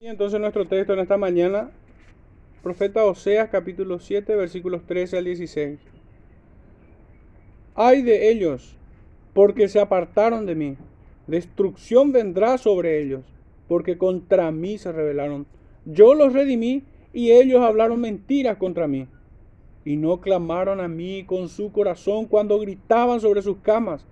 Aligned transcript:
Y 0.00 0.06
entonces 0.06 0.38
nuestro 0.38 0.64
texto 0.64 0.92
en 0.92 1.00
esta 1.00 1.16
mañana, 1.16 1.72
profeta 2.62 3.04
Oseas 3.04 3.48
capítulo 3.48 3.98
7 3.98 4.36
versículos 4.36 4.86
13 4.86 5.18
al 5.18 5.24
16. 5.24 5.80
Ay 7.74 8.02
de 8.02 8.30
ellos, 8.30 8.76
porque 9.34 9.66
se 9.66 9.80
apartaron 9.80 10.46
de 10.46 10.54
mí. 10.54 10.76
Destrucción 11.26 12.12
vendrá 12.12 12.58
sobre 12.58 13.02
ellos, 13.02 13.24
porque 13.66 13.98
contra 13.98 14.52
mí 14.52 14.78
se 14.78 14.92
rebelaron. 14.92 15.46
Yo 15.84 16.14
los 16.14 16.32
redimí 16.32 16.84
y 17.12 17.32
ellos 17.32 17.62
hablaron 17.62 18.00
mentiras 18.00 18.56
contra 18.56 18.86
mí. 18.86 19.08
Y 19.84 19.96
no 19.96 20.20
clamaron 20.20 20.80
a 20.80 20.86
mí 20.86 21.24
con 21.24 21.48
su 21.48 21.72
corazón 21.72 22.26
cuando 22.26 22.60
gritaban 22.60 23.18
sobre 23.18 23.42
sus 23.42 23.56
camas. 23.56 24.06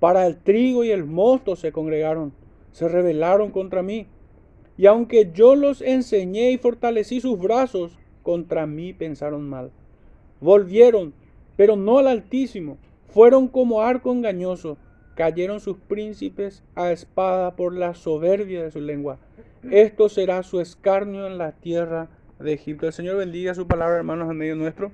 Para 0.00 0.26
el 0.26 0.38
trigo 0.38 0.84
y 0.84 0.90
el 0.90 1.04
mosto 1.04 1.54
se 1.54 1.70
congregaron, 1.70 2.32
se 2.70 2.88
rebelaron 2.88 3.50
contra 3.50 3.82
mí. 3.82 4.06
Y 4.82 4.86
aunque 4.86 5.30
yo 5.32 5.54
los 5.54 5.80
enseñé 5.80 6.50
y 6.50 6.58
fortalecí 6.58 7.20
sus 7.20 7.38
brazos, 7.38 7.96
contra 8.24 8.66
mí 8.66 8.92
pensaron 8.92 9.48
mal. 9.48 9.70
Volvieron, 10.40 11.14
pero 11.56 11.76
no 11.76 11.98
al 11.98 12.08
Altísimo. 12.08 12.78
Fueron 13.06 13.46
como 13.46 13.82
arco 13.82 14.10
engañoso. 14.10 14.76
Cayeron 15.14 15.60
sus 15.60 15.76
príncipes 15.76 16.64
a 16.74 16.90
espada 16.90 17.54
por 17.54 17.76
la 17.76 17.94
soberbia 17.94 18.64
de 18.64 18.72
su 18.72 18.80
lengua. 18.80 19.18
Esto 19.70 20.08
será 20.08 20.42
su 20.42 20.60
escarnio 20.60 21.28
en 21.28 21.38
la 21.38 21.52
tierra 21.52 22.08
de 22.40 22.52
Egipto. 22.52 22.88
El 22.88 22.92
Señor 22.92 23.18
bendiga 23.18 23.54
su 23.54 23.68
palabra, 23.68 23.98
hermanos, 23.98 24.28
en 24.32 24.36
medio 24.36 24.56
nuestro. 24.56 24.90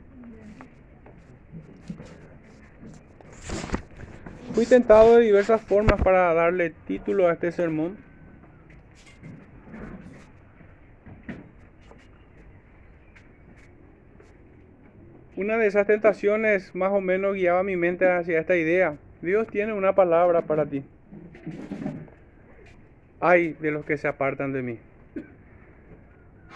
Fui 4.53 4.67
tentado 4.67 5.17
de 5.17 5.25
diversas 5.25 5.63
formas 5.63 5.99
para 6.03 6.35
darle 6.35 6.75
título 6.87 7.27
a 7.27 7.33
este 7.33 7.53
sermón. 7.53 8.07
Una 15.39 15.57
de 15.57 15.69
esas 15.69 15.87
tentaciones 15.87 16.75
más 16.75 16.91
o 16.91 17.01
menos 17.01 17.37
guiaba 17.37 17.63
mi 17.63 17.77
mente 17.77 18.05
hacia 18.11 18.41
esta 18.41 18.57
idea. 18.57 18.97
Dios 19.23 19.47
tiene 19.47 19.73
una 19.73 19.95
palabra 19.95 20.43
para 20.43 20.67
ti. 20.67 20.83
Hay 23.21 23.53
de 23.53 23.71
los 23.71 23.85
que 23.85 23.99
se 23.99 24.09
apartan 24.09 24.53
de 24.53 24.63
mí. 24.63 24.79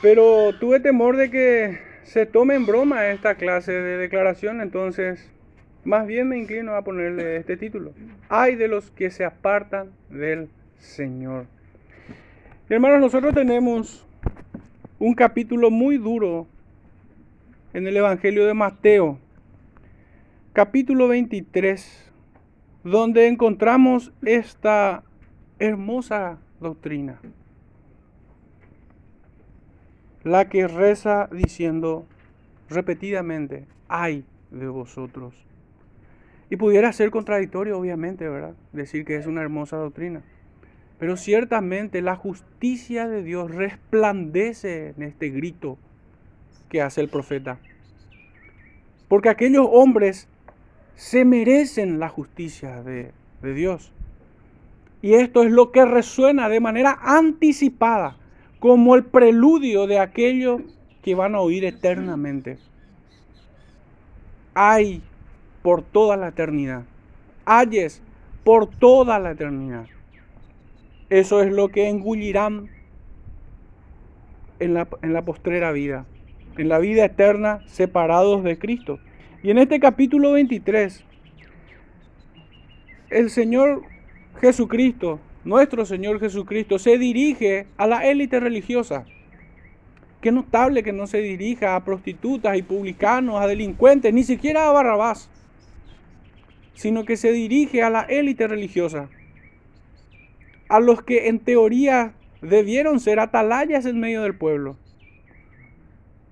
Pero 0.03 0.53
tuve 0.59 0.81
temor 0.81 1.17
de 1.17 1.31
que 1.31 1.79
se 2.03 2.27
tome 2.27 2.57
en 2.57 2.67
broma 2.67 3.07
esta 3.07 3.37
clase 3.37 3.71
de 3.71 3.99
declaración, 3.99 4.61
entonces 4.61 5.31
más 5.85 6.05
bien 6.05 6.29
me 6.29 6.37
inclino 6.37 6.75
a 6.75 6.83
ponerle 6.83 7.37
este 7.37 7.57
título. 7.57 7.93
Hay 8.29 8.57
de 8.57 8.67
los 8.67 8.91
que 8.91 9.11
se 9.11 9.25
apartan 9.25 9.93
del 10.11 10.49
Señor. 10.79 11.47
Hermanos, 12.69 12.99
nosotros 12.99 13.33
tenemos 13.33 14.05
un 14.99 15.15
capítulo 15.15 15.71
muy 15.71 15.99
duro 15.99 16.49
en 17.75 17.87
el 17.87 17.97
Evangelio 17.97 18.47
de 18.47 18.53
Mateo, 18.53 19.19
capítulo 20.53 21.09
23, 21.09 22.13
donde 22.85 23.29
encontramos 23.29 24.13
esta 24.23 25.05
hermosa 25.59 26.39
doctrina, 26.61 27.19
la 30.23 30.51
que 30.51 30.69
reza 30.69 31.31
diciendo 31.33 32.05
repetidamente, 32.69 33.65
ay 33.89 34.27
de 34.51 34.69
vosotros. 34.69 35.35
Y 36.51 36.57
pudiera 36.57 36.93
ser 36.93 37.11
contradictorio, 37.11 37.79
obviamente, 37.79 38.29
¿verdad? 38.29 38.55
Decir 38.75 39.07
que 39.07 39.17
es 39.17 39.27
una 39.27 39.41
hermosa 39.41 39.79
doctrina. 39.79 40.23
Pero 40.99 41.17
ciertamente 41.17 42.03
la 42.03 42.17
justicia 42.17 43.09
de 43.09 43.23
Dios 43.23 43.51
resplandece 43.51 44.89
en 44.95 45.03
este 45.05 45.31
grito 45.31 45.79
que 46.73 46.81
hace 46.81 47.03
el 47.03 47.11
profeta. 47.11 47.59
Porque 49.07 49.29
aquellos 49.29 49.69
hombres 49.71 50.27
se 50.95 51.27
merecen 51.27 52.01
la 52.01 52.09
justicia 52.09 52.83
de, 52.83 53.13
Dios. 53.43 53.93
Y 55.03 55.15
esto 55.15 55.43
es 55.43 55.53
lo 55.53 55.71
que 55.71 55.85
resuena 55.85 56.49
de 56.49 56.61
manera 56.61 56.99
anticipada 57.03 58.17
como 58.59 58.95
el 58.95 59.05
preludio 59.05 59.87
de 59.87 59.99
aquello 59.99 60.63
que 61.03 61.15
van 61.15 61.35
a 61.35 61.41
oír 61.41 61.65
eternamente. 61.65 62.59
Hay 64.55 65.03
por 65.61 65.83
toda 65.83 66.17
la 66.17 66.29
eternidad. 66.29 66.85
Hayes 67.45 68.01
por 68.45 68.67
toda 68.67 69.19
la 69.19 69.33
eternidad. 69.33 69.87
Eso 71.11 71.43
es 71.43 71.53
lo 71.53 71.69
que 71.69 71.91
engullirán 71.91 72.71
en 74.59 74.73
la, 74.73 74.89
en 75.03 75.13
la 75.13 75.23
postrera 75.23 75.73
vida 75.73 76.07
en 76.57 76.69
la 76.69 76.79
vida 76.79 77.05
eterna 77.05 77.61
separados 77.67 78.45
de 78.45 78.59
Cristo. 78.59 78.99
Y 79.43 79.51
en 79.51 79.59
este 79.59 79.81
capítulo 79.81 80.33
23, 80.33 81.05
el 83.11 83.31
Señor 83.31 83.83
Jesucristo, 84.41 85.21
nuestro 85.45 85.85
Señor 85.85 86.21
Jesucristo, 86.21 86.79
se 86.79 86.99
dirige 86.99 87.67
a 87.77 87.87
la 87.87 88.07
élite 88.07 88.41
religiosa. 88.41 89.05
Qué 90.21 90.31
notable 90.31 90.85
que 90.85 90.93
no 90.93 91.07
se 91.07 91.19
dirija 91.19 91.75
a 91.75 91.85
prostitutas 91.85 92.57
y 92.57 92.63
publicanos, 92.63 93.41
a 93.41 93.47
delincuentes, 93.47 94.15
ni 94.15 94.23
siquiera 94.23 94.69
a 94.69 94.73
Barrabás, 94.73 95.29
sino 96.75 97.05
que 97.05 97.17
se 97.17 97.33
dirige 97.33 97.83
a 97.83 97.91
la 97.91 98.03
élite 98.03 98.47
religiosa, 98.47 99.09
a 100.69 100.79
los 100.79 101.03
que 101.03 101.29
en 101.29 101.41
teoría 101.41 102.15
debieron 102.41 103.01
ser 103.01 103.19
atalayas 103.19 103.85
en 103.85 103.99
medio 103.99 104.23
del 104.23 104.37
pueblo 104.37 104.77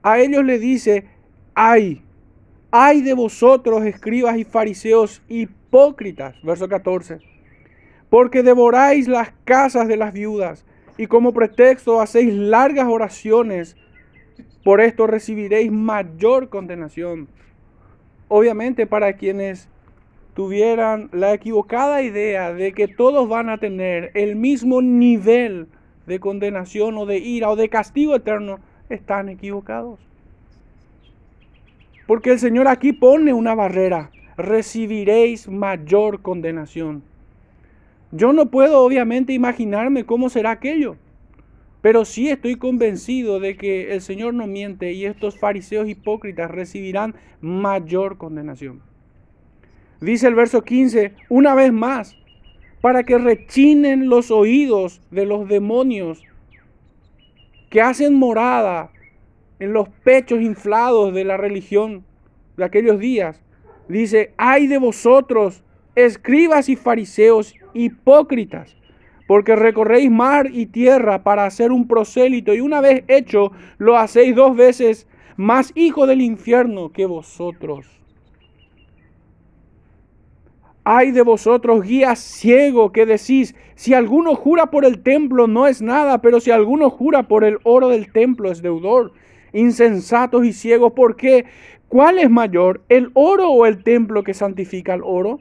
a 0.03 0.19
ellos 0.19 0.45
le 0.45 0.59
dice, 0.59 1.05
ay, 1.55 2.03
ay 2.71 3.03
de 3.03 3.15
vosotros, 3.15 3.85
escribas 3.85 4.39
y 4.39 4.45
fariseos 4.45 5.23
hipócritas, 5.29 6.41
verso 6.43 6.69
14, 6.69 7.19
porque 8.09 8.43
devoráis 8.43 9.09
las 9.09 9.33
casas 9.45 9.89
de 9.89 9.97
las 9.97 10.13
viudas 10.13 10.65
y 10.97 11.07
como 11.07 11.33
pretexto 11.33 12.01
hacéis 12.01 12.35
largas 12.35 12.87
oraciones, 12.89 13.77
por 14.65 14.81
esto 14.81 15.07
recibiréis 15.07 15.73
mayor 15.73 16.49
condenación. 16.49 17.29
Obviamente 18.29 18.87
para 18.87 19.15
quienes 19.15 19.69
tuvieran 20.35 21.09
la 21.13 21.33
equivocada 21.35 22.03
idea 22.03 22.53
de 22.53 22.73
que 22.73 22.89
todos 22.89 23.29
van 23.29 23.49
a 23.49 23.59
tener 23.59 24.11
el 24.15 24.37
mismo 24.37 24.83
nivel 24.83 25.69
de 26.07 26.21
condenación 26.21 26.97
o 26.99 27.07
de 27.07 27.19
ira 27.19 27.51
o 27.51 27.57
de 27.57 27.69
castigo 27.69 28.15
eterno, 28.15 28.61
están 28.91 29.29
equivocados. 29.29 29.99
Porque 32.07 32.33
el 32.33 32.39
Señor 32.39 32.69
aquí 32.69 32.93
pone 32.93 33.33
una 33.33 33.55
barrera. 33.55 34.11
Recibiréis 34.37 35.49
mayor 35.49 36.23
condenación. 36.23 37.03
Yo 38.13 38.33
no 38.33 38.47
puedo 38.47 38.81
obviamente 38.83 39.33
imaginarme 39.33 40.05
cómo 40.05 40.29
será 40.29 40.51
aquello. 40.51 40.97
Pero 41.83 42.05
sí 42.05 42.29
estoy 42.29 42.57
convencido 42.57 43.41
de 43.41 43.57
que 43.57 43.95
el 43.95 44.03
Señor 44.03 44.35
no 44.35 44.47
miente 44.47 44.93
y 44.93 45.07
estos 45.07 45.39
fariseos 45.39 45.89
hipócritas 45.89 46.51
recibirán 46.51 47.15
mayor 47.41 48.19
condenación. 48.19 48.83
Dice 50.01 50.27
el 50.27 50.35
verso 50.35 50.63
15, 50.63 51.15
una 51.29 51.55
vez 51.55 51.73
más, 51.73 52.17
para 52.81 53.05
que 53.05 53.19
rechinen 53.19 54.09
los 54.09 54.31
oídos 54.31 55.01
de 55.11 55.27
los 55.27 55.49
demonios 55.49 56.23
que 57.71 57.81
hacen 57.81 58.15
morada 58.15 58.91
en 59.61 59.73
los 59.73 59.89
pechos 59.89 60.41
inflados 60.41 61.15
de 61.15 61.25
la 61.25 61.37
religión 61.37 62.05
de 62.57 62.65
aquellos 62.65 62.99
días. 62.99 63.41
Dice, 63.89 64.35
ay 64.37 64.67
de 64.67 64.79
vosotros, 64.79 65.63
escribas 65.95 66.69
y 66.69 66.77
fariseos 66.77 67.55
hipócritas, 67.73 68.77
porque 69.27 69.55
recorréis 69.55 70.11
mar 70.11 70.49
y 70.53 70.67
tierra 70.67 71.23
para 71.23 71.45
hacer 71.45 71.73
un 71.73 71.87
prosélito 71.87 72.55
y 72.55 72.61
una 72.61 72.81
vez 72.81 73.05
hecho 73.09 73.53
lo 73.79 73.97
hacéis 73.97 74.35
dos 74.35 74.57
veces 74.57 75.07
más 75.37 75.73
hijo 75.75 76.07
del 76.07 76.21
infierno 76.21 76.93
que 76.93 77.07
vosotros. 77.07 78.00
Ay 80.85 81.11
de 81.11 81.23
vosotros, 81.23 81.83
guías 81.83 82.19
ciego, 82.19 82.91
que 82.91 83.05
decís, 83.05 83.55
si 83.75 83.93
alguno 83.93 84.35
jura 84.35 84.67
por 84.67 84.85
el 84.85 85.03
templo 85.03 85.47
no 85.47 85.67
es 85.67 85.83
nada, 85.83 86.23
pero 86.23 86.41
si 86.41 86.51
alguno 86.51 86.89
jura 86.89 87.29
por 87.29 87.45
el 87.45 87.59
oro 87.65 87.89
del 87.89 88.11
templo 88.11 88.51
es 88.51 88.63
deudor. 88.63 89.13
Insensatos 89.53 90.45
y 90.45 90.53
ciegos, 90.53 90.93
¿por 90.93 91.17
qué? 91.17 91.45
¿Cuál 91.89 92.19
es 92.19 92.31
mayor, 92.31 92.83
el 92.89 93.11
oro 93.15 93.51
o 93.51 93.67
el 93.67 93.83
templo 93.83 94.23
que 94.23 94.33
santifica 94.33 94.95
el 94.95 95.03
oro? 95.05 95.39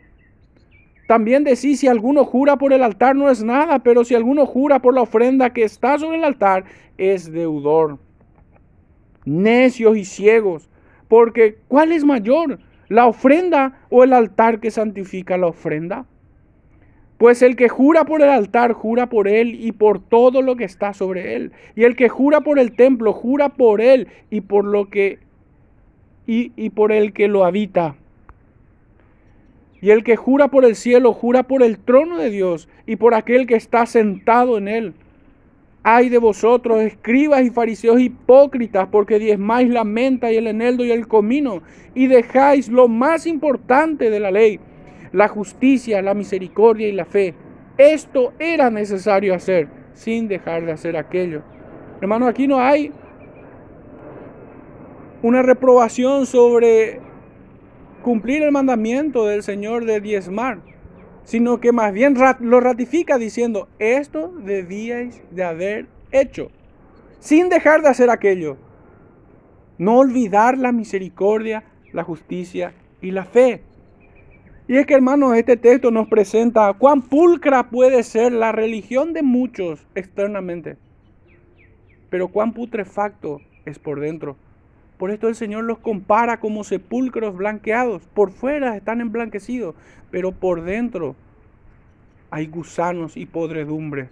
También 1.08 1.44
decís, 1.44 1.80
si 1.80 1.88
alguno 1.88 2.26
jura 2.26 2.58
por 2.58 2.74
el 2.74 2.84
altar 2.84 3.16
no 3.16 3.30
es 3.30 3.44
nada, 3.44 3.80
pero 3.80 4.04
si 4.04 4.16
alguno 4.16 4.46
jura 4.46 4.80
por 4.80 4.94
la 4.94 5.02
ofrenda 5.02 5.54
que 5.54 5.64
está 5.64 5.98
sobre 5.98 6.18
el 6.18 6.24
altar 6.24 6.66
es 6.98 7.32
deudor. 7.32 7.98
Necios 9.26 9.98
y 9.98 10.06
ciegos, 10.06 10.70
porque 11.08 11.58
¿cuál 11.68 11.92
es 11.92 12.04
mayor? 12.04 12.60
¿La 12.90 13.06
ofrenda 13.06 13.80
o 13.90 14.04
el 14.04 14.14
altar 14.14 14.60
que 14.60 14.72
santifica 14.72 15.38
la 15.38 15.48
ofrenda? 15.48 16.06
Pues 17.20 17.42
el 17.42 17.56
que 17.56 17.70
jura 17.70 18.06
por 18.06 18.22
el 18.22 18.30
altar, 18.30 18.74
jura 18.74 19.08
por 19.08 19.28
él 19.28 19.56
y 19.60 19.72
por 19.74 20.00
todo 20.00 20.42
lo 20.42 20.56
que 20.56 20.64
está 20.64 20.94
sobre 20.94 21.36
él. 21.36 21.52
Y 21.76 21.84
el 21.84 21.96
que 21.96 22.10
jura 22.10 22.42
por 22.42 22.58
el 22.58 22.76
templo, 22.76 23.14
jura 23.14 23.50
por 23.50 23.82
él 23.82 24.08
y 24.32 24.42
por 24.42 24.66
lo 24.66 24.90
que 24.90 25.20
y, 26.26 26.52
y 26.56 26.72
por 26.72 26.92
el 26.92 27.14
que 27.14 27.28
lo 27.28 27.46
habita. 27.46 27.96
Y 29.82 29.92
el 29.92 30.04
que 30.04 30.16
jura 30.16 30.48
por 30.48 30.66
el 30.66 30.76
cielo, 30.76 31.14
jura 31.14 31.44
por 31.44 31.62
el 31.62 31.78
trono 31.78 32.18
de 32.18 32.30
Dios 32.30 32.70
y 32.86 32.96
por 32.96 33.14
aquel 33.14 33.48
que 33.48 33.56
está 33.56 33.86
sentado 33.86 34.58
en 34.58 34.68
él. 34.68 34.94
Ay 35.84 36.10
de 36.10 36.18
vosotros, 36.18 36.82
escribas 36.82 37.44
y 37.44 37.50
fariseos 37.50 38.02
hipócritas, 38.02 38.90
porque 38.92 39.18
diezmáis 39.18 39.70
la 39.70 39.84
menta 39.86 40.32
y 40.32 40.36
el 40.36 40.48
eneldo 40.48 40.84
y 40.84 40.92
el 40.92 41.08
comino, 41.08 41.62
y 41.96 42.08
dejáis 42.08 42.68
lo 42.68 42.88
más 42.88 43.26
importante 43.26 44.10
de 44.10 44.20
la 44.20 44.30
ley, 44.30 44.60
la 45.14 45.28
justicia, 45.30 46.02
la 46.02 46.14
misericordia 46.14 46.88
y 46.88 46.92
la 46.92 47.06
fe. 47.06 47.34
Esto 47.78 48.34
era 48.40 48.70
necesario 48.70 49.34
hacer 49.34 49.70
sin 49.94 50.28
dejar 50.28 50.66
de 50.66 50.74
hacer 50.74 50.98
aquello. 50.98 51.44
Hermano, 52.02 52.28
aquí 52.28 52.48
no 52.48 52.60
hay 52.60 52.92
una 55.22 55.42
reprobación 55.42 56.26
sobre 56.26 57.00
cumplir 58.02 58.44
el 58.44 58.52
mandamiento 58.52 59.26
del 59.26 59.44
Señor 59.44 59.86
de 59.86 60.00
diezmar, 60.00 60.60
sino 61.24 61.60
que 61.60 61.72
más 61.72 61.94
bien 61.94 62.16
lo 62.40 62.60
ratifica 62.60 63.18
diciendo, 63.18 63.68
esto 63.80 64.34
debíais 64.44 65.22
de 65.32 65.44
haber 65.44 65.88
hecho, 66.12 66.50
sin 67.20 67.50
dejar 67.50 67.82
de 67.82 67.90
hacer 67.90 68.10
aquello. 68.10 68.58
No 69.78 70.00
olvidar 70.00 70.58
la 70.58 70.72
misericordia, 70.72 71.64
la 71.94 72.04
justicia 72.04 72.74
y 73.02 73.12
la 73.12 73.26
fe. 73.26 73.62
Y 74.68 74.78
es 74.78 74.86
que 74.86 74.94
hermanos, 74.94 75.36
este 75.36 75.58
texto 75.58 75.90
nos 75.90 76.08
presenta 76.08 76.72
cuán 76.74 77.02
pulcra 77.02 77.70
puede 77.70 78.04
ser 78.04 78.32
la 78.32 78.52
religión 78.52 79.14
de 79.14 79.24
muchos 79.24 79.88
externamente, 79.96 80.78
pero 82.10 82.28
cuán 82.28 82.54
putrefacto 82.54 83.42
es 83.66 83.80
por 83.80 84.00
dentro. 84.00 84.36
Por 85.00 85.12
esto 85.12 85.30
el 85.30 85.36
Señor 85.36 85.64
los 85.64 85.80
compara 85.80 86.42
como 86.42 86.66
sepulcros 86.66 87.34
blanqueados. 87.34 88.02
Por 88.14 88.32
fuera 88.32 88.76
están 88.76 89.00
emblanquecidos, 89.00 89.74
pero 90.12 90.34
por 90.34 90.62
dentro 90.62 91.16
hay 92.30 92.48
gusanos 92.48 93.16
y 93.16 93.26
podredumbre. 93.26 94.10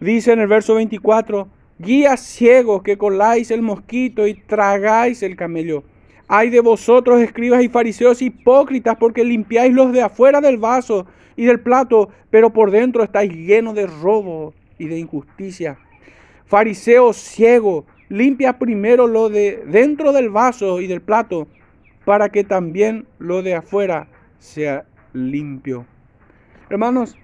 Dice 0.00 0.32
en 0.32 0.40
el 0.40 0.48
verso 0.48 0.74
24, 0.74 1.46
guías 1.78 2.20
ciegos 2.20 2.82
que 2.82 2.98
coláis 2.98 3.52
el 3.52 3.62
mosquito 3.62 4.26
y 4.26 4.34
tragáis 4.34 5.22
el 5.22 5.36
camello. 5.36 5.84
Hay 6.26 6.50
de 6.50 6.58
vosotros, 6.58 7.20
escribas 7.20 7.62
y 7.62 7.68
fariseos 7.68 8.22
hipócritas, 8.22 8.96
porque 8.96 9.22
limpiáis 9.22 9.72
los 9.72 9.92
de 9.92 10.02
afuera 10.02 10.40
del 10.40 10.56
vaso 10.56 11.06
y 11.36 11.44
del 11.44 11.60
plato, 11.60 12.08
pero 12.28 12.50
por 12.50 12.72
dentro 12.72 13.04
estáis 13.04 13.32
llenos 13.32 13.76
de 13.76 13.86
robo 13.86 14.52
y 14.78 14.88
de 14.88 14.98
injusticia. 14.98 15.78
Fariseo 16.46 17.12
ciego, 17.12 17.86
limpia 18.08 18.58
primero 18.58 19.06
lo 19.06 19.28
de 19.28 19.64
dentro 19.66 20.12
del 20.12 20.30
vaso 20.30 20.80
y 20.80 20.86
del 20.86 21.00
plato, 21.00 21.48
para 22.04 22.28
que 22.28 22.44
también 22.44 23.06
lo 23.18 23.42
de 23.42 23.54
afuera 23.54 24.08
sea 24.38 24.86
limpio. 25.12 25.86
Hermanos, 26.70 27.16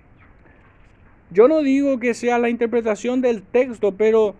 yo 1.31 1.49
no 1.49 1.63
digo 1.63 1.99
que 1.99 2.15
sea 2.15 2.39
la 2.39 2.49
interpretación 2.49 3.21
del 3.21 3.43
texto, 3.43 3.97
pero 3.97 4.35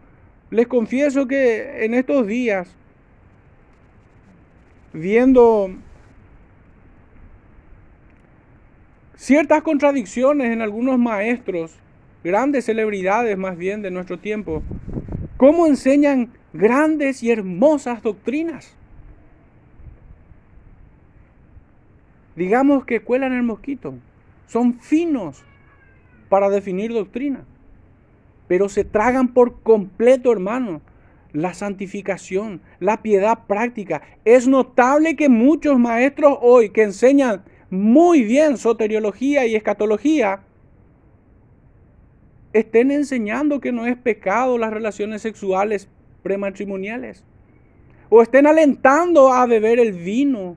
les 0.51 0.67
confieso 0.67 1.27
que 1.27 1.85
en 1.85 1.95
estos 1.95 2.27
días 2.27 2.77
viendo 4.93 5.71
ciertas 9.17 9.63
contradicciones 9.63 10.53
en 10.53 10.61
algunos 10.61 10.99
maestros, 10.99 11.79
grandes 12.25 12.65
celebridades 12.65 13.37
más 13.37 13.57
bien 13.57 13.83
de 13.83 13.91
nuestro 13.91 14.19
tiempo, 14.19 14.63
cómo 15.37 15.67
enseñan 15.67 16.33
grandes 16.53 17.23
y 17.23 17.31
hermosas 17.31 18.03
doctrinas. 18.03 18.77
Digamos 22.37 22.85
que 22.85 23.01
cuelan 23.01 23.33
el 23.33 23.43
mosquito, 23.43 23.95
son 24.47 24.81
finos 24.81 25.45
para 26.29 26.49
definir 26.49 26.93
doctrina, 26.93 27.45
pero 28.49 28.69
se 28.69 28.85
tragan 28.85 29.29
por 29.29 29.61
completo, 29.63 30.33
hermano, 30.33 30.81
la 31.33 31.55
santificación, 31.55 32.61
la 32.79 33.03
piedad 33.03 33.47
práctica. 33.47 34.03
Es 34.25 34.47
notable 34.47 35.17
que 35.17 35.29
muchos 35.29 35.79
maestros 35.79 36.39
hoy 36.41 36.71
que 36.71 36.83
enseñan 36.83 37.43
muy 37.71 38.23
bien 38.23 38.59
soteriología 38.59 39.47
y 39.47 39.57
escatología, 39.57 40.41
estén 42.53 42.91
enseñando 42.91 43.61
que 43.61 43.73
no 43.73 43.87
es 43.87 43.97
pecado 43.97 44.59
las 44.59 44.73
relaciones 44.73 45.23
sexuales 45.23 45.89
prematrimoniales. 46.23 47.25
O 48.09 48.23
estén 48.23 48.47
alentando 48.47 49.33
a 49.33 49.47
beber 49.47 49.79
el 49.79 49.93
vino. 49.93 50.57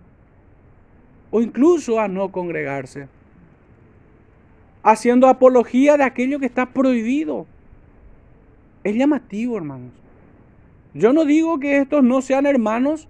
O 1.32 1.42
incluso 1.42 2.00
a 2.00 2.08
no 2.08 2.32
congregarse. 2.32 3.08
Haciendo 4.84 5.28
apología 5.28 5.98
de 5.98 6.04
aquello 6.04 6.40
que 6.40 6.46
está 6.46 6.68
prohibido. 6.68 7.48
Es 8.84 8.96
llamativo, 8.96 9.58
hermanos. 9.58 9.92
Yo 10.94 11.12
no 11.12 11.26
digo 11.26 11.60
que 11.60 11.78
estos 11.78 12.04
no 12.04 12.22
sean 12.22 12.46
hermanos, 12.46 13.10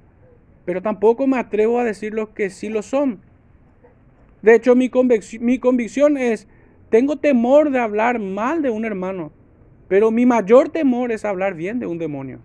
pero 0.63 0.81
tampoco 0.81 1.27
me 1.27 1.37
atrevo 1.37 1.79
a 1.79 1.83
decirlos 1.83 2.29
que 2.29 2.49
sí 2.49 2.69
lo 2.69 2.81
son. 2.81 3.19
De 4.41 4.55
hecho, 4.55 4.75
mi, 4.75 4.89
mi 5.39 5.59
convicción 5.59 6.17
es, 6.17 6.47
tengo 6.89 7.17
temor 7.17 7.71
de 7.71 7.79
hablar 7.79 8.19
mal 8.19 8.61
de 8.61 8.69
un 8.69 8.85
hermano, 8.85 9.31
pero 9.87 10.11
mi 10.11 10.25
mayor 10.25 10.69
temor 10.69 11.11
es 11.11 11.25
hablar 11.25 11.53
bien 11.53 11.79
de 11.79 11.87
un 11.87 11.97
demonio. 11.97 12.39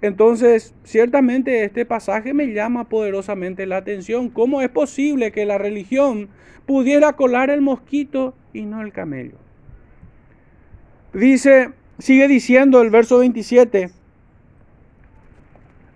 Entonces, 0.00 0.74
ciertamente 0.84 1.64
este 1.64 1.84
pasaje 1.84 2.32
me 2.32 2.52
llama 2.52 2.88
poderosamente 2.88 3.66
la 3.66 3.78
atención. 3.78 4.28
¿Cómo 4.28 4.62
es 4.62 4.68
posible 4.68 5.32
que 5.32 5.44
la 5.44 5.58
religión 5.58 6.28
pudiera 6.66 7.14
colar 7.14 7.50
el 7.50 7.62
mosquito 7.62 8.34
y 8.52 8.62
no 8.62 8.80
el 8.82 8.92
camello? 8.92 9.36
Dice 11.12 11.72
Sigue 11.98 12.28
diciendo 12.28 12.80
el 12.80 12.90
verso 12.90 13.18
27. 13.18 13.90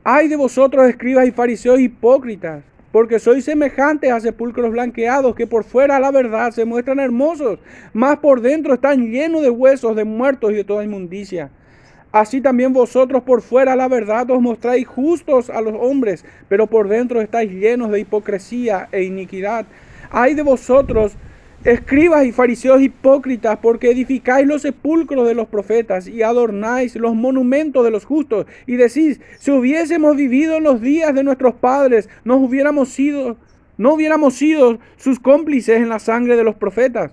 Ay 0.02 0.26
de 0.26 0.34
vosotros, 0.34 0.88
escribas 0.88 1.28
y 1.28 1.30
fariseos 1.30 1.78
hipócritas, 1.78 2.64
porque 2.92 3.18
sois 3.18 3.44
semejantes 3.44 4.12
a 4.12 4.20
sepulcros 4.20 4.70
blanqueados 4.70 5.34
que 5.34 5.46
por 5.46 5.64
fuera 5.64 5.98
la 5.98 6.10
verdad 6.10 6.52
se 6.52 6.64
muestran 6.64 7.00
hermosos, 7.00 7.58
mas 7.92 8.18
por 8.18 8.42
dentro 8.42 8.74
están 8.74 9.10
llenos 9.10 9.42
de 9.42 9.50
huesos, 9.50 9.96
de 9.96 10.04
muertos 10.04 10.52
y 10.52 10.56
de 10.56 10.64
toda 10.64 10.84
inmundicia. 10.84 11.50
Así 12.12 12.42
también 12.42 12.74
vosotros 12.74 13.22
por 13.22 13.40
fuera 13.40 13.74
la 13.74 13.88
verdad 13.88 14.30
os 14.30 14.42
mostráis 14.42 14.86
justos 14.86 15.48
a 15.48 15.62
los 15.62 15.74
hombres, 15.74 16.26
pero 16.48 16.66
por 16.66 16.86
dentro 16.86 17.22
estáis 17.22 17.50
llenos 17.50 17.90
de 17.90 18.00
hipocresía 18.00 18.88
e 18.92 19.02
iniquidad. 19.04 19.64
Ay 20.10 20.34
de 20.34 20.42
vosotros, 20.42 21.16
Escribas 21.64 22.24
y 22.26 22.32
fariseos 22.32 22.82
hipócritas, 22.82 23.56
porque 23.62 23.92
edificáis 23.92 24.48
los 24.48 24.62
sepulcros 24.62 25.28
de 25.28 25.34
los 25.34 25.46
profetas 25.46 26.08
y 26.08 26.22
adornáis 26.22 26.96
los 26.96 27.14
monumentos 27.14 27.84
de 27.84 27.92
los 27.92 28.04
justos, 28.04 28.46
y 28.66 28.74
decís, 28.74 29.20
si 29.38 29.52
hubiésemos 29.52 30.16
vivido 30.16 30.56
en 30.56 30.64
los 30.64 30.80
días 30.80 31.14
de 31.14 31.22
nuestros 31.22 31.54
padres, 31.54 32.08
nos 32.24 32.40
hubiéramos 32.40 32.88
sido, 32.88 33.36
no 33.78 33.94
hubiéramos 33.94 34.34
sido 34.34 34.80
sus 34.96 35.20
cómplices 35.20 35.76
en 35.76 35.88
la 35.88 36.00
sangre 36.00 36.36
de 36.36 36.42
los 36.42 36.56
profetas. 36.56 37.12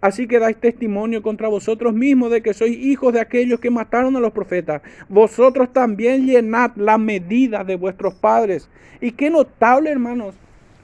Así 0.00 0.26
que 0.26 0.38
dais 0.38 0.56
testimonio 0.56 1.22
contra 1.22 1.48
vosotros 1.48 1.92
mismos 1.92 2.30
de 2.30 2.40
que 2.40 2.54
sois 2.54 2.74
hijos 2.74 3.12
de 3.12 3.20
aquellos 3.20 3.60
que 3.60 3.68
mataron 3.68 4.16
a 4.16 4.20
los 4.20 4.32
profetas. 4.32 4.80
Vosotros 5.08 5.72
también 5.72 6.24
llenad 6.24 6.70
la 6.76 6.96
medida 6.96 7.64
de 7.64 7.76
vuestros 7.76 8.14
padres. 8.14 8.70
Y 9.00 9.10
qué 9.10 9.28
notable, 9.28 9.90
hermanos, 9.90 10.36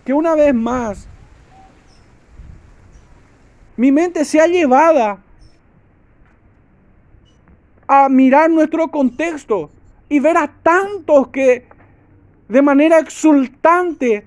que 0.04 0.12
una 0.12 0.34
vez 0.34 0.52
más 0.52 1.08
mi 3.76 3.90
mente 3.90 4.24
se 4.24 4.40
ha 4.40 4.46
llevada 4.46 5.22
a 7.86 8.08
mirar 8.08 8.50
nuestro 8.50 8.88
contexto 8.88 9.70
y 10.08 10.20
ver 10.20 10.36
a 10.36 10.48
tantos 10.62 11.28
que 11.28 11.66
de 12.48 12.62
manera 12.62 12.98
exultante 12.98 14.26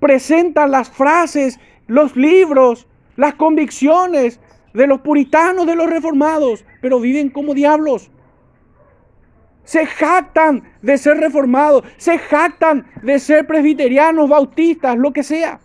presentan 0.00 0.70
las 0.70 0.90
frases, 0.90 1.58
los 1.86 2.16
libros, 2.16 2.86
las 3.16 3.34
convicciones 3.34 4.40
de 4.74 4.86
los 4.86 5.00
puritanos, 5.00 5.66
de 5.66 5.74
los 5.74 5.88
reformados, 5.88 6.64
pero 6.80 7.00
viven 7.00 7.30
como 7.30 7.54
diablos. 7.54 8.10
Se 9.64 9.86
jactan 9.86 10.62
de 10.80 10.96
ser 10.96 11.18
reformados, 11.18 11.84
se 11.96 12.18
jactan 12.18 12.86
de 13.02 13.18
ser 13.18 13.46
presbiterianos, 13.46 14.28
bautistas, 14.28 14.96
lo 14.96 15.12
que 15.12 15.22
sea. 15.22 15.60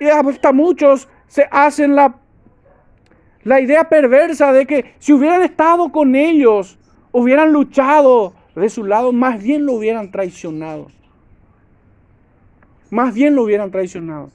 Y 0.00 0.06
hasta 0.06 0.52
muchos 0.52 1.08
se 1.26 1.46
hacen 1.50 1.94
la, 1.94 2.16
la 3.42 3.60
idea 3.60 3.88
perversa 3.88 4.52
de 4.52 4.66
que 4.66 4.94
si 4.98 5.12
hubieran 5.12 5.42
estado 5.42 5.92
con 5.92 6.14
ellos, 6.14 6.78
hubieran 7.12 7.52
luchado 7.52 8.34
de 8.54 8.68
su 8.68 8.84
lado, 8.84 9.12
más 9.12 9.42
bien 9.42 9.66
lo 9.66 9.74
hubieran 9.74 10.10
traicionado. 10.10 10.88
Más 12.90 13.14
bien 13.14 13.34
lo 13.34 13.42
hubieran 13.42 13.70
traicionado. 13.70 14.30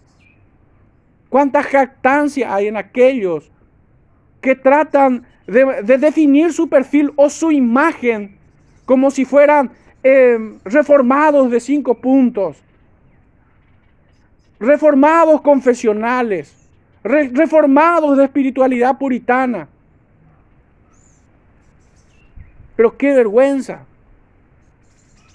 ¿Cuánta 1.30 1.62
jactancia 1.64 2.54
hay 2.54 2.68
en 2.68 2.78
aquellos 2.78 3.52
que 4.42 4.56
tratan 4.56 5.26
de, 5.46 5.98
definir 5.98 6.54
su 6.54 6.68
perfil 6.68 7.12
o 7.16 7.30
su 7.30 7.52
imagen 7.52 8.38
como 8.86 9.12
si 9.12 9.26
fueran 9.26 9.72
eh, 10.04 10.58
reformados 10.66 11.52
de 11.52 11.60
cinco 11.60 12.02
puntos? 12.02 12.58
Reformados 14.60 15.42
confesionales, 15.42 16.54
reformados 17.04 18.18
de 18.18 18.26
espiritualidad 18.26 18.98
puritana. 18.98 19.68
Pero 22.76 22.98
qué 22.98 23.14
vergüenza. 23.14 23.86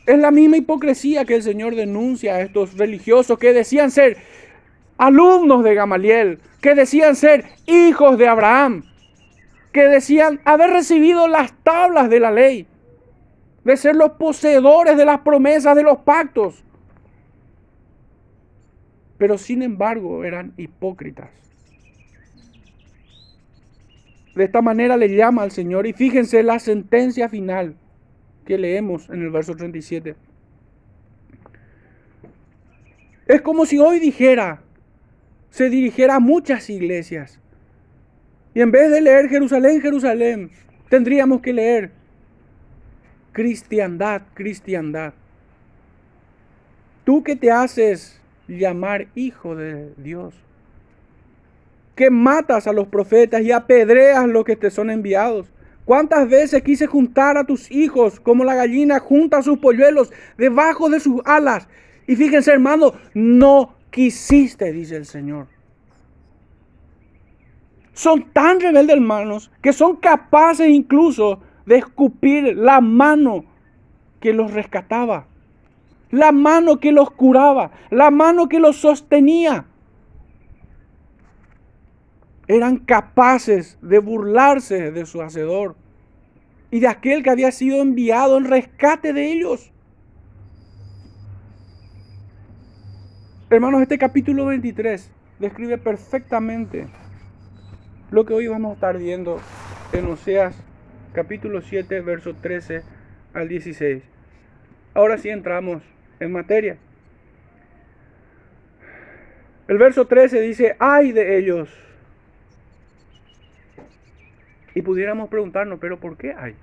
Es 0.06 0.18
la 0.18 0.30
misma 0.30 0.58
hipocresía 0.58 1.24
que 1.24 1.36
el 1.36 1.42
Señor 1.42 1.74
denuncia 1.74 2.34
a 2.34 2.40
estos 2.42 2.76
religiosos 2.76 3.38
que 3.38 3.54
decían 3.54 3.90
ser 3.90 4.18
alumnos 4.98 5.64
de 5.64 5.74
Gamaliel, 5.74 6.40
que 6.60 6.74
decían 6.74 7.16
ser 7.16 7.44
hijos 7.66 8.18
de 8.18 8.28
Abraham, 8.28 8.84
que 9.72 9.82
decían 9.82 10.40
haber 10.44 10.70
recibido 10.70 11.26
las 11.26 11.52
tablas 11.62 12.08
de 12.10 12.20
la 12.20 12.30
ley, 12.30 12.66
de 13.64 13.76
ser 13.76 13.96
los 13.96 14.12
poseedores 14.12 14.96
de 14.96 15.04
las 15.04 15.20
promesas 15.20 15.74
de 15.74 15.82
los 15.82 15.98
pactos. 15.98 16.62
Pero 19.24 19.38
sin 19.38 19.62
embargo 19.62 20.22
eran 20.22 20.52
hipócritas. 20.58 21.30
De 24.34 24.44
esta 24.44 24.60
manera 24.60 24.98
le 24.98 25.08
llama 25.08 25.44
al 25.44 25.50
Señor 25.50 25.86
y 25.86 25.94
fíjense 25.94 26.42
la 26.42 26.58
sentencia 26.58 27.30
final 27.30 27.74
que 28.44 28.58
leemos 28.58 29.08
en 29.08 29.22
el 29.22 29.30
verso 29.30 29.56
37. 29.56 30.14
Es 33.26 33.40
como 33.40 33.64
si 33.64 33.78
hoy 33.78 33.98
dijera, 33.98 34.60
se 35.48 35.70
dirigiera 35.70 36.16
a 36.16 36.20
muchas 36.20 36.68
iglesias. 36.68 37.40
Y 38.52 38.60
en 38.60 38.70
vez 38.70 38.90
de 38.90 39.00
leer 39.00 39.30
Jerusalén, 39.30 39.80
Jerusalén, 39.80 40.50
tendríamos 40.90 41.40
que 41.40 41.54
leer 41.54 41.92
cristiandad, 43.32 44.20
cristiandad. 44.34 45.14
Tú 47.04 47.22
que 47.22 47.36
te 47.36 47.50
haces 47.50 48.20
llamar 48.48 49.08
hijo 49.14 49.54
de 49.56 49.92
Dios, 49.96 50.34
que 51.94 52.10
matas 52.10 52.66
a 52.66 52.72
los 52.72 52.88
profetas 52.88 53.42
y 53.42 53.52
apedreas 53.52 54.26
los 54.26 54.44
que 54.44 54.56
te 54.56 54.70
son 54.70 54.90
enviados. 54.90 55.50
¿Cuántas 55.84 56.28
veces 56.28 56.62
quise 56.62 56.86
juntar 56.86 57.36
a 57.36 57.44
tus 57.44 57.70
hijos 57.70 58.18
como 58.18 58.42
la 58.42 58.54
gallina 58.54 58.98
junta 59.00 59.38
a 59.38 59.42
sus 59.42 59.58
polluelos 59.58 60.12
debajo 60.38 60.88
de 60.88 60.98
sus 60.98 61.20
alas? 61.26 61.68
Y 62.06 62.16
fíjense 62.16 62.52
hermano, 62.52 62.94
no 63.12 63.74
quisiste, 63.90 64.72
dice 64.72 64.96
el 64.96 65.06
Señor. 65.06 65.46
Son 67.92 68.32
tan 68.32 68.60
rebeldes 68.60 68.96
hermanos 68.96 69.50
que 69.62 69.72
son 69.72 69.96
capaces 69.96 70.68
incluso 70.68 71.40
de 71.66 71.76
escupir 71.76 72.56
la 72.56 72.80
mano 72.80 73.44
que 74.20 74.32
los 74.32 74.52
rescataba, 74.52 75.26
la 76.10 76.32
mano 76.32 76.80
que 76.80 76.92
los 76.92 77.10
curaba, 77.10 77.70
la 77.90 78.10
mano 78.10 78.48
que 78.48 78.60
los 78.60 78.76
sostenía 78.76 79.66
eran 82.46 82.76
capaces 82.78 83.78
de 83.80 83.98
burlarse 83.98 84.90
de 84.90 85.06
su 85.06 85.22
hacedor 85.22 85.76
y 86.70 86.80
de 86.80 86.88
aquel 86.88 87.22
que 87.22 87.30
había 87.30 87.52
sido 87.52 87.80
enviado 87.80 88.36
en 88.36 88.44
rescate 88.44 89.12
de 89.12 89.32
ellos. 89.32 89.72
Hermanos, 93.50 93.82
este 93.82 93.98
capítulo 93.98 94.46
23 94.46 95.10
describe 95.38 95.78
perfectamente 95.78 96.88
lo 98.10 98.24
que 98.24 98.34
hoy 98.34 98.48
vamos 98.48 98.72
a 98.72 98.74
estar 98.74 98.98
viendo 98.98 99.40
en 99.92 100.06
Oseas 100.06 100.56
capítulo 101.12 101.62
7, 101.62 102.00
verso 102.00 102.34
13 102.34 102.82
al 103.32 103.48
16. 103.48 104.02
Ahora 104.94 105.16
sí 105.16 105.28
entramos 105.28 105.82
en 106.24 106.32
materia. 106.32 106.76
El 109.66 109.78
verso 109.78 110.06
13 110.06 110.40
dice, 110.40 110.76
ay 110.78 111.12
de 111.12 111.38
ellos 111.38 111.68
y 114.74 114.82
pudiéramos 114.82 115.28
preguntarnos, 115.28 115.78
pero 115.78 115.98
¿por 115.98 116.16
qué 116.16 116.34
hay? 116.34 116.54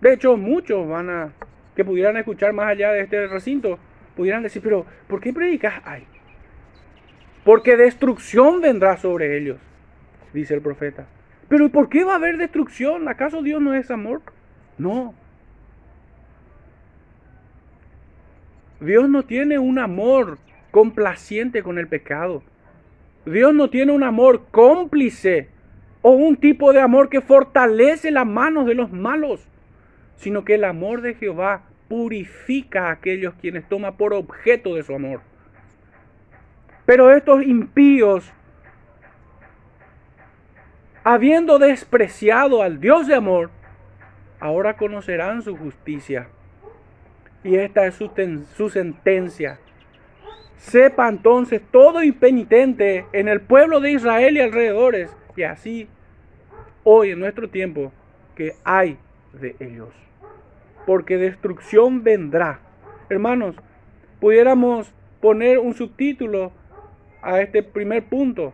De 0.00 0.14
hecho, 0.14 0.36
muchos 0.36 0.88
van 0.88 1.10
a, 1.10 1.32
que 1.76 1.84
pudieran 1.84 2.16
escuchar 2.16 2.52
más 2.52 2.68
allá 2.68 2.92
de 2.92 3.02
este 3.02 3.26
recinto, 3.26 3.78
pudieran 4.16 4.42
decir, 4.42 4.62
pero 4.62 4.86
¿por 5.06 5.20
qué 5.20 5.32
predicas 5.32 5.74
hay? 5.84 6.06
Porque 7.44 7.76
destrucción 7.76 8.60
vendrá 8.60 8.96
sobre 8.96 9.36
ellos, 9.36 9.58
dice 10.32 10.54
el 10.54 10.62
profeta. 10.62 11.06
Pero 11.48 11.68
¿por 11.68 11.88
qué 11.88 12.04
va 12.04 12.12
a 12.12 12.16
haber 12.16 12.38
destrucción? 12.38 13.08
¿Acaso 13.08 13.42
Dios 13.42 13.60
no 13.60 13.74
es 13.74 13.90
amor? 13.90 14.22
No. 14.78 15.14
Dios 18.80 19.08
no 19.08 19.24
tiene 19.24 19.58
un 19.58 19.78
amor 19.78 20.38
complaciente 20.70 21.62
con 21.62 21.78
el 21.78 21.88
pecado. 21.88 22.42
Dios 23.26 23.54
no 23.54 23.68
tiene 23.68 23.92
un 23.92 24.02
amor 24.02 24.46
cómplice 24.50 25.48
o 26.02 26.12
un 26.12 26.36
tipo 26.36 26.72
de 26.72 26.80
amor 26.80 27.10
que 27.10 27.20
fortalece 27.20 28.10
las 28.10 28.26
manos 28.26 28.66
de 28.66 28.74
los 28.74 28.90
malos, 28.90 29.46
sino 30.16 30.44
que 30.44 30.54
el 30.54 30.64
amor 30.64 31.02
de 31.02 31.14
Jehová 31.14 31.62
purifica 31.88 32.88
a 32.88 32.92
aquellos 32.92 33.34
quienes 33.34 33.68
toma 33.68 33.96
por 33.96 34.14
objeto 34.14 34.74
de 34.74 34.82
su 34.82 34.94
amor. 34.94 35.20
Pero 36.86 37.10
estos 37.10 37.42
impíos, 37.42 38.32
habiendo 41.04 41.58
despreciado 41.58 42.62
al 42.62 42.80
Dios 42.80 43.06
de 43.06 43.14
amor, 43.14 43.50
ahora 44.40 44.76
conocerán 44.76 45.42
su 45.42 45.56
justicia. 45.56 46.28
Y 47.42 47.56
esta 47.56 47.86
es 47.86 47.94
su, 47.94 48.68
sentencia. 48.68 49.58
Sepa 50.58 51.08
entonces 51.08 51.62
todo 51.70 52.02
impenitente 52.02 53.06
en 53.12 53.28
el 53.28 53.40
pueblo 53.40 53.80
de 53.80 53.92
Israel 53.92 54.36
y 54.36 54.40
alrededores 54.40 55.16
que 55.34 55.46
así 55.46 55.88
hoy 56.84 57.12
en 57.12 57.20
nuestro 57.20 57.48
tiempo 57.48 57.92
que 58.34 58.54
hay 58.62 58.98
de 59.32 59.56
ellos. 59.58 59.88
Porque 60.86 61.16
destrucción 61.16 62.02
vendrá. 62.02 62.60
Hermanos, 63.08 63.56
pudiéramos 64.20 64.92
poner 65.20 65.58
un 65.58 65.74
subtítulo 65.74 66.52
a 67.22 67.40
este 67.40 67.62
primer 67.62 68.04
punto. 68.04 68.52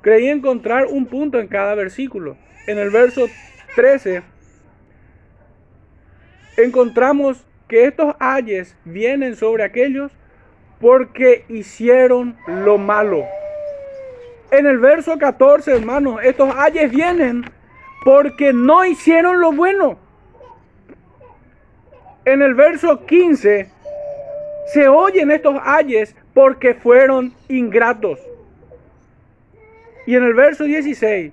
Creí 0.00 0.28
encontrar 0.28 0.86
un 0.86 1.06
punto 1.06 1.38
en 1.40 1.46
cada 1.46 1.74
versículo. 1.74 2.36
En 2.66 2.78
el 2.78 2.90
verso 2.90 3.26
13 3.76 4.33
encontramos 6.56 7.44
que 7.68 7.86
estos 7.86 8.14
ayes 8.18 8.76
vienen 8.84 9.36
sobre 9.36 9.64
aquellos 9.64 10.12
porque 10.80 11.44
hicieron 11.48 12.36
lo 12.46 12.78
malo. 12.78 13.24
En 14.50 14.66
el 14.66 14.78
verso 14.78 15.18
14, 15.18 15.72
hermanos, 15.76 16.20
estos 16.22 16.54
ayes 16.56 16.90
vienen 16.90 17.44
porque 18.04 18.52
no 18.52 18.84
hicieron 18.84 19.40
lo 19.40 19.52
bueno. 19.52 19.98
En 22.24 22.42
el 22.42 22.54
verso 22.54 23.04
15 23.04 23.68
se 24.72 24.88
oyen 24.88 25.30
estos 25.30 25.56
ayes 25.62 26.14
porque 26.32 26.74
fueron 26.74 27.34
ingratos. 27.48 28.20
Y 30.06 30.14
en 30.16 30.22
el 30.22 30.34
verso 30.34 30.64
16 30.64 31.32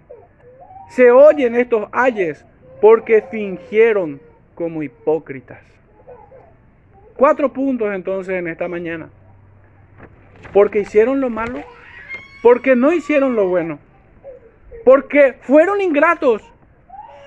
se 0.90 1.12
oyen 1.12 1.56
estos 1.56 1.88
ayes 1.92 2.46
porque 2.80 3.22
fingieron 3.22 4.20
como 4.62 4.84
hipócritas. 4.84 5.60
Cuatro 7.16 7.52
puntos 7.52 7.94
entonces 7.94 8.36
en 8.36 8.48
esta 8.48 8.68
mañana. 8.68 9.10
Porque 10.54 10.80
hicieron 10.80 11.20
lo 11.20 11.30
malo 11.30 11.64
porque 12.42 12.76
no 12.76 12.92
hicieron 12.92 13.36
lo 13.36 13.48
bueno, 13.48 13.80
porque 14.84 15.36
fueron 15.42 15.80
ingratos 15.80 16.42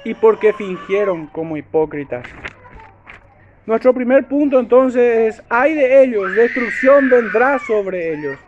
y 0.04 0.14
porque 0.14 0.52
fingieron 0.52 1.28
como 1.28 1.56
hipócritas. 1.56 2.26
Nuestro 3.66 3.94
primer 3.94 4.26
punto 4.26 4.58
entonces 4.58 5.36
es, 5.36 5.42
hay 5.48 5.74
de 5.74 6.02
ellos, 6.02 6.34
destrucción 6.34 7.08
vendrá 7.08 7.58
sobre 7.60 8.12
ellos. 8.12 8.38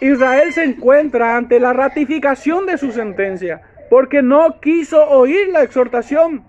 Israel 0.00 0.52
se 0.52 0.64
encuentra 0.64 1.36
ante 1.36 1.58
la 1.58 1.72
ratificación 1.72 2.66
de 2.66 2.76
su 2.76 2.92
sentencia, 2.92 3.62
porque 3.88 4.20
no 4.20 4.60
quiso 4.60 5.08
oír 5.08 5.48
la 5.48 5.62
exhortación, 5.62 6.44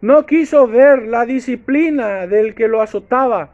no 0.00 0.26
quiso 0.26 0.66
ver 0.66 1.06
la 1.06 1.24
disciplina 1.26 2.26
del 2.26 2.54
que 2.54 2.68
lo 2.68 2.82
azotaba, 2.82 3.50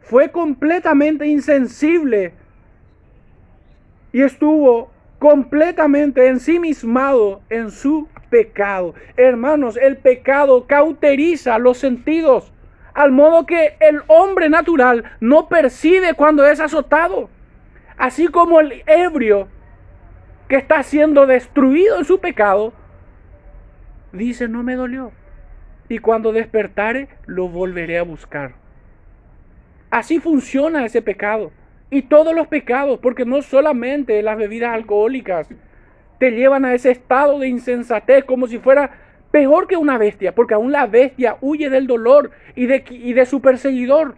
fue 0.00 0.30
completamente 0.30 1.26
insensible 1.26 2.34
y 4.12 4.22
estuvo 4.22 4.90
completamente 5.18 6.28
ensimismado 6.28 7.40
en 7.48 7.70
su 7.70 8.08
pecado. 8.28 8.94
Hermanos, 9.16 9.76
el 9.76 9.96
pecado 9.96 10.66
cauteriza 10.66 11.58
los 11.58 11.78
sentidos, 11.78 12.52
al 12.92 13.10
modo 13.10 13.46
que 13.46 13.76
el 13.80 14.02
hombre 14.08 14.50
natural 14.50 15.04
no 15.20 15.48
percibe 15.48 16.14
cuando 16.14 16.46
es 16.46 16.60
azotado. 16.60 17.30
Así 17.96 18.28
como 18.28 18.60
el 18.60 18.82
ebrio 18.86 19.48
que 20.48 20.56
está 20.56 20.82
siendo 20.82 21.26
destruido 21.26 21.98
en 21.98 22.04
su 22.04 22.18
pecado, 22.18 22.74
dice, 24.12 24.46
no 24.48 24.62
me 24.62 24.76
dolió. 24.76 25.12
Y 25.94 26.00
cuando 26.00 26.32
despertare, 26.32 27.06
lo 27.24 27.46
volveré 27.46 27.98
a 27.98 28.02
buscar. 28.02 28.54
Así 29.90 30.18
funciona 30.18 30.84
ese 30.84 31.02
pecado. 31.02 31.52
Y 31.88 32.02
todos 32.02 32.34
los 32.34 32.48
pecados, 32.48 32.98
porque 32.98 33.24
no 33.24 33.42
solamente 33.42 34.20
las 34.20 34.36
bebidas 34.36 34.74
alcohólicas 34.74 35.48
te 36.18 36.32
llevan 36.32 36.64
a 36.64 36.74
ese 36.74 36.90
estado 36.90 37.38
de 37.38 37.46
insensatez 37.46 38.24
como 38.24 38.48
si 38.48 38.58
fuera 38.58 38.90
peor 39.30 39.68
que 39.68 39.76
una 39.76 39.96
bestia, 39.96 40.34
porque 40.34 40.54
aún 40.54 40.72
la 40.72 40.88
bestia 40.88 41.36
huye 41.40 41.70
del 41.70 41.86
dolor 41.86 42.32
y 42.56 42.66
de, 42.66 43.24
su 43.24 43.40
perseguidor. 43.40 44.16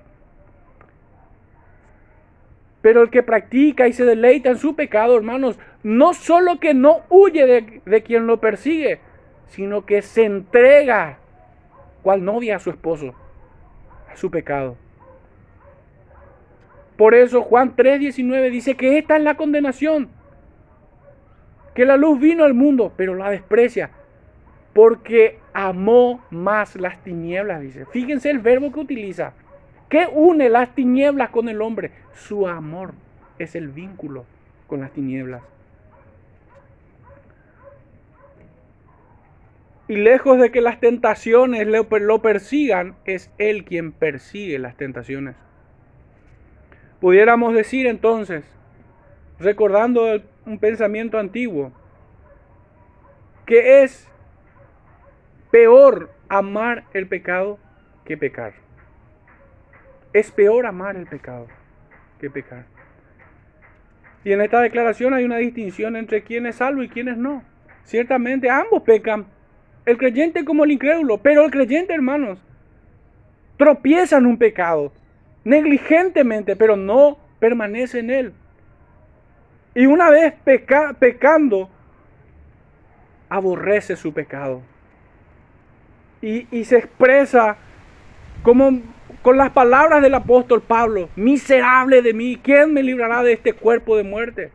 Pero 2.80 3.02
el 3.02 3.10
que 3.10 3.22
practica 3.22 3.86
y 3.86 3.92
se 3.92 4.06
deleita 4.06 4.48
en 4.48 4.56
su 4.56 4.74
pecado, 4.74 5.14
hermanos, 5.14 5.58
no 5.82 6.14
solo 6.14 6.58
que 6.58 6.72
no 6.72 7.02
huye 7.10 7.82
de 7.84 8.02
quien 8.02 8.26
lo 8.26 8.40
persigue, 8.40 8.98
sino 9.48 9.84
que 9.84 10.00
se 10.00 10.24
entrega 10.24 11.18
cual 12.06 12.24
novia 12.24 12.54
a 12.54 12.58
su 12.60 12.70
esposo, 12.70 13.16
a 14.08 14.14
su 14.14 14.30
pecado. 14.30 14.76
Por 16.96 17.16
eso 17.16 17.42
Juan 17.42 17.74
3:19 17.74 18.48
dice 18.48 18.76
que 18.76 18.96
esta 18.96 19.16
es 19.16 19.24
la 19.24 19.36
condenación, 19.36 20.08
que 21.74 21.84
la 21.84 21.96
luz 21.96 22.20
vino 22.20 22.44
al 22.44 22.54
mundo, 22.54 22.92
pero 22.96 23.16
la 23.16 23.28
desprecia, 23.30 23.90
porque 24.72 25.40
amó 25.52 26.24
más 26.30 26.76
las 26.76 27.02
tinieblas, 27.02 27.60
dice. 27.60 27.86
Fíjense 27.86 28.30
el 28.30 28.38
verbo 28.38 28.70
que 28.70 28.78
utiliza. 28.78 29.32
¿Qué 29.88 30.06
une 30.06 30.48
las 30.48 30.76
tinieblas 30.76 31.30
con 31.30 31.48
el 31.48 31.60
hombre? 31.60 31.90
Su 32.14 32.46
amor 32.46 32.94
es 33.40 33.56
el 33.56 33.66
vínculo 33.66 34.26
con 34.68 34.80
las 34.80 34.92
tinieblas. 34.92 35.42
Y 39.88 39.96
lejos 39.96 40.38
de 40.38 40.50
que 40.50 40.60
las 40.60 40.80
tentaciones 40.80 41.66
lo 41.66 42.22
persigan, 42.22 42.96
es 43.04 43.30
Él 43.38 43.64
quien 43.64 43.92
persigue 43.92 44.58
las 44.58 44.76
tentaciones. 44.76 45.36
Pudiéramos 47.00 47.54
decir 47.54 47.86
entonces, 47.86 48.44
recordando 49.38 50.20
un 50.44 50.58
pensamiento 50.58 51.18
antiguo, 51.18 51.72
que 53.44 53.82
es 53.84 54.08
peor 55.50 56.10
amar 56.28 56.84
el 56.92 57.06
pecado 57.06 57.58
que 58.04 58.16
pecar. 58.16 58.54
Es 60.12 60.30
peor 60.32 60.66
amar 60.66 60.96
el 60.96 61.06
pecado 61.06 61.46
que 62.18 62.30
pecar. 62.30 62.64
Y 64.24 64.32
en 64.32 64.40
esta 64.40 64.60
declaración 64.60 65.14
hay 65.14 65.24
una 65.24 65.36
distinción 65.36 65.94
entre 65.94 66.24
quién 66.24 66.46
es 66.46 66.56
salvo 66.56 66.82
y 66.82 66.88
quién 66.88 67.22
no. 67.22 67.44
Ciertamente 67.84 68.50
ambos 68.50 68.82
pecan, 68.82 69.26
el 69.86 69.96
creyente 69.96 70.44
como 70.44 70.64
el 70.64 70.72
incrédulo, 70.72 71.18
pero 71.18 71.44
el 71.44 71.50
creyente, 71.50 71.94
hermanos, 71.94 72.38
tropieza 73.56 74.18
en 74.18 74.26
un 74.26 74.36
pecado, 74.36 74.92
negligentemente, 75.44 76.56
pero 76.56 76.76
no 76.76 77.18
permanece 77.38 78.00
en 78.00 78.10
él. 78.10 78.32
Y 79.74 79.86
una 79.86 80.10
vez 80.10 80.34
pecando, 80.98 81.70
aborrece 83.28 83.94
su 83.96 84.12
pecado. 84.12 84.62
Y, 86.20 86.48
y 86.50 86.64
se 86.64 86.78
expresa 86.78 87.56
como 88.42 88.80
con 89.22 89.36
las 89.36 89.50
palabras 89.50 90.02
del 90.02 90.14
apóstol 90.14 90.62
Pablo, 90.62 91.08
miserable 91.14 92.02
de 92.02 92.14
mí, 92.14 92.38
¿quién 92.42 92.72
me 92.72 92.82
librará 92.82 93.22
de 93.22 93.32
este 93.32 93.52
cuerpo 93.52 93.96
de 93.96 94.02
muerte? 94.02 94.50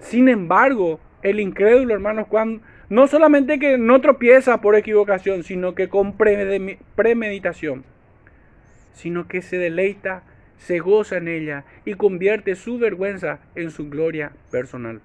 Sin 0.00 0.28
embargo, 0.28 0.98
el 1.22 1.40
incrédulo, 1.40 1.94
hermanos, 1.94 2.26
cuando, 2.28 2.62
no 2.88 3.06
solamente 3.08 3.58
que 3.58 3.78
no 3.78 4.00
tropieza 4.00 4.60
por 4.60 4.76
equivocación, 4.76 5.42
sino 5.42 5.74
que 5.74 5.88
con 5.88 6.16
premeditación, 6.16 7.84
sino 8.94 9.26
que 9.26 9.42
se 9.42 9.58
deleita, 9.58 10.22
se 10.58 10.78
goza 10.78 11.16
en 11.16 11.28
ella 11.28 11.64
y 11.84 11.94
convierte 11.94 12.54
su 12.54 12.78
vergüenza 12.78 13.40
en 13.54 13.70
su 13.70 13.90
gloria 13.90 14.32
personal. 14.50 15.00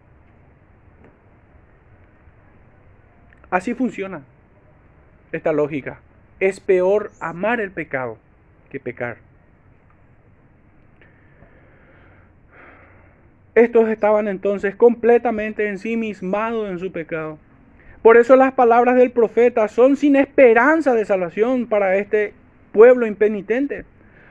Así 3.50 3.74
funciona 3.74 4.22
esta 5.32 5.52
lógica. 5.52 6.00
Es 6.40 6.60
peor 6.60 7.12
amar 7.20 7.60
el 7.60 7.72
pecado 7.72 8.18
que 8.70 8.80
pecar. 8.80 9.18
Estos 13.54 13.90
estaban 13.90 14.30
entonces 14.30 14.76
completamente 14.76 15.68
ensimismados 15.68 16.70
en 16.70 16.80
su 16.80 16.92
pecado. 16.94 17.38
Por 18.02 18.18
eso 18.18 18.36
las 18.36 18.54
palabras 18.54 18.96
del 18.96 19.12
profeta 19.12 19.68
son 19.68 19.96
sin 19.96 20.16
esperanza 20.16 20.94
de 20.94 21.06
salvación 21.06 21.68
para 21.68 21.98
este 21.98 22.34
pueblo 22.72 23.06
impenitente. 23.06 23.86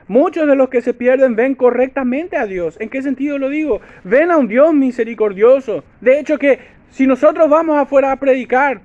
Muchos 0.07 0.45
de 0.45 0.55
los 0.55 0.67
que 0.69 0.81
se 0.81 0.93
pierden 0.93 1.35
ven 1.35 1.55
correctamente 1.55 2.35
a 2.35 2.45
Dios. 2.45 2.75
¿En 2.81 2.89
qué 2.89 3.01
sentido 3.01 3.37
lo 3.37 3.47
digo? 3.47 3.79
Ven 4.03 4.29
a 4.29 4.37
un 4.37 4.49
Dios 4.49 4.73
misericordioso. 4.73 5.85
De 6.01 6.19
hecho 6.19 6.37
que 6.37 6.59
si 6.89 7.07
nosotros 7.07 7.49
vamos 7.49 7.77
afuera 7.77 8.11
a 8.11 8.17
predicar 8.17 8.81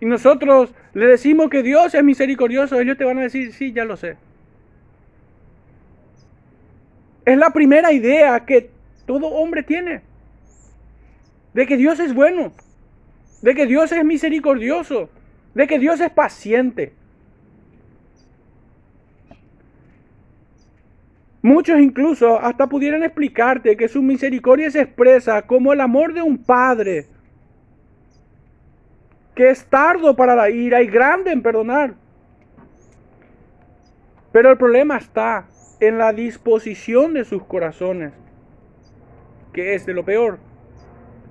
y 0.00 0.06
nosotros 0.06 0.74
le 0.92 1.06
decimos 1.06 1.48
que 1.48 1.62
Dios 1.62 1.94
es 1.94 2.02
misericordioso, 2.02 2.80
ellos 2.80 2.98
te 2.98 3.04
van 3.04 3.18
a 3.18 3.22
decir, 3.22 3.52
sí, 3.52 3.72
ya 3.72 3.84
lo 3.84 3.96
sé. 3.96 4.16
Es 7.24 7.38
la 7.38 7.50
primera 7.50 7.92
idea 7.92 8.44
que 8.44 8.70
todo 9.06 9.28
hombre 9.28 9.62
tiene. 9.62 10.02
De 11.52 11.66
que 11.66 11.76
Dios 11.76 12.00
es 12.00 12.12
bueno. 12.12 12.52
De 13.44 13.54
que 13.54 13.66
Dios 13.66 13.92
es 13.92 14.02
misericordioso. 14.02 15.10
De 15.52 15.66
que 15.66 15.78
Dios 15.78 16.00
es 16.00 16.10
paciente. 16.10 16.94
Muchos 21.42 21.78
incluso 21.78 22.40
hasta 22.40 22.66
pudieran 22.70 23.02
explicarte 23.02 23.76
que 23.76 23.86
su 23.86 24.00
misericordia 24.00 24.70
se 24.70 24.80
expresa 24.80 25.42
como 25.42 25.74
el 25.74 25.82
amor 25.82 26.14
de 26.14 26.22
un 26.22 26.38
padre 26.38 27.06
que 29.34 29.50
es 29.50 29.66
tardo 29.66 30.16
para 30.16 30.34
la 30.34 30.48
ira 30.48 30.80
y 30.80 30.86
grande 30.86 31.30
en 31.30 31.42
perdonar. 31.42 31.96
Pero 34.32 34.52
el 34.52 34.56
problema 34.56 34.96
está 34.96 35.48
en 35.80 35.98
la 35.98 36.14
disposición 36.14 37.12
de 37.12 37.26
sus 37.26 37.44
corazones, 37.44 38.14
que 39.52 39.74
es 39.74 39.84
de 39.84 39.92
lo 39.92 40.02
peor. 40.02 40.38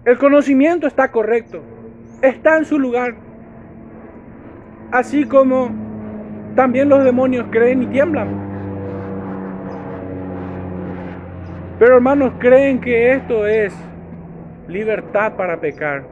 El 0.06 0.20
conocimiento 0.20 0.86
está 0.86 1.12
correcto, 1.12 1.64
está 2.24 2.58
en 2.58 2.66
su 2.66 2.80
lugar, 2.80 3.14
así 4.92 5.26
como 5.26 5.70
también 6.56 6.90
los 6.90 7.04
demonios 7.04 7.46
creen 7.52 7.84
y 7.84 7.88
tiemblan. 7.88 8.42
Pero 11.78 11.96
hermanos, 11.96 12.34
creen 12.40 12.82
que 12.82 13.12
esto 13.14 13.46
es 13.46 13.76
libertad 14.68 15.34
para 15.36 15.60
pecar. 15.60 16.04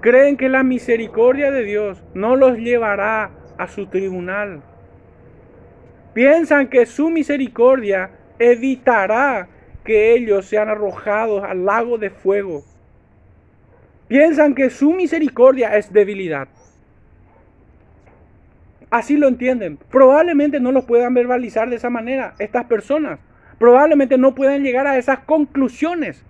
Creen 0.00 0.36
que 0.36 0.48
la 0.48 0.64
misericordia 0.64 1.52
de 1.52 1.62
Dios 1.62 2.02
no 2.14 2.34
los 2.34 2.58
llevará 2.58 3.30
a 3.56 3.68
su 3.68 3.86
tribunal 3.86 4.62
Piensan 6.14 6.68
que 6.68 6.84
su 6.84 7.08
misericordia 7.08 8.10
evitará 8.38 9.48
que 9.82 10.14
ellos 10.14 10.44
sean 10.44 10.68
arrojados 10.68 11.42
al 11.42 11.64
lago 11.64 11.96
de 11.96 12.10
fuego. 12.10 12.64
Piensan 14.12 14.54
que 14.54 14.68
su 14.68 14.92
misericordia 14.92 15.74
es 15.78 15.90
debilidad. 15.90 16.46
Así 18.90 19.16
lo 19.16 19.26
entienden. 19.26 19.78
Probablemente 19.90 20.60
no 20.60 20.70
lo 20.70 20.84
puedan 20.84 21.14
verbalizar 21.14 21.70
de 21.70 21.76
esa 21.76 21.88
manera 21.88 22.34
estas 22.38 22.66
personas. 22.66 23.20
Probablemente 23.58 24.18
no 24.18 24.34
puedan 24.34 24.64
llegar 24.64 24.86
a 24.86 24.98
esas 24.98 25.20
conclusiones 25.20 26.22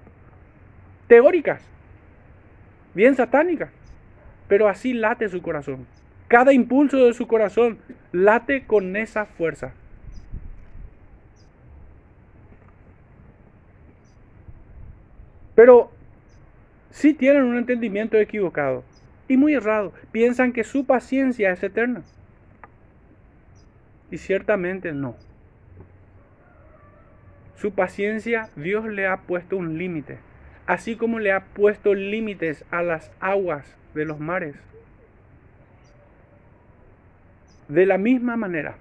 teóricas, 1.09 1.61
bien 2.95 3.17
satánicas. 3.17 3.73
Pero 4.47 4.69
así 4.69 4.93
late 4.93 5.29
su 5.29 5.43
corazón. 5.43 5.89
Cada 6.29 6.53
impulso 6.53 7.05
de 7.05 7.15
su 7.15 7.27
corazón 7.27 7.79
late 8.13 8.65
con 8.65 8.95
esa 8.95 9.27
fuerza. 9.27 9.75
Pero 15.57 15.91
sí 16.93 17.15
tienen 17.15 17.43
un 17.43 17.57
entendimiento 17.57 18.17
equivocado 18.17 18.85
y 19.27 19.37
muy 19.37 19.55
errado. 19.55 19.93
Piensan 20.13 20.53
que 20.53 20.63
su 20.63 20.85
paciencia 20.85 21.51
es 21.51 21.63
eterna. 21.63 22.03
Y 24.11 24.19
ciertamente 24.19 24.93
no. 24.93 25.17
Su 27.57 27.73
paciencia 27.73 28.51
Dios 28.57 28.87
le 28.87 29.07
ha 29.07 29.19
puesto 29.23 29.57
un 29.57 29.79
límite, 29.79 30.19
así 30.67 30.97
como 30.97 31.19
le 31.19 31.33
ha 31.33 31.45
puesto 31.47 31.95
límites 31.95 32.65
a 32.71 32.83
las 32.83 33.11
aguas 33.21 33.77
de 33.95 34.05
los 34.05 34.21
mares. 34.21 34.57
De 37.69 37.87
la 37.87 37.99
misma 37.99 38.37
manera. 38.37 38.77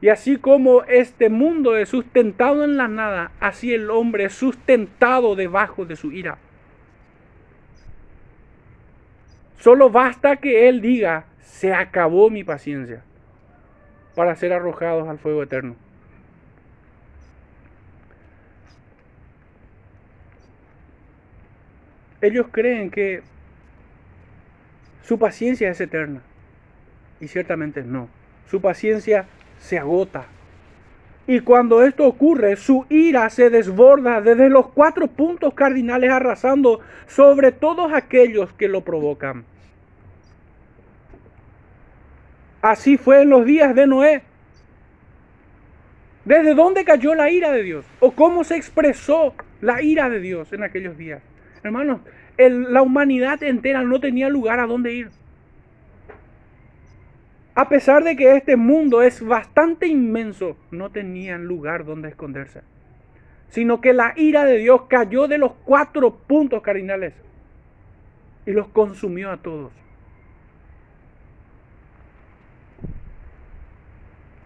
Y 0.00 0.08
así 0.08 0.36
como 0.36 0.82
este 0.84 1.30
mundo 1.30 1.76
es 1.76 1.88
sustentado 1.88 2.64
en 2.64 2.76
la 2.76 2.88
nada, 2.88 3.32
así 3.40 3.72
el 3.72 3.88
hombre 3.90 4.24
es 4.24 4.34
sustentado 4.34 5.34
debajo 5.34 5.86
de 5.86 5.96
su 5.96 6.12
ira. 6.12 6.38
Solo 9.58 9.90
basta 9.90 10.36
que 10.36 10.68
Él 10.68 10.80
diga, 10.80 11.24
se 11.42 11.72
acabó 11.72 12.30
mi 12.30 12.44
paciencia, 12.44 13.02
para 14.14 14.36
ser 14.36 14.52
arrojados 14.52 15.08
al 15.08 15.18
fuego 15.18 15.42
eterno. 15.42 15.76
Ellos 22.20 22.46
creen 22.50 22.90
que 22.90 23.22
su 25.02 25.18
paciencia 25.18 25.70
es 25.70 25.80
eterna. 25.80 26.22
Y 27.20 27.28
ciertamente 27.28 27.82
no. 27.82 28.08
Su 28.50 28.60
paciencia 28.60 29.26
se 29.58 29.78
agota. 29.78 30.26
Y 31.26 31.40
cuando 31.40 31.82
esto 31.82 32.06
ocurre, 32.06 32.54
su 32.56 32.86
ira 32.88 33.28
se 33.30 33.50
desborda 33.50 34.20
desde 34.20 34.48
los 34.48 34.68
cuatro 34.68 35.08
puntos 35.08 35.54
cardinales 35.54 36.10
arrasando 36.10 36.80
sobre 37.06 37.50
todos 37.50 37.92
aquellos 37.92 38.52
que 38.52 38.68
lo 38.68 38.82
provocan. 38.82 39.44
Así 42.62 42.96
fue 42.96 43.22
en 43.22 43.30
los 43.30 43.44
días 43.44 43.74
de 43.74 43.86
Noé. 43.86 44.22
¿Desde 46.24 46.54
dónde 46.54 46.84
cayó 46.84 47.14
la 47.14 47.30
ira 47.30 47.52
de 47.52 47.62
Dios? 47.62 47.84
¿O 48.00 48.12
cómo 48.12 48.42
se 48.42 48.56
expresó 48.56 49.34
la 49.60 49.82
ira 49.82 50.08
de 50.08 50.20
Dios 50.20 50.52
en 50.52 50.64
aquellos 50.64 50.96
días? 50.96 51.22
Hermanos, 51.62 52.00
la 52.38 52.82
humanidad 52.82 53.42
entera 53.42 53.82
no 53.82 54.00
tenía 54.00 54.28
lugar 54.28 54.60
a 54.60 54.66
dónde 54.66 54.92
ir. 54.92 55.10
A 57.56 57.70
pesar 57.70 58.04
de 58.04 58.16
que 58.16 58.36
este 58.36 58.54
mundo 58.54 59.00
es 59.00 59.24
bastante 59.24 59.86
inmenso, 59.86 60.58
no 60.70 60.90
tenían 60.90 61.46
lugar 61.46 61.86
donde 61.86 62.10
esconderse. 62.10 62.60
Sino 63.48 63.80
que 63.80 63.94
la 63.94 64.12
ira 64.14 64.44
de 64.44 64.58
Dios 64.58 64.82
cayó 64.88 65.26
de 65.26 65.38
los 65.38 65.52
cuatro 65.64 66.14
puntos 66.14 66.60
cardinales 66.62 67.14
y 68.44 68.52
los 68.52 68.68
consumió 68.68 69.30
a 69.30 69.38
todos. 69.38 69.72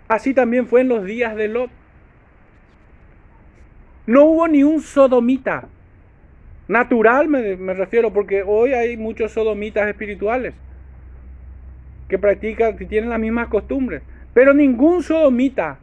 Así 0.07 0.33
también 0.33 0.69
fue 0.69 0.83
en 0.83 0.89
los 0.89 1.05
días 1.05 1.35
de 1.35 1.49
Lot. 1.49 1.71
No 4.07 4.25
hubo 4.25 4.47
ni 4.47 4.63
un 4.63 4.81
sodomita 4.81 5.69
Natural 6.69 7.27
me, 7.27 7.75
refiero, 7.75 8.13
porque 8.13 8.45
hoy 8.47 8.75
hay 8.75 8.97
muchos 8.97 9.33
sodomitas 9.33 9.89
espirituales 9.89 10.55
que 12.11 12.19
practican, 12.19 12.77
que 12.77 12.85
tienen 12.85 13.09
las 13.09 13.19
mismas 13.19 13.49
costumbres. 13.49 14.03
Pero 14.35 14.53
ningún 14.53 15.03
sodomita 15.03 15.79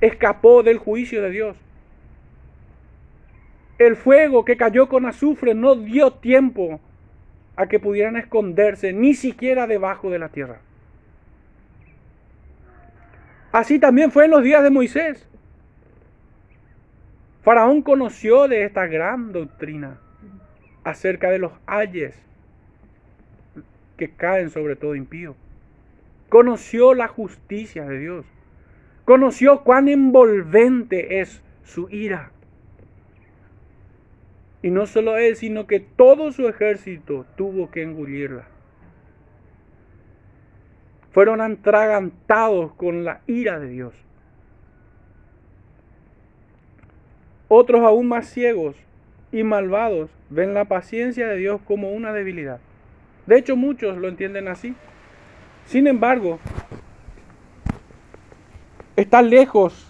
escapó 0.00 0.62
del 0.62 0.78
juicio 0.78 1.20
de 1.22 1.30
Dios. 1.30 1.56
El 3.78 3.96
fuego 3.96 4.44
que 4.44 4.56
cayó 4.56 4.88
con 4.88 5.06
azufre 5.06 5.54
no 5.54 5.74
dio 5.74 6.12
tiempo 6.12 6.80
a 7.56 7.66
que 7.66 7.80
pudieran 7.80 8.16
esconderse 8.16 8.92
ni 8.92 9.14
siquiera 9.14 9.66
debajo 9.66 10.10
de 10.10 10.18
la 10.18 10.28
tierra. 10.28 10.60
Así 13.50 13.78
también 13.78 14.12
fue 14.12 14.26
en 14.26 14.30
los 14.30 14.44
días 14.44 14.62
de 14.62 14.70
Moisés. 14.70 15.26
Faraón 17.42 17.82
conoció 17.82 18.46
de 18.46 18.64
esta 18.64 18.86
gran 18.86 19.32
doctrina 19.32 19.98
acerca 20.84 21.30
de 21.30 21.38
los 21.38 21.52
ayes 21.66 22.29
que 24.00 24.08
caen 24.08 24.48
sobre 24.48 24.76
todo 24.76 24.94
impío. 24.94 25.36
Conoció 26.30 26.94
la 26.94 27.06
justicia 27.06 27.84
de 27.84 27.98
Dios. 27.98 28.26
Conoció 29.04 29.62
cuán 29.62 29.88
envolvente 29.88 31.20
es 31.20 31.42
su 31.64 31.90
ira. 31.90 32.32
Y 34.62 34.70
no 34.70 34.86
solo 34.86 35.18
él, 35.18 35.36
sino 35.36 35.66
que 35.66 35.80
todo 35.80 36.32
su 36.32 36.48
ejército 36.48 37.26
tuvo 37.36 37.70
que 37.70 37.82
engullirla. 37.82 38.46
Fueron 41.12 41.42
atragantados 41.42 42.72
con 42.72 43.04
la 43.04 43.20
ira 43.26 43.60
de 43.60 43.68
Dios. 43.68 43.94
Otros 47.48 47.82
aún 47.82 48.08
más 48.08 48.30
ciegos 48.30 48.76
y 49.30 49.42
malvados 49.42 50.10
ven 50.30 50.54
la 50.54 50.64
paciencia 50.64 51.28
de 51.28 51.36
Dios 51.36 51.60
como 51.66 51.92
una 51.92 52.14
debilidad. 52.14 52.60
De 53.30 53.38
hecho, 53.38 53.54
muchos 53.54 53.96
lo 53.96 54.08
entienden 54.08 54.48
así. 54.48 54.74
Sin 55.64 55.86
embargo, 55.86 56.40
está 58.96 59.22
lejos 59.22 59.86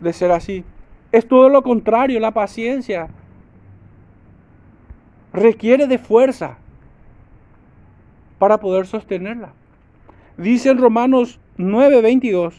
de 0.00 0.12
ser 0.12 0.30
así. 0.30 0.64
Es 1.10 1.26
todo 1.26 1.48
lo 1.48 1.62
contrario, 1.62 2.20
la 2.20 2.32
paciencia 2.32 3.08
requiere 5.32 5.86
de 5.86 5.96
fuerza 5.96 6.58
para 8.38 8.60
poder 8.60 8.86
sostenerla. 8.86 9.54
Dice 10.36 10.68
en 10.68 10.76
Romanos 10.76 11.40
9:22, 11.56 12.52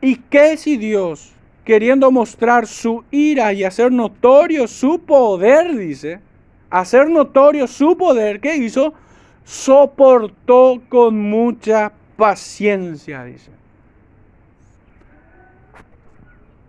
¿y 0.00 0.16
qué 0.16 0.56
si 0.56 0.78
Dios 0.78 1.34
queriendo 1.66 2.10
mostrar 2.10 2.66
su 2.66 3.04
ira 3.10 3.52
y 3.52 3.62
hacer 3.62 3.92
notorio 3.92 4.66
su 4.68 5.00
poder, 5.02 5.76
dice, 5.76 6.29
hacer 6.70 7.10
notorio 7.10 7.66
su 7.66 7.96
poder, 7.96 8.40
¿qué 8.40 8.56
hizo? 8.56 8.94
Soportó 9.44 10.80
con 10.88 11.18
mucha 11.18 11.92
paciencia, 12.16 13.24
dice. 13.24 13.50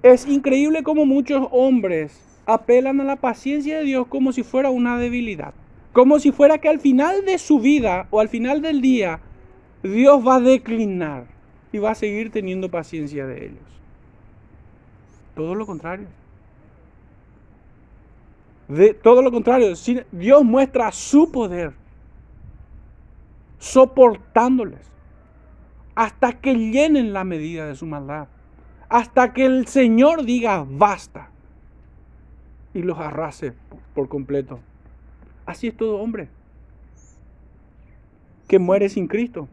Es 0.03 0.27
increíble 0.27 0.81
cómo 0.81 1.05
muchos 1.05 1.47
hombres 1.51 2.19
apelan 2.47 2.99
a 3.01 3.03
la 3.03 3.17
paciencia 3.17 3.77
de 3.77 3.83
Dios 3.83 4.07
como 4.07 4.31
si 4.31 4.41
fuera 4.41 4.71
una 4.71 4.97
debilidad. 4.97 5.53
Como 5.93 6.19
si 6.19 6.31
fuera 6.31 6.57
que 6.57 6.69
al 6.69 6.79
final 6.79 7.25
de 7.25 7.37
su 7.37 7.59
vida 7.59 8.07
o 8.09 8.19
al 8.19 8.29
final 8.29 8.61
del 8.61 8.81
día 8.81 9.19
Dios 9.83 10.25
va 10.25 10.35
a 10.35 10.39
declinar 10.39 11.25
y 11.71 11.77
va 11.77 11.91
a 11.91 11.95
seguir 11.95 12.31
teniendo 12.31 12.69
paciencia 12.69 13.27
de 13.27 13.45
ellos. 13.45 13.63
Todo 15.35 15.53
lo 15.53 15.65
contrario. 15.65 16.07
De, 18.71 18.93
todo 18.93 19.21
lo 19.21 19.34
contrario, 19.34 19.73
Dios 20.13 20.45
muestra 20.45 20.93
su 20.93 21.29
poder 21.29 21.73
soportándoles 23.60 24.79
hasta 25.93 26.39
que 26.39 26.55
llenen 26.55 27.12
la 27.12 27.25
medida 27.25 27.67
de 27.67 27.75
su 27.75 27.86
maldad, 27.86 28.29
hasta 28.88 29.34
que 29.34 29.45
el 29.45 29.67
Señor 29.67 30.23
diga 30.23 30.65
basta 30.65 31.31
y 32.73 32.81
los 32.81 32.97
arrase 32.97 33.51
por 33.93 34.07
completo. 34.07 34.62
Así 35.45 35.67
es 35.67 35.75
todo 35.75 35.97
hombre 35.97 36.29
que 38.47 38.57
muere 38.57 38.88
sin 38.88 39.07
Cristo. 39.07 39.49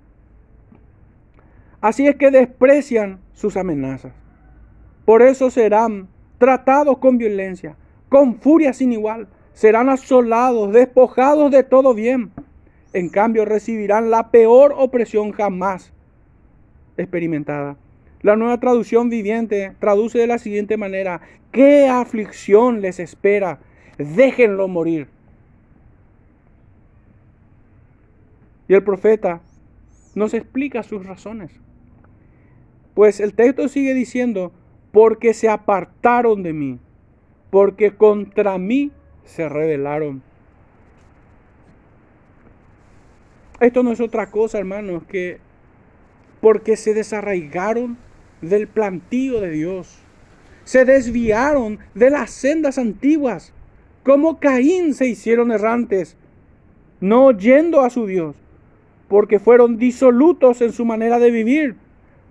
Así 1.80 2.06
es 2.06 2.14
que 2.14 2.30
desprecian 2.30 3.18
sus 3.32 3.56
amenazas. 3.56 4.12
Por 5.04 5.22
eso 5.22 5.50
serán 5.50 6.06
tratados 6.38 6.98
con 6.98 7.18
violencia, 7.18 7.74
con 8.08 8.36
furia 8.40 8.72
sin 8.72 8.92
igual. 8.92 9.28
Serán 9.52 9.88
asolados, 9.88 10.72
despojados 10.72 11.50
de 11.50 11.62
todo 11.62 11.94
bien. 11.94 12.30
En 12.92 13.08
cambio 13.08 13.44
recibirán 13.44 14.10
la 14.10 14.30
peor 14.30 14.74
opresión 14.76 15.32
jamás 15.32 15.92
experimentada. 16.96 17.76
La 18.22 18.36
nueva 18.36 18.58
traducción 18.58 19.10
viviente 19.10 19.74
traduce 19.78 20.18
de 20.18 20.26
la 20.26 20.38
siguiente 20.38 20.76
manera, 20.76 21.20
¿qué 21.52 21.88
aflicción 21.88 22.80
les 22.80 22.98
espera? 22.98 23.60
Déjenlo 23.96 24.68
morir. 24.68 25.08
Y 28.66 28.74
el 28.74 28.82
profeta 28.82 29.40
nos 30.14 30.34
explica 30.34 30.82
sus 30.82 31.06
razones. 31.06 31.52
Pues 32.94 33.20
el 33.20 33.34
texto 33.34 33.68
sigue 33.68 33.94
diciendo, 33.94 34.52
porque 34.90 35.32
se 35.32 35.48
apartaron 35.48 36.42
de 36.42 36.52
mí, 36.52 36.78
porque 37.50 37.94
contra 37.94 38.58
mí 38.58 38.92
se 39.24 39.48
rebelaron. 39.48 40.22
Esto 43.60 43.82
no 43.82 43.92
es 43.92 44.00
otra 44.00 44.30
cosa, 44.30 44.58
hermanos, 44.58 45.02
que 45.04 45.38
porque 46.40 46.76
se 46.76 46.94
desarraigaron 46.94 47.98
del 48.40 48.68
plantío 48.68 49.40
de 49.40 49.50
Dios. 49.50 49.98
Se 50.64 50.84
desviaron 50.84 51.78
de 51.94 52.10
las 52.10 52.30
sendas 52.30 52.78
antiguas. 52.78 53.52
Como 54.04 54.38
Caín 54.38 54.94
se 54.94 55.06
hicieron 55.06 55.50
errantes, 55.50 56.16
no 57.00 57.26
oyendo 57.26 57.80
a 57.80 57.90
su 57.90 58.06
Dios, 58.06 58.36
porque 59.08 59.40
fueron 59.40 59.76
disolutos 59.76 60.60
en 60.60 60.72
su 60.72 60.84
manera 60.84 61.18
de 61.18 61.30
vivir 61.30 61.76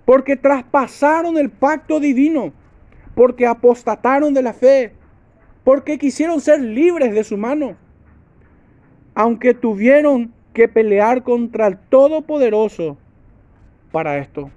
porque 0.08 0.38
traspasaron 0.38 1.38
el 1.38 1.49
pacto 1.49 1.99
divino, 1.99 2.53
porque 3.13 3.45
apostataron 3.45 4.34
de 4.34 4.41
la 4.41 4.53
fe, 4.53 4.93
porque 5.67 5.97
quisieron 5.97 6.39
ser 6.39 6.62
libres 6.62 7.13
de 7.13 7.25
su 7.25 7.36
mano, 7.36 7.75
aunque 9.13 9.53
tuvieron 9.53 10.32
que 10.53 10.69
pelear 10.69 11.23
contra 11.23 11.67
el 11.67 11.77
Todopoderoso 11.77 12.97
para 13.91 14.17
esto. 14.17 14.49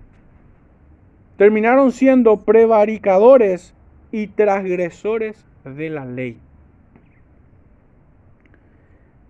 Terminaron 1.36 1.90
siendo 1.90 2.44
prevaricadores 2.44 3.74
y 4.12 4.28
transgresores 4.28 5.44
de 5.64 5.90
la 5.90 6.04
ley. 6.04 6.38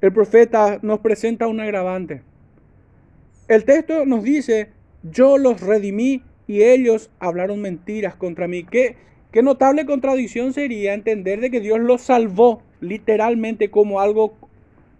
El 0.02 0.12
profeta 0.12 0.80
nos 0.82 1.00
presenta 1.00 1.46
un 1.46 1.60
agravante. 1.60 2.20
El 3.48 3.64
texto 3.64 4.04
nos 4.04 4.22
dice, 4.22 4.68
yo 5.02 5.38
los 5.38 5.62
redimí 5.62 6.24
y 6.46 6.60
ellos 6.60 7.10
hablaron 7.20 7.62
mentiras 7.62 8.16
contra 8.16 8.46
mí. 8.48 8.64
¿Qué, 8.64 8.96
qué 9.32 9.42
notable 9.42 9.86
contradicción 9.86 10.52
sería 10.52 10.94
entender 10.94 11.40
de 11.40 11.50
que 11.50 11.60
Dios 11.60 11.80
los 11.80 12.02
salvó 12.02 12.62
literalmente 12.80 13.70
como 13.70 14.00
algo 14.00 14.34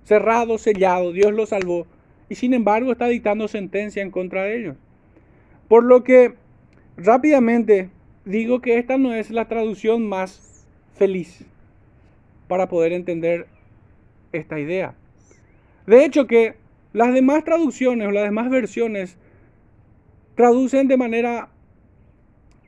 cerrado, 0.04 0.58
sellado. 0.58 1.12
Dios 1.12 1.32
los 1.32 1.50
salvó. 1.50 1.86
Y 2.28 2.36
sin 2.36 2.54
embargo 2.54 2.92
está 2.92 3.06
dictando 3.06 3.48
sentencia 3.48 4.02
en 4.02 4.10
contra 4.10 4.44
de 4.44 4.58
ellos. 4.58 4.76
Por 5.68 5.84
lo 5.84 6.04
que 6.04 6.34
rápidamente 6.96 7.90
digo 8.24 8.60
que 8.60 8.78
esta 8.78 8.98
no 8.98 9.14
es 9.14 9.30
la 9.30 9.48
traducción 9.48 10.06
más 10.06 10.66
feliz 10.94 11.44
para 12.48 12.68
poder 12.68 12.92
entender 12.92 13.46
esta 14.32 14.58
idea. 14.58 14.94
De 15.86 16.04
hecho 16.04 16.26
que 16.26 16.54
las 16.92 17.14
demás 17.14 17.44
traducciones 17.44 18.08
o 18.08 18.10
las 18.10 18.24
demás 18.24 18.50
versiones 18.50 19.16
traducen 20.34 20.88
de 20.88 20.96
manera 20.96 21.48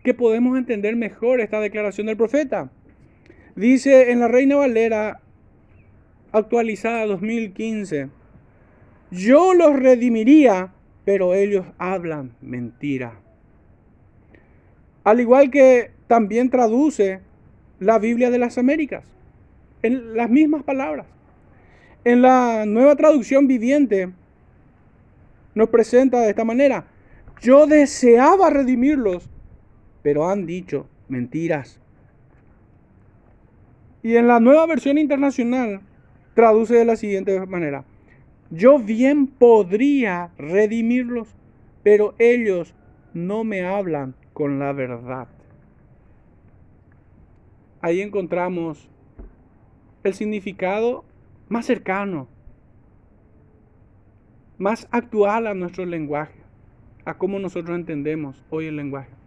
que 0.02 0.14
podemos 0.14 0.58
entender 0.58 0.96
mejor 0.96 1.40
esta 1.40 1.60
declaración 1.60 2.06
del 2.06 2.16
profeta. 2.16 2.70
Dice 3.54 4.10
en 4.10 4.20
la 4.20 4.28
Reina 4.28 4.56
Valera 4.56 5.20
actualizada 6.32 7.06
2015, 7.06 8.08
yo 9.10 9.54
los 9.54 9.78
redimiría, 9.78 10.72
pero 11.04 11.34
ellos 11.34 11.66
hablan 11.78 12.32
mentira. 12.40 13.20
Al 15.04 15.20
igual 15.20 15.50
que 15.50 15.90
también 16.06 16.50
traduce 16.50 17.20
la 17.78 17.98
Biblia 17.98 18.30
de 18.30 18.38
las 18.38 18.58
Américas, 18.58 19.04
en 19.82 20.16
las 20.16 20.30
mismas 20.30 20.62
palabras. 20.62 21.06
En 22.04 22.22
la 22.22 22.64
nueva 22.66 22.96
traducción 22.96 23.46
viviente 23.46 24.10
nos 25.54 25.68
presenta 25.68 26.20
de 26.20 26.30
esta 26.30 26.44
manera, 26.44 26.86
yo 27.40 27.66
deseaba 27.66 28.50
redimirlos, 28.50 29.28
pero 30.02 30.28
han 30.28 30.46
dicho 30.46 30.86
mentiras. 31.08 31.80
Y 34.02 34.16
en 34.16 34.26
la 34.26 34.40
nueva 34.40 34.66
versión 34.66 34.98
internacional 34.98 35.80
traduce 36.34 36.74
de 36.74 36.84
la 36.84 36.96
siguiente 36.96 37.38
manera, 37.46 37.84
yo 38.50 38.78
bien 38.78 39.26
podría 39.26 40.30
redimirlos, 40.36 41.34
pero 41.82 42.14
ellos 42.18 42.74
no 43.14 43.44
me 43.44 43.64
hablan 43.64 44.14
con 44.32 44.58
la 44.58 44.72
verdad. 44.72 45.28
Ahí 47.80 48.00
encontramos 48.00 48.88
el 50.04 50.14
significado 50.14 51.04
más 51.48 51.66
cercano, 51.66 52.28
más 54.58 54.88
actual 54.90 55.46
a 55.46 55.54
nuestro 55.54 55.84
lenguaje, 55.84 56.40
a 57.04 57.14
cómo 57.14 57.38
nosotros 57.38 57.76
entendemos 57.76 58.44
hoy 58.50 58.66
el 58.66 58.76
lenguaje. 58.76 59.21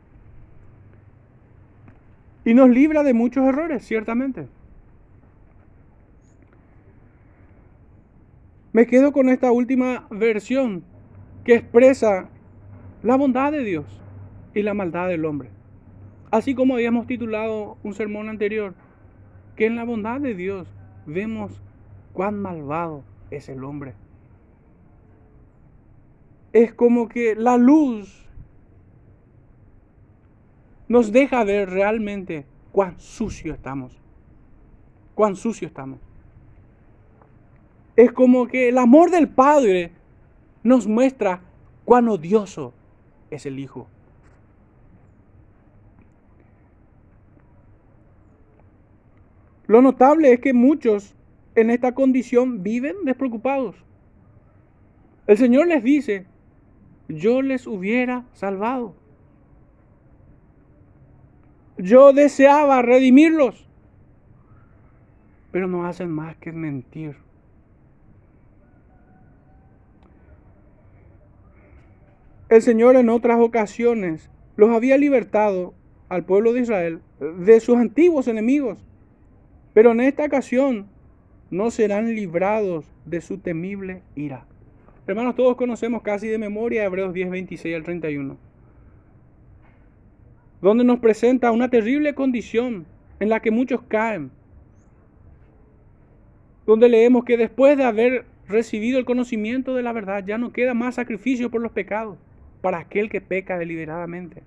Y 2.46 2.54
nos 2.54 2.70
libra 2.70 3.04
de 3.04 3.14
muchos 3.14 3.46
errores, 3.46 3.84
ciertamente. 3.84 4.48
Me 8.72 8.86
quedo 8.86 9.12
con 9.12 9.30
esta 9.30 9.52
última 9.52 10.06
versión 10.12 10.84
que 11.44 11.56
expresa 11.56 12.30
la 13.02 13.16
bondad 13.16 13.52
de 13.52 13.64
Dios 13.64 13.86
y 14.54 14.62
la 14.62 14.74
maldad 14.74 15.08
del 15.08 15.26
hombre. 15.26 15.50
Así 16.30 16.54
como 16.54 16.76
habíamos 16.76 17.08
titulado 17.08 17.78
un 17.84 17.94
sermón 17.94 18.30
anterior, 18.30 18.76
que 19.56 19.66
en 19.66 19.76
la 19.76 19.86
bondad 19.86 20.20
de 20.20 20.36
Dios 20.36 20.68
vemos 21.06 21.62
cuán 22.14 22.40
malvado 22.40 23.04
es 23.32 23.50
el 23.50 23.64
hombre. 23.64 23.94
Es 26.52 26.74
como 26.74 27.08
que 27.10 27.36
la 27.36 27.58
luz 27.58 28.25
nos 30.88 31.12
deja 31.12 31.44
ver 31.44 31.70
realmente 31.70 32.46
cuán 32.72 33.00
sucio 33.00 33.54
estamos. 33.54 33.98
Cuán 35.14 35.36
sucio 35.36 35.68
estamos. 35.68 36.00
Es 37.96 38.12
como 38.12 38.48
que 38.48 38.70
el 38.70 38.78
amor 38.78 39.10
del 39.10 39.30
Padre 39.30 39.92
nos 40.64 40.88
muestra 40.88 41.42
cuán 41.86 42.10
odioso 42.10 42.74
es 43.32 43.46
el 43.46 43.60
Hijo. 43.60 43.88
Lo 49.68 49.82
notable 49.82 50.34
es 50.34 50.40
que 50.40 50.54
muchos 50.54 51.16
en 51.56 51.70
esta 51.70 51.96
condición 51.96 52.62
viven 52.62 52.98
despreocupados. 53.04 53.76
El 55.26 55.38
Señor 55.38 55.68
les 55.68 55.84
dice, 55.84 56.26
yo 57.08 57.42
les 57.42 57.66
hubiera 57.66 58.26
salvado. 58.34 58.94
Yo 61.78 62.14
deseaba 62.14 62.82
redimirlos, 62.82 63.68
pero 65.52 65.68
no 65.68 65.86
hacen 65.86 66.10
más 66.10 66.36
que 66.38 66.52
mentir. 66.52 67.18
El 72.48 72.62
Señor 72.62 72.96
en 72.96 73.10
otras 73.10 73.40
ocasiones 73.40 74.30
los 74.56 74.70
había 74.70 74.98
libertado 74.98 75.74
al 76.08 76.24
pueblo 76.24 76.54
de 76.54 76.62
Israel 76.62 77.02
de 77.20 77.60
sus 77.60 77.78
antiguos 77.78 78.28
enemigos, 78.28 78.78
pero 79.74 79.92
en 79.92 80.00
esta 80.00 80.26
ocasión 80.26 80.88
no 81.50 81.72
serán 81.72 82.14
librados 82.16 82.86
de 83.06 83.22
su 83.22 83.40
temible 83.40 84.02
ira. 84.16 84.46
Hermanos, 85.08 85.36
todos 85.36 85.56
conocemos 85.56 86.02
casi 86.02 86.28
de 86.28 86.38
memoria 86.38 86.84
Hebreos 86.84 87.14
10, 87.14 87.30
26 87.30 87.76
al 87.76 87.84
31, 87.84 88.38
donde 90.66 90.84
nos 90.84 90.98
presenta 90.98 91.52
una 91.52 91.70
terrible 91.70 92.16
condición 92.16 92.88
en 93.20 93.30
la 93.30 93.40
que 93.40 93.52
muchos 93.52 93.84
caen, 93.88 94.32
donde 96.66 96.90
leemos 96.90 97.24
que 97.24 97.38
después 97.38 97.78
de 97.78 97.84
haber 97.84 98.26
recibido 98.48 98.98
el 98.98 99.06
conocimiento 99.06 99.76
de 99.76 99.84
la 99.84 99.94
verdad, 99.94 100.26
ya 100.26 100.40
no 100.40 100.52
queda 100.52 100.74
más 100.74 100.96
sacrificio 100.96 101.52
por 101.52 101.62
los 101.62 101.72
pecados 101.72 102.18
para 102.62 102.80
aquel 102.80 103.12
que 103.12 103.22
peca 103.22 103.60
deliberadamente, 103.60 104.42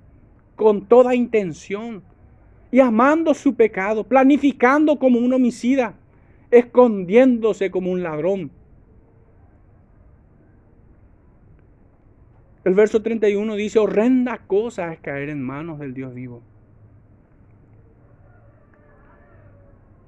con 0.56 0.88
toda 0.88 1.14
intención 1.14 2.02
y 2.72 2.80
amando 2.80 3.32
su 3.32 3.54
pecado, 3.54 4.02
planificando 4.02 4.98
como 4.98 5.20
un 5.20 5.32
homicida 5.32 5.94
escondiéndose 6.50 7.70
como 7.70 7.92
un 7.92 8.02
ladrón. 8.02 8.50
El 12.64 12.74
verso 12.74 13.02
31 13.02 13.54
dice, 13.54 13.78
horrenda 13.78 14.38
cosa 14.46 14.92
es 14.92 15.00
caer 15.00 15.28
en 15.28 15.42
manos 15.42 15.78
del 15.78 15.94
Dios 15.94 16.14
vivo. 16.14 16.42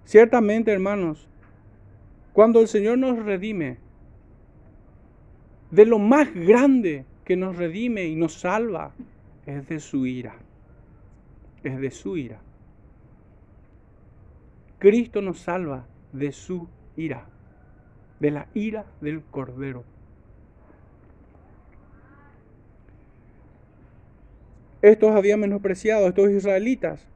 Ciertamente, 0.05 0.73
hermanos, 0.73 1.29
cuando 2.33 2.61
el 2.61 2.69
Señor 2.69 2.99
nos 2.99 3.19
redime, 3.25 3.79
de 5.71 5.87
lo 5.87 5.99
más 5.99 6.35
grande 6.35 7.05
que 7.25 7.37
nos 7.37 7.57
redime 7.57 8.07
y 8.07 8.17
nos 8.17 8.35
salva, 8.35 8.93
es 9.47 9.69
de 9.69 9.79
su 9.79 10.07
ira. 10.07 10.35
Es 11.63 11.79
de 11.79 11.91
su 11.91 12.17
ira. 12.17 12.41
Cristo 14.79 15.23
nos 15.23 15.41
salva 15.41 15.87
de 16.13 16.33
su 16.33 16.69
ira, 16.97 17.27
de 18.19 18.31
la 18.31 18.49
ira 18.55 18.87
del 19.01 19.23
Cordero. 19.23 19.85
Estos 24.83 25.15
habían 25.15 25.41
menospreciado, 25.41 26.09
estos 26.09 26.31
israelitas 26.31 27.07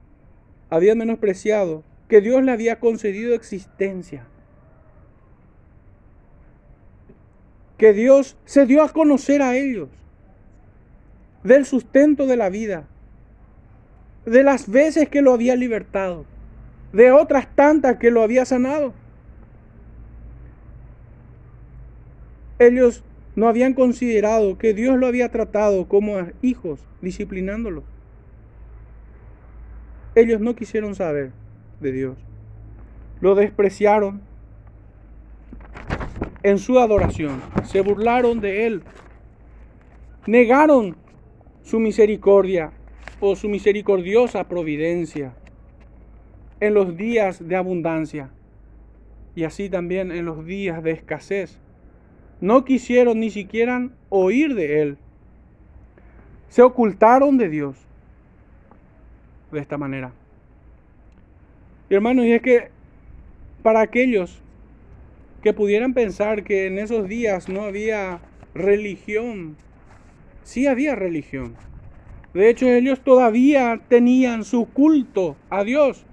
habían 0.70 0.98
menospreciado 0.98 1.82
que 2.08 2.20
Dios 2.20 2.42
le 2.42 2.52
había 2.52 2.78
concedido 2.78 3.34
existencia. 3.34 4.26
Que 7.78 7.92
Dios 7.92 8.36
se 8.44 8.66
dio 8.66 8.82
a 8.82 8.88
conocer 8.90 9.42
a 9.42 9.56
ellos 9.56 9.88
del 11.42 11.66
sustento 11.66 12.26
de 12.26 12.36
la 12.36 12.48
vida, 12.48 12.86
de 14.24 14.42
las 14.42 14.70
veces 14.70 15.08
que 15.08 15.22
lo 15.22 15.32
había 15.32 15.56
libertado 15.56 16.24
de 16.94 17.10
otras 17.10 17.48
tantas 17.56 17.96
que 17.96 18.12
lo 18.12 18.22
había 18.22 18.44
sanado. 18.44 18.94
Ellos 22.60 23.02
no 23.36 23.48
habían 23.48 23.74
considerado 23.74 24.58
que 24.58 24.74
Dios 24.74 24.96
lo 24.98 25.06
había 25.06 25.30
tratado 25.30 25.88
como 25.88 26.16
hijos, 26.42 26.80
disciplinándolos. 27.02 27.84
Ellos 30.14 30.40
no 30.40 30.54
quisieron 30.54 30.94
saber 30.94 31.32
de 31.80 31.92
Dios. 31.92 32.16
Lo 33.20 33.34
despreciaron. 33.34 34.22
en 36.42 36.58
su 36.58 36.78
adoración, 36.78 37.40
se 37.64 37.80
burlaron 37.80 38.40
de 38.40 38.66
Él, 38.66 38.82
negaron 40.26 40.94
su 41.62 41.80
misericordia 41.80 42.72
o 43.18 43.34
su 43.34 43.48
misericordiosa 43.48 44.46
providencia 44.46 45.34
en 46.60 46.74
los 46.74 46.98
días 46.98 47.48
de 47.48 47.56
abundancia 47.56 48.30
y 49.34 49.44
así 49.44 49.70
también 49.70 50.12
en 50.12 50.26
los 50.26 50.44
días 50.44 50.82
de 50.82 50.90
escasez. 50.90 51.58
No 52.44 52.66
quisieron 52.66 53.20
ni 53.20 53.30
siquiera 53.30 53.88
oír 54.10 54.54
de 54.54 54.82
Él. 54.82 54.98
Se 56.50 56.60
ocultaron 56.60 57.38
de 57.38 57.48
Dios 57.48 57.74
de 59.50 59.60
esta 59.60 59.78
manera. 59.78 60.12
Y 61.88 61.94
hermanos, 61.94 62.26
y 62.26 62.32
es 62.32 62.42
que 62.42 62.68
para 63.62 63.80
aquellos 63.80 64.42
que 65.42 65.54
pudieran 65.54 65.94
pensar 65.94 66.44
que 66.44 66.66
en 66.66 66.78
esos 66.78 67.08
días 67.08 67.48
no 67.48 67.62
había 67.62 68.20
religión, 68.52 69.56
sí 70.42 70.66
había 70.66 70.94
religión. 70.94 71.54
De 72.34 72.50
hecho, 72.50 72.66
ellos 72.66 73.00
todavía 73.00 73.80
tenían 73.88 74.44
su 74.44 74.66
culto 74.66 75.38
a 75.48 75.64
Dios, 75.64 76.04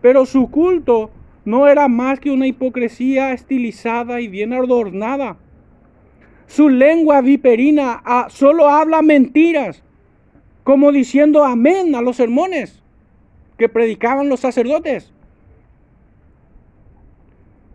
pero 0.00 0.26
su 0.26 0.48
culto 0.48 1.10
no 1.44 1.66
era 1.66 1.88
más 1.88 2.20
que 2.20 2.30
una 2.30 2.46
hipocresía 2.46 3.32
estilizada 3.32 4.20
y 4.20 4.28
bien 4.28 4.52
adornada. 4.52 5.38
Su 6.46 6.68
lengua 6.68 7.20
viperina 7.20 8.02
solo 8.28 8.68
habla 8.68 9.02
mentiras, 9.02 9.82
como 10.64 10.92
diciendo 10.92 11.44
amén 11.44 11.94
a 11.94 12.02
los 12.02 12.16
sermones 12.16 12.82
que 13.56 13.68
predicaban 13.68 14.28
los 14.28 14.40
sacerdotes. 14.40 15.12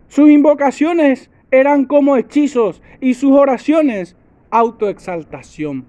Sus 0.08 0.30
invocaciones 0.30 1.30
eran 1.50 1.84
como 1.84 2.16
hechizos 2.16 2.82
y 3.00 3.14
sus 3.14 3.32
oraciones 3.32 4.16
autoexaltación. 4.50 5.86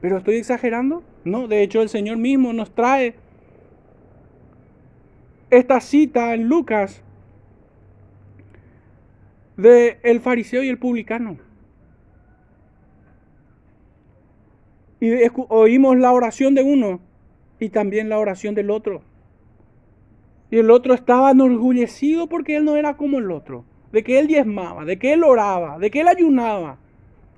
¿Pero 0.00 0.18
estoy 0.18 0.36
exagerando? 0.36 1.02
No, 1.24 1.46
de 1.46 1.62
hecho 1.62 1.80
el 1.80 1.88
Señor 1.88 2.16
mismo 2.16 2.52
nos 2.52 2.74
trae 2.74 3.14
esta 5.50 5.80
cita 5.80 6.34
en 6.34 6.48
Lucas 6.48 7.02
de 9.56 9.98
el 10.02 10.20
fariseo 10.20 10.62
y 10.62 10.68
el 10.68 10.78
publicano. 10.78 11.38
Y 15.00 15.10
oímos 15.48 15.96
la 15.96 16.12
oración 16.12 16.54
de 16.54 16.62
uno 16.62 17.00
y 17.58 17.70
también 17.70 18.08
la 18.08 18.18
oración 18.18 18.54
del 18.54 18.70
otro. 18.70 19.02
Y 20.50 20.58
el 20.58 20.70
otro 20.70 20.94
estaba 20.94 21.30
enorgullecido 21.30 22.28
porque 22.28 22.56
él 22.56 22.64
no 22.64 22.76
era 22.76 22.96
como 22.96 23.18
el 23.18 23.30
otro, 23.30 23.64
de 23.90 24.04
que 24.04 24.18
él 24.18 24.26
diezmaba, 24.26 24.84
de 24.84 24.98
que 24.98 25.12
él 25.12 25.24
oraba, 25.24 25.78
de 25.78 25.90
que 25.90 26.00
él 26.02 26.08
ayunaba. 26.08 26.78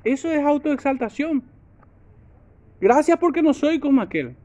Eso 0.02 0.30
es 0.30 0.44
autoexaltación. 0.44 1.42
Gracias 2.80 3.18
porque 3.18 3.40
no 3.40 3.54
soy 3.54 3.78
como 3.78 4.02
aquel. 4.02 4.36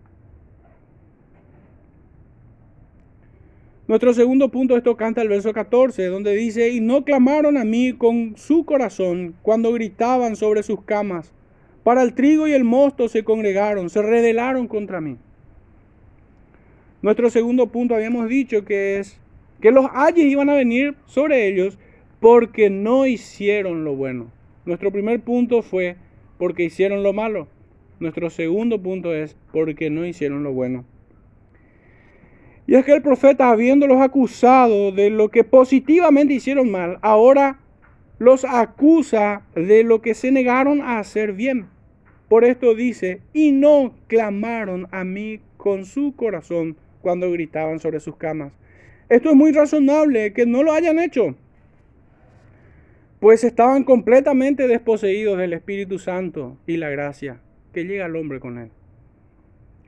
Nuestro 3.90 4.14
segundo 4.14 4.50
punto, 4.50 4.78
esto 4.78 4.96
canta 4.96 5.24
el 5.24 5.30
verso 5.30 5.52
14, 5.52 6.06
donde 6.10 6.36
dice, 6.36 6.70
y 6.70 6.80
no 6.80 7.04
clamaron 7.04 7.58
a 7.58 7.66
mí 7.66 7.94
con 7.94 8.36
su 8.38 8.64
corazón 8.64 9.34
cuando 9.42 9.74
gritaban 9.74 10.36
sobre 10.36 10.62
sus 10.62 10.84
camas. 10.84 11.34
Para 11.84 12.04
el 12.04 12.14
trigo 12.14 12.48
y 12.48 12.52
el 12.52 12.64
mosto 12.64 13.10
se 13.10 13.24
congregaron, 13.24 13.90
se 13.90 14.04
rebelaron 14.04 14.68
contra 14.68 15.02
mí. 15.02 15.18
Nuestro 17.02 17.32
segundo 17.32 17.66
punto 17.72 17.96
habíamos 17.96 18.30
dicho 18.30 18.64
que 18.64 19.00
es 19.00 19.20
que 19.60 19.72
los 19.72 19.88
ayes 19.92 20.26
iban 20.26 20.52
a 20.52 20.54
venir 20.54 20.94
sobre 21.08 21.48
ellos 21.48 21.80
porque 22.20 22.70
no 22.70 23.08
hicieron 23.08 23.86
lo 23.86 23.96
bueno. 23.96 24.28
Nuestro 24.66 24.92
primer 24.92 25.20
punto 25.22 25.64
fue 25.64 25.96
porque 26.38 26.66
hicieron 26.66 27.02
lo 27.02 27.12
malo. 27.12 27.48
Nuestro 28.00 28.30
segundo 28.30 28.80
punto 28.80 29.16
es 29.16 29.36
porque 29.52 29.90
no 29.90 30.06
hicieron 30.06 30.44
lo 30.44 30.54
bueno. 30.54 30.86
Y 32.70 32.76
es 32.76 32.86
que 32.86 32.94
el 32.94 33.02
profeta, 33.02 33.50
habiéndolos 33.50 34.00
acusado 34.00 34.92
de 34.92 35.10
lo 35.10 35.30
que 35.30 35.44
positivamente 35.44 36.36
hicieron 36.36 36.70
mal, 36.70 37.00
ahora 37.02 37.58
los 38.20 38.46
acusa 38.46 39.42
de 39.56 39.84
lo 39.84 40.04
que 40.04 40.14
se 40.14 40.32
negaron 40.32 40.84
a 40.84 41.00
hacer 41.00 41.34
bien. 41.34 41.66
Por 42.28 42.46
esto 42.46 42.76
dice, 42.76 43.22
y 43.34 43.54
no 43.54 43.96
clamaron 44.06 44.88
a 44.92 45.04
mí 45.04 45.40
con 45.58 45.84
su 45.84 46.16
corazón 46.16 46.78
cuando 47.02 47.32
gritaban 47.32 47.80
sobre 47.80 48.00
sus 48.00 48.18
camas. 48.18 48.54
Esto 49.10 49.32
es 49.32 49.36
muy 49.36 49.52
razonable 49.52 50.32
que 50.34 50.46
no 50.46 50.62
lo 50.62 50.72
hayan 50.72 51.00
hecho, 51.00 51.34
pues 53.20 53.44
estaban 53.44 53.84
completamente 53.84 54.68
desposeídos 54.68 55.40
del 55.40 55.54
Espíritu 55.54 55.98
Santo 55.98 56.56
y 56.68 56.78
la 56.78 56.92
gracia 56.92 57.42
que 57.74 57.86
llega 57.86 58.06
al 58.06 58.16
hombre 58.16 58.40
con 58.40 58.60
él 58.60 58.70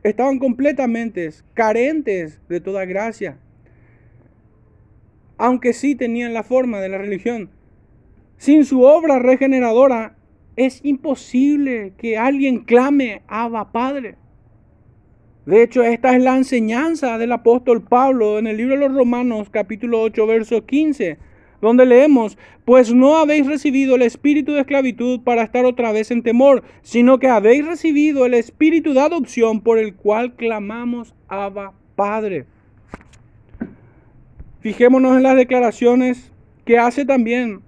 estaban 0.03 0.39
completamente 0.39 1.29
carentes 1.53 2.41
de 2.49 2.59
toda 2.59 2.85
gracia, 2.85 3.37
aunque 5.37 5.73
sí 5.73 5.95
tenían 5.95 6.33
la 6.33 6.43
forma 6.43 6.79
de 6.79 6.89
la 6.89 6.97
religión. 6.97 7.49
Sin 8.37 8.65
su 8.65 8.81
obra 8.81 9.19
regeneradora 9.19 10.15
es 10.55 10.79
imposible 10.83 11.93
que 11.97 12.17
alguien 12.17 12.63
clame 12.63 13.21
Abba 13.27 13.71
Padre. 13.71 14.15
De 15.45 15.63
hecho, 15.63 15.83
esta 15.83 16.15
es 16.15 16.23
la 16.23 16.37
enseñanza 16.37 17.17
del 17.17 17.31
apóstol 17.31 17.83
Pablo 17.83 18.37
en 18.37 18.47
el 18.47 18.57
libro 18.57 18.75
de 18.75 18.87
los 18.87 18.95
Romanos 18.95 19.49
capítulo 19.49 20.01
8, 20.01 20.27
verso 20.27 20.65
15 20.65 21.30
donde 21.61 21.85
leemos, 21.85 22.37
pues 22.65 22.93
no 22.93 23.17
habéis 23.17 23.47
recibido 23.47 23.95
el 23.95 24.01
espíritu 24.01 24.53
de 24.53 24.61
esclavitud 24.61 25.21
para 25.21 25.43
estar 25.43 25.65
otra 25.65 25.91
vez 25.91 26.11
en 26.11 26.23
temor, 26.23 26.63
sino 26.81 27.19
que 27.19 27.27
habéis 27.27 27.65
recibido 27.65 28.25
el 28.25 28.33
espíritu 28.33 28.93
de 28.93 29.01
adopción 29.01 29.61
por 29.61 29.77
el 29.77 29.95
cual 29.95 30.35
clamamos 30.35 31.13
Abba 31.27 31.73
Padre. 31.95 32.45
Fijémonos 34.59 35.17
en 35.17 35.23
las 35.23 35.35
declaraciones 35.35 36.31
que 36.65 36.77
hace 36.77 37.05
también 37.05 37.61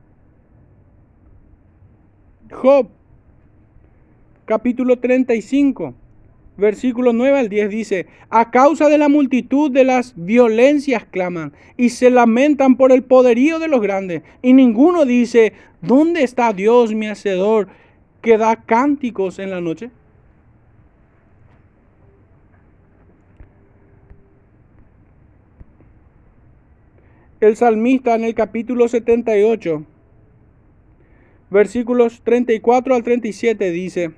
Job, 2.51 2.89
capítulo 4.45 4.99
35 4.99 5.95
versículo 6.57 7.13
9 7.13 7.39
al 7.39 7.49
10 7.49 7.69
dice, 7.69 8.07
a 8.29 8.51
causa 8.51 8.89
de 8.89 8.97
la 8.97 9.09
multitud 9.09 9.71
de 9.71 9.83
las 9.83 10.13
violencias 10.15 11.05
claman 11.05 11.53
y 11.77 11.89
se 11.89 12.09
lamentan 12.09 12.77
por 12.77 12.91
el 12.91 13.03
poderío 13.03 13.59
de 13.59 13.67
los 13.67 13.81
grandes. 13.81 14.23
Y 14.41 14.53
ninguno 14.53 15.05
dice, 15.05 15.53
¿dónde 15.81 16.23
está 16.23 16.53
Dios 16.53 16.93
mi 16.93 17.07
hacedor 17.07 17.67
que 18.21 18.37
da 18.37 18.55
cánticos 18.55 19.39
en 19.39 19.51
la 19.51 19.61
noche? 19.61 19.89
El 27.39 27.57
salmista 27.57 28.15
en 28.15 28.23
el 28.23 28.35
capítulo 28.35 28.87
78, 28.87 29.83
versículos 31.49 32.21
34 32.23 32.95
al 32.95 33.03
37 33.03 33.69
dice, 33.71 34.11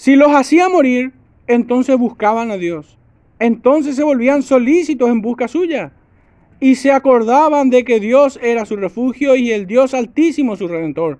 Si 0.00 0.16
los 0.16 0.32
hacía 0.32 0.70
morir, 0.70 1.12
entonces 1.46 1.98
buscaban 1.98 2.50
a 2.50 2.56
Dios. 2.56 2.96
Entonces 3.38 3.96
se 3.96 4.02
volvían 4.02 4.42
solícitos 4.42 5.10
en 5.10 5.20
busca 5.20 5.46
suya. 5.46 5.92
Y 6.58 6.76
se 6.76 6.90
acordaban 6.90 7.68
de 7.68 7.84
que 7.84 8.00
Dios 8.00 8.40
era 8.42 8.64
su 8.64 8.76
refugio 8.76 9.36
y 9.36 9.50
el 9.50 9.66
Dios 9.66 9.92
altísimo 9.92 10.56
su 10.56 10.68
redentor. 10.68 11.18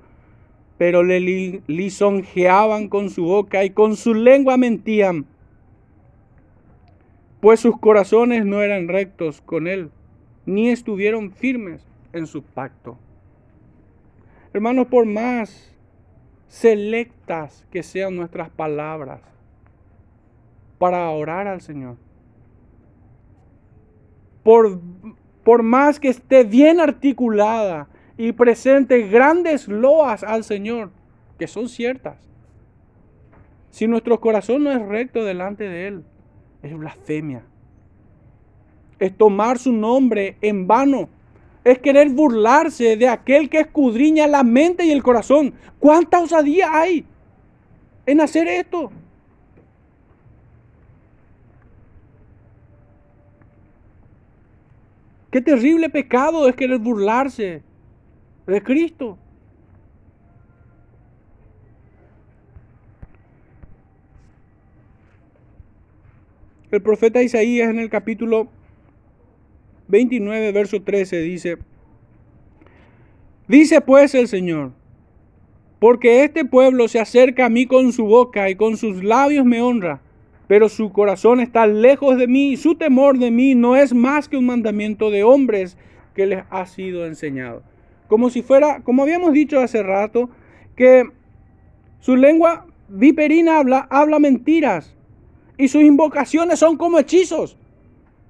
Pero 0.78 1.02
le 1.02 1.60
lisonjeaban 1.66 2.88
con 2.88 3.10
su 3.10 3.24
boca 3.24 3.66
y 3.66 3.68
con 3.68 3.96
su 3.96 4.14
lengua 4.14 4.56
mentían. 4.56 5.26
Pues 7.42 7.60
sus 7.60 7.78
corazones 7.78 8.46
no 8.46 8.62
eran 8.62 8.88
rectos 8.88 9.42
con 9.42 9.68
él, 9.68 9.90
ni 10.46 10.70
estuvieron 10.70 11.32
firmes 11.32 11.82
en 12.14 12.26
su 12.26 12.42
pacto. 12.42 12.96
Hermanos, 14.54 14.86
por 14.86 15.04
más 15.04 15.69
selectas 16.50 17.64
que 17.70 17.84
sean 17.84 18.16
nuestras 18.16 18.50
palabras 18.50 19.20
para 20.78 21.08
orar 21.10 21.46
al 21.46 21.60
Señor. 21.60 21.96
Por, 24.42 24.80
por 25.44 25.62
más 25.62 26.00
que 26.00 26.08
esté 26.08 26.42
bien 26.42 26.80
articulada 26.80 27.88
y 28.16 28.32
presente 28.32 29.06
grandes 29.06 29.68
loas 29.68 30.24
al 30.24 30.42
Señor, 30.42 30.90
que 31.38 31.46
son 31.46 31.68
ciertas, 31.68 32.18
si 33.70 33.86
nuestro 33.86 34.20
corazón 34.20 34.64
no 34.64 34.72
es 34.72 34.82
recto 34.82 35.24
delante 35.24 35.68
de 35.68 35.86
Él, 35.86 36.04
es 36.62 36.76
blasfemia. 36.76 37.44
Es 38.98 39.16
tomar 39.16 39.58
su 39.58 39.72
nombre 39.72 40.36
en 40.40 40.66
vano 40.66 41.08
es 41.64 41.78
querer 41.78 42.08
burlarse 42.10 42.96
de 42.96 43.08
aquel 43.08 43.50
que 43.50 43.60
escudriña 43.60 44.26
la 44.26 44.42
mente 44.42 44.84
y 44.84 44.90
el 44.90 45.02
corazón. 45.02 45.54
¿Cuánta 45.78 46.20
osadía 46.20 46.68
hay 46.72 47.04
en 48.06 48.20
hacer 48.20 48.48
esto? 48.48 48.90
Qué 55.30 55.40
terrible 55.40 55.88
pecado 55.88 56.48
es 56.48 56.56
querer 56.56 56.78
burlarse 56.78 57.62
de 58.46 58.62
Cristo. 58.62 59.16
El 66.70 66.82
profeta 66.82 67.22
Isaías 67.22 67.68
en 67.68 67.78
el 67.80 67.90
capítulo 67.90 68.48
29, 69.90 70.52
verso 70.52 70.82
13 70.82 71.20
dice, 71.20 71.58
dice 73.48 73.80
pues 73.80 74.14
el 74.14 74.28
Señor, 74.28 74.72
porque 75.78 76.24
este 76.24 76.44
pueblo 76.44 76.88
se 76.88 77.00
acerca 77.00 77.46
a 77.46 77.50
mí 77.50 77.66
con 77.66 77.92
su 77.92 78.06
boca 78.06 78.48
y 78.50 78.54
con 78.54 78.76
sus 78.76 79.02
labios 79.02 79.44
me 79.44 79.60
honra, 79.60 80.00
pero 80.46 80.68
su 80.68 80.92
corazón 80.92 81.40
está 81.40 81.66
lejos 81.66 82.16
de 82.16 82.26
mí 82.26 82.52
y 82.52 82.56
su 82.56 82.74
temor 82.74 83.18
de 83.18 83.30
mí 83.30 83.54
no 83.54 83.76
es 83.76 83.94
más 83.94 84.28
que 84.28 84.36
un 84.36 84.46
mandamiento 84.46 85.10
de 85.10 85.24
hombres 85.24 85.76
que 86.14 86.26
les 86.26 86.44
ha 86.50 86.66
sido 86.66 87.06
enseñado. 87.06 87.62
Como 88.08 88.30
si 88.30 88.42
fuera, 88.42 88.82
como 88.82 89.02
habíamos 89.02 89.32
dicho 89.32 89.60
hace 89.60 89.82
rato, 89.82 90.28
que 90.74 91.04
su 92.00 92.16
lengua 92.16 92.66
viperina 92.88 93.58
habla, 93.58 93.86
habla 93.90 94.18
mentiras 94.18 94.96
y 95.56 95.68
sus 95.68 95.82
invocaciones 95.82 96.58
son 96.58 96.76
como 96.76 96.98
hechizos. 96.98 97.56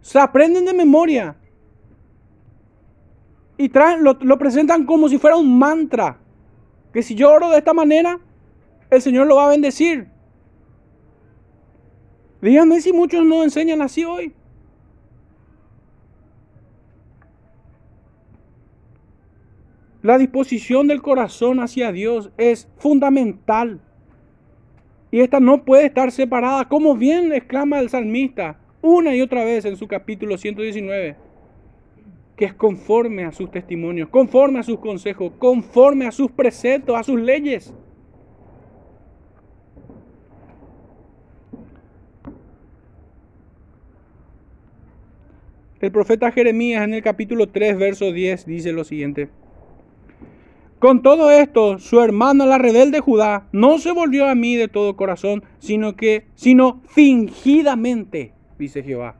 Se 0.02 0.18
aprenden 0.18 0.66
de 0.66 0.74
memoria 0.74 1.36
y 3.60 3.70
lo, 4.00 4.16
lo 4.22 4.38
presentan 4.38 4.86
como 4.86 5.10
si 5.10 5.18
fuera 5.18 5.36
un 5.36 5.58
mantra 5.58 6.16
que 6.94 7.02
si 7.02 7.14
yo 7.14 7.30
oro 7.30 7.50
de 7.50 7.58
esta 7.58 7.74
manera, 7.74 8.18
el 8.88 9.02
Señor 9.02 9.26
lo 9.26 9.36
va 9.36 9.44
a 9.44 9.50
bendecir. 9.50 10.08
Díganme 12.40 12.80
si 12.80 12.94
muchos 12.94 13.22
no 13.22 13.44
enseñan 13.44 13.82
así 13.82 14.02
hoy. 14.02 14.32
La 20.00 20.16
disposición 20.16 20.86
del 20.86 21.02
corazón 21.02 21.60
hacia 21.60 21.92
Dios 21.92 22.30
es 22.38 22.66
fundamental. 22.78 23.78
Y 25.10 25.20
esta 25.20 25.38
no 25.38 25.66
puede 25.66 25.84
estar 25.84 26.10
separada, 26.12 26.66
como 26.66 26.96
bien 26.96 27.30
exclama 27.30 27.78
el 27.78 27.90
salmista 27.90 28.58
una 28.80 29.14
y 29.14 29.20
otra 29.20 29.44
vez 29.44 29.66
en 29.66 29.76
su 29.76 29.86
capítulo 29.86 30.38
119 30.38 31.29
que 32.40 32.46
es 32.46 32.54
conforme 32.54 33.26
a 33.26 33.32
sus 33.32 33.50
testimonios, 33.50 34.08
conforme 34.08 34.60
a 34.60 34.62
sus 34.62 34.78
consejos, 34.78 35.30
conforme 35.38 36.06
a 36.06 36.10
sus 36.10 36.30
preceptos, 36.30 36.96
a 36.96 37.02
sus 37.02 37.20
leyes. 37.20 37.74
El 45.82 45.92
profeta 45.92 46.32
Jeremías 46.32 46.82
en 46.82 46.94
el 46.94 47.02
capítulo 47.02 47.50
3, 47.50 47.78
verso 47.78 48.10
10 48.10 48.46
dice 48.46 48.72
lo 48.72 48.84
siguiente. 48.84 49.28
Con 50.78 51.02
todo 51.02 51.30
esto, 51.30 51.78
su 51.78 52.00
hermano 52.00 52.46
la 52.46 52.56
rebelde 52.56 53.00
Judá 53.00 53.48
no 53.52 53.76
se 53.76 53.92
volvió 53.92 54.26
a 54.26 54.34
mí 54.34 54.56
de 54.56 54.68
todo 54.68 54.96
corazón, 54.96 55.44
sino 55.58 55.94
que, 55.94 56.24
sino 56.36 56.80
fingidamente, 56.86 58.32
dice 58.58 58.82
Jehová. 58.82 59.16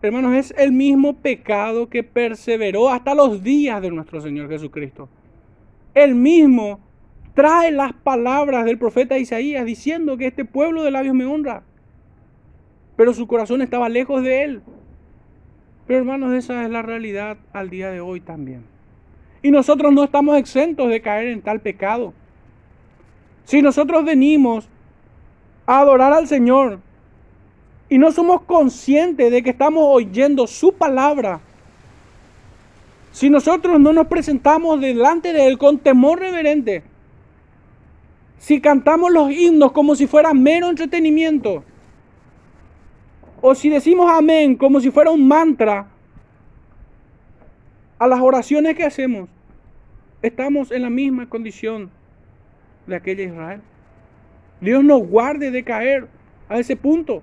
Hermanos, 0.00 0.34
es 0.34 0.54
el 0.56 0.70
mismo 0.70 1.16
pecado 1.16 1.88
que 1.88 2.04
perseveró 2.04 2.88
hasta 2.88 3.14
los 3.14 3.42
días 3.42 3.82
de 3.82 3.90
nuestro 3.90 4.20
Señor 4.20 4.48
Jesucristo. 4.48 5.08
El 5.92 6.14
mismo 6.14 6.78
trae 7.34 7.72
las 7.72 7.92
palabras 7.92 8.64
del 8.64 8.78
profeta 8.78 9.18
Isaías 9.18 9.64
diciendo 9.64 10.16
que 10.16 10.26
este 10.26 10.44
pueblo 10.44 10.84
de 10.84 10.92
labios 10.92 11.14
me 11.14 11.24
honra. 11.24 11.62
Pero 12.96 13.12
su 13.12 13.26
corazón 13.26 13.60
estaba 13.60 13.88
lejos 13.88 14.22
de 14.22 14.44
él. 14.44 14.62
Pero 15.86 16.00
hermanos, 16.00 16.32
esa 16.34 16.64
es 16.64 16.70
la 16.70 16.82
realidad 16.82 17.38
al 17.52 17.70
día 17.70 17.90
de 17.90 18.00
hoy 18.00 18.20
también. 18.20 18.62
Y 19.42 19.50
nosotros 19.50 19.92
no 19.92 20.04
estamos 20.04 20.36
exentos 20.36 20.88
de 20.88 21.00
caer 21.00 21.28
en 21.28 21.42
tal 21.42 21.60
pecado. 21.60 22.12
Si 23.44 23.62
nosotros 23.62 24.04
venimos 24.04 24.68
a 25.66 25.80
adorar 25.80 26.12
al 26.12 26.28
Señor 26.28 26.80
y 27.88 27.98
no 27.98 28.12
somos 28.12 28.42
conscientes 28.42 29.30
de 29.30 29.42
que 29.42 29.50
estamos 29.50 29.84
oyendo 29.86 30.46
su 30.46 30.72
palabra, 30.72 31.40
si 33.12 33.30
nosotros 33.30 33.80
no 33.80 33.92
nos 33.92 34.06
presentamos 34.06 34.80
delante 34.80 35.32
de 35.32 35.46
Él 35.46 35.58
con 35.58 35.78
temor 35.78 36.20
reverente, 36.20 36.82
si 38.38 38.60
cantamos 38.60 39.10
los 39.10 39.30
himnos 39.30 39.72
como 39.72 39.94
si 39.94 40.06
fuera 40.06 40.34
mero 40.34 40.68
entretenimiento, 40.68 41.64
o 43.40 43.54
si 43.54 43.68
decimos 43.68 44.10
amén 44.10 44.56
como 44.56 44.80
si 44.80 44.90
fuera 44.90 45.10
un 45.10 45.26
mantra 45.26 45.88
a 47.98 48.06
las 48.06 48.20
oraciones 48.20 48.76
que 48.76 48.84
hacemos, 48.84 49.28
estamos 50.22 50.70
en 50.70 50.82
la 50.82 50.90
misma 50.90 51.28
condición 51.28 51.90
de 52.86 52.96
aquella 52.96 53.24
Israel. 53.24 53.60
Dios 54.60 54.82
nos 54.84 55.06
guarde 55.06 55.50
de 55.50 55.64
caer 55.64 56.08
a 56.48 56.58
ese 56.58 56.76
punto. 56.76 57.22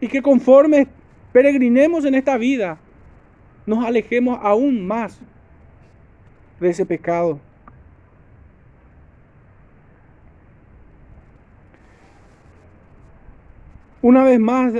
Y 0.00 0.08
que 0.08 0.22
conforme 0.22 0.88
peregrinemos 1.32 2.04
en 2.04 2.14
esta 2.14 2.36
vida, 2.36 2.78
nos 3.66 3.84
alejemos 3.84 4.38
aún 4.42 4.86
más 4.86 5.20
de 6.60 6.70
ese 6.70 6.86
pecado. 6.86 7.40
Una 14.02 14.22
vez 14.22 14.38
más 14.38 14.72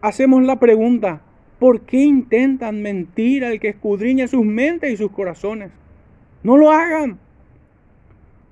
hacemos 0.00 0.42
la 0.42 0.58
pregunta, 0.58 1.20
¿por 1.58 1.82
qué 1.82 1.98
intentan 2.04 2.80
mentir 2.80 3.44
al 3.44 3.60
que 3.60 3.68
escudriña 3.68 4.28
sus 4.28 4.46
mentes 4.46 4.92
y 4.92 4.96
sus 4.96 5.10
corazones? 5.10 5.72
No 6.42 6.56
lo 6.56 6.70
hagan. 6.70 7.18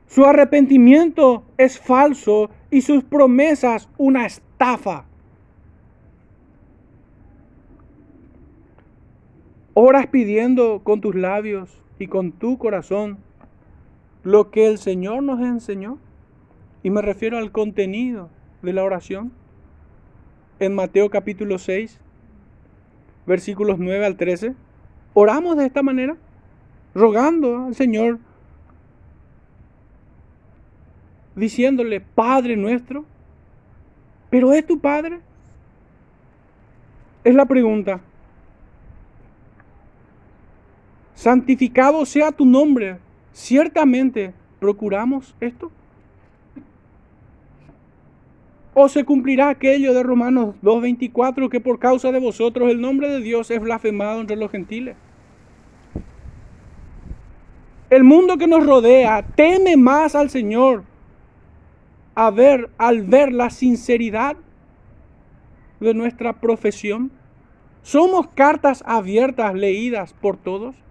Su 0.06 0.26
arrepentimiento 0.26 1.44
es 1.56 1.80
falso 1.80 2.50
y 2.70 2.82
sus 2.82 3.02
promesas 3.02 3.88
una 3.96 4.26
estafa. 4.26 5.06
Oras 9.76 10.06
pidiendo 10.06 10.82
con 10.84 11.00
tus 11.00 11.16
labios 11.16 11.82
y 11.98 12.06
con 12.06 12.30
tu 12.30 12.58
corazón 12.58 13.18
lo 14.22 14.52
que 14.52 14.68
el 14.68 14.78
Señor 14.78 15.24
nos 15.24 15.40
enseñó. 15.40 15.98
Y 16.84 16.90
me 16.90 17.02
refiero 17.02 17.38
al 17.38 17.50
contenido 17.50 18.30
de 18.62 18.72
la 18.72 18.84
oración. 18.84 19.32
En 20.60 20.76
Mateo 20.76 21.10
capítulo 21.10 21.58
6, 21.58 21.98
versículos 23.26 23.80
9 23.80 24.06
al 24.06 24.16
13. 24.16 24.54
Oramos 25.12 25.56
de 25.56 25.66
esta 25.66 25.82
manera, 25.82 26.16
rogando 26.94 27.66
al 27.66 27.74
Señor, 27.74 28.20
diciéndole, 31.34 32.00
Padre 32.00 32.56
nuestro, 32.56 33.04
pero 34.30 34.52
¿es 34.52 34.64
tu 34.64 34.78
Padre? 34.78 35.18
Es 37.24 37.34
la 37.34 37.46
pregunta. 37.46 38.00
Santificado 41.24 42.04
sea 42.04 42.32
tu 42.32 42.44
nombre. 42.44 42.98
Ciertamente, 43.32 44.34
¿procuramos 44.60 45.34
esto? 45.40 45.72
¿O 48.74 48.90
se 48.90 49.04
cumplirá 49.04 49.48
aquello 49.48 49.94
de 49.94 50.02
Romanos 50.02 50.54
2.24 50.62 51.48
que 51.48 51.60
por 51.60 51.78
causa 51.78 52.12
de 52.12 52.20
vosotros 52.20 52.70
el 52.70 52.78
nombre 52.78 53.08
de 53.08 53.20
Dios 53.20 53.50
es 53.50 53.58
blasfemado 53.58 54.20
entre 54.20 54.36
los 54.36 54.50
gentiles? 54.50 54.96
El 57.88 58.04
mundo 58.04 58.36
que 58.36 58.46
nos 58.46 58.66
rodea 58.66 59.22
teme 59.34 59.78
más 59.78 60.14
al 60.14 60.28
Señor 60.28 60.84
al 62.14 63.02
ver 63.02 63.32
la 63.32 63.48
sinceridad 63.48 64.36
de 65.80 65.94
nuestra 65.94 66.34
profesión. 66.34 67.10
¿Somos 67.80 68.28
cartas 68.34 68.84
abiertas 68.86 69.54
leídas 69.54 70.12
por 70.20 70.36
todos? 70.36 70.83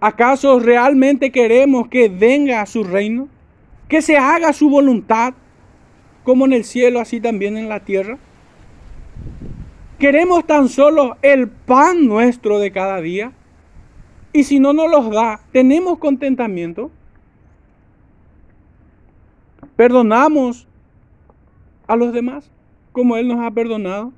¿Acaso 0.00 0.60
realmente 0.60 1.32
queremos 1.32 1.88
que 1.88 2.08
venga 2.08 2.60
a 2.60 2.66
su 2.66 2.84
reino? 2.84 3.28
¿Que 3.88 4.00
se 4.00 4.16
haga 4.16 4.52
su 4.52 4.70
voluntad, 4.70 5.34
como 6.22 6.44
en 6.44 6.52
el 6.52 6.64
cielo, 6.64 7.00
así 7.00 7.20
también 7.20 7.56
en 7.56 7.68
la 7.68 7.80
tierra? 7.80 8.18
¿Queremos 9.98 10.46
tan 10.46 10.68
solo 10.68 11.16
el 11.22 11.48
pan 11.48 12.06
nuestro 12.06 12.60
de 12.60 12.70
cada 12.70 13.00
día? 13.00 13.32
Y 14.32 14.44
si 14.44 14.60
no 14.60 14.72
nos 14.72 14.88
los 14.88 15.10
da, 15.10 15.40
¿tenemos 15.50 15.98
contentamiento? 15.98 16.92
¿Perdonamos 19.74 20.68
a 21.88 21.96
los 21.96 22.12
demás 22.12 22.48
como 22.92 23.16
Él 23.16 23.26
nos 23.26 23.40
ha 23.40 23.50
perdonado? 23.50 24.12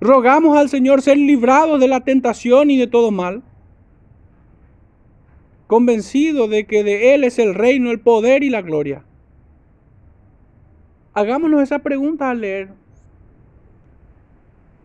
¿Rogamos 0.00 0.56
al 0.56 0.68
Señor 0.68 1.02
ser 1.02 1.18
librados 1.18 1.78
de 1.78 1.86
la 1.86 2.00
tentación 2.00 2.70
y 2.70 2.76
de 2.76 2.88
todo 2.88 3.12
mal? 3.12 3.44
Convencido 5.70 6.48
de 6.48 6.64
que 6.64 6.82
de 6.82 7.14
Él 7.14 7.22
es 7.22 7.38
el 7.38 7.54
reino, 7.54 7.92
el 7.92 8.00
poder 8.00 8.42
y 8.42 8.50
la 8.50 8.60
gloria. 8.60 9.04
Hagámonos 11.14 11.62
esa 11.62 11.78
pregunta 11.78 12.28
al 12.28 12.40
leer 12.40 12.70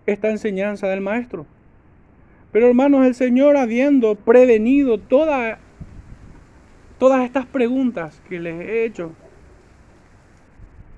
esta 0.05 0.29
enseñanza 0.29 0.87
del 0.87 1.01
Maestro. 1.01 1.47
Pero 2.51 2.67
hermanos, 2.67 3.03
el 3.03 3.15
Señor 3.15 3.57
habiendo 3.57 4.13
prevenido 4.13 4.99
toda, 4.99 5.57
todas 6.99 7.25
estas 7.25 7.47
preguntas 7.47 8.21
que 8.29 8.39
les 8.39 8.61
he 8.61 8.85
hecho, 8.85 9.11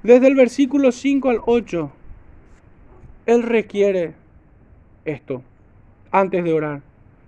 desde 0.03 0.27
el 0.27 0.35
versículo 0.35 0.91
5 0.91 1.29
al 1.29 1.39
8, 1.45 1.91
Él 3.25 3.41
requiere 3.41 4.15
esto 5.05 5.43
antes 6.11 6.43
de 6.43 6.51
orar. 6.51 6.86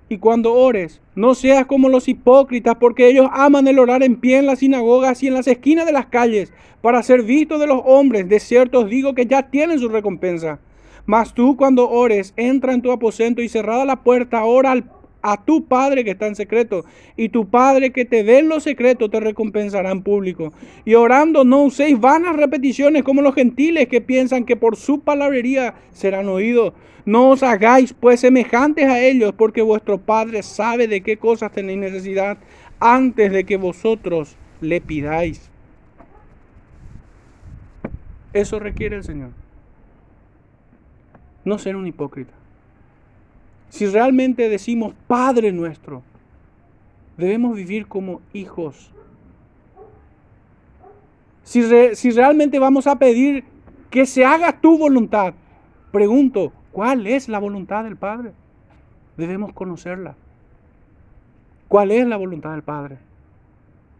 Y 0.10 0.18
cuando 0.18 0.56
ores, 0.56 1.02
no 1.14 1.36
seas 1.36 1.68
como 1.68 1.88
los 1.88 2.08
hipócritas, 2.08 2.76
porque 2.80 3.08
ellos 3.08 3.28
aman 3.32 3.68
el 3.68 3.78
orar 3.78 4.02
en 4.02 4.16
pie 4.16 4.40
en 4.40 4.48
las 4.48 4.60
sinagogas 4.60 5.22
y 5.22 5.28
en 5.28 5.36
las 5.36 5.48
esquinas 5.48 5.86
de 5.86 5.92
las 5.92 6.08
calles, 6.08 6.52
para 6.82 7.04
ser 7.04 7.22
vistos 7.22 7.60
de 7.60 7.68
los 7.68 7.82
hombres. 7.86 8.28
De 8.28 8.40
cierto 8.40 8.80
os 8.80 8.90
digo 8.90 9.14
que 9.14 9.28
ya 9.28 9.52
tienen 9.52 9.80
su 9.80 9.88
recompensa. 9.88 10.60
Mas 11.06 11.34
tú 11.34 11.56
cuando 11.56 11.90
ores, 11.90 12.34
entra 12.38 12.74
en 12.74 12.82
tu 12.82 12.92
aposento 12.92 13.42
y 13.42 13.50
cerrada 13.50 13.86
la 13.86 14.04
puerta, 14.04 14.44
ora 14.44 14.72
al 14.72 14.84
a 15.22 15.44
tu 15.44 15.66
Padre 15.66 16.04
que 16.04 16.12
está 16.12 16.28
en 16.28 16.36
secreto, 16.36 16.86
y 17.18 17.30
tu 17.30 17.50
Padre 17.50 17.92
que 17.92 18.06
te 18.06 18.24
dé 18.24 18.40
en 18.40 18.50
lo 18.50 18.60
secreto 18.60 19.10
te 19.10 19.20
recompensará 19.20 19.92
en 19.92 20.02
público. 20.02 20.54
Y 20.86 20.96
orando 20.96 21.44
no 21.44 21.64
uséis 21.64 22.00
vanas 22.00 22.36
repeticiones 22.36 23.04
como 23.04 23.22
los 23.22 23.36
gentiles 23.36 23.88
que 23.88 24.02
piensan 24.02 24.46
que 24.46 24.56
por 24.56 24.76
su 24.76 25.02
palabrería 25.02 25.76
serán 25.92 26.30
oídos. 26.30 26.74
No 27.06 27.30
os 27.30 27.44
hagáis 27.44 27.94
pues 27.94 28.20
semejantes 28.20 28.86
a 28.86 29.02
ellos, 29.02 29.34
porque 29.36 29.62
vuestro 29.62 29.98
Padre 29.98 30.44
sabe 30.44 30.88
de 30.88 31.02
qué 31.02 31.18
cosas 31.18 31.52
tenéis 31.52 31.80
necesidad 31.80 32.38
antes 32.80 33.32
de 33.32 33.44
que 33.44 33.58
vosotros 33.58 34.38
le 34.62 34.80
pidáis. 34.82 35.50
Eso 38.34 38.60
requiere 38.60 38.96
el 38.98 39.04
Señor. 39.04 39.32
No 41.44 41.58
ser 41.58 41.76
un 41.76 41.88
hipócrita. 41.88 42.39
Si 43.70 43.86
realmente 43.86 44.50
decimos 44.50 44.94
Padre 45.08 45.52
nuestro, 45.52 46.04
debemos 47.18 47.56
vivir 47.56 47.88
como 47.88 48.22
hijos. 48.34 48.92
Si, 51.44 51.64
si, 51.96 52.12
realmente 52.12 52.60
vamos 52.60 52.88
a 52.88 52.98
pedir 52.98 53.44
que 53.90 54.06
se 54.06 54.26
haga 54.26 54.60
tu 54.60 54.78
voluntad, 54.78 55.34
pregunto, 55.92 56.52
¿cuál 56.72 57.08
es 57.08 57.28
la 57.28 57.40
voluntad 57.40 57.84
del 57.84 57.96
Padre? 57.96 58.34
Debemos 59.18 59.54
conocerla. 59.54 60.16
¿Cuál 61.68 61.92
es 61.92 62.08
la 62.08 62.18
voluntad 62.18 62.52
del 62.52 62.64
Padre? 62.64 62.98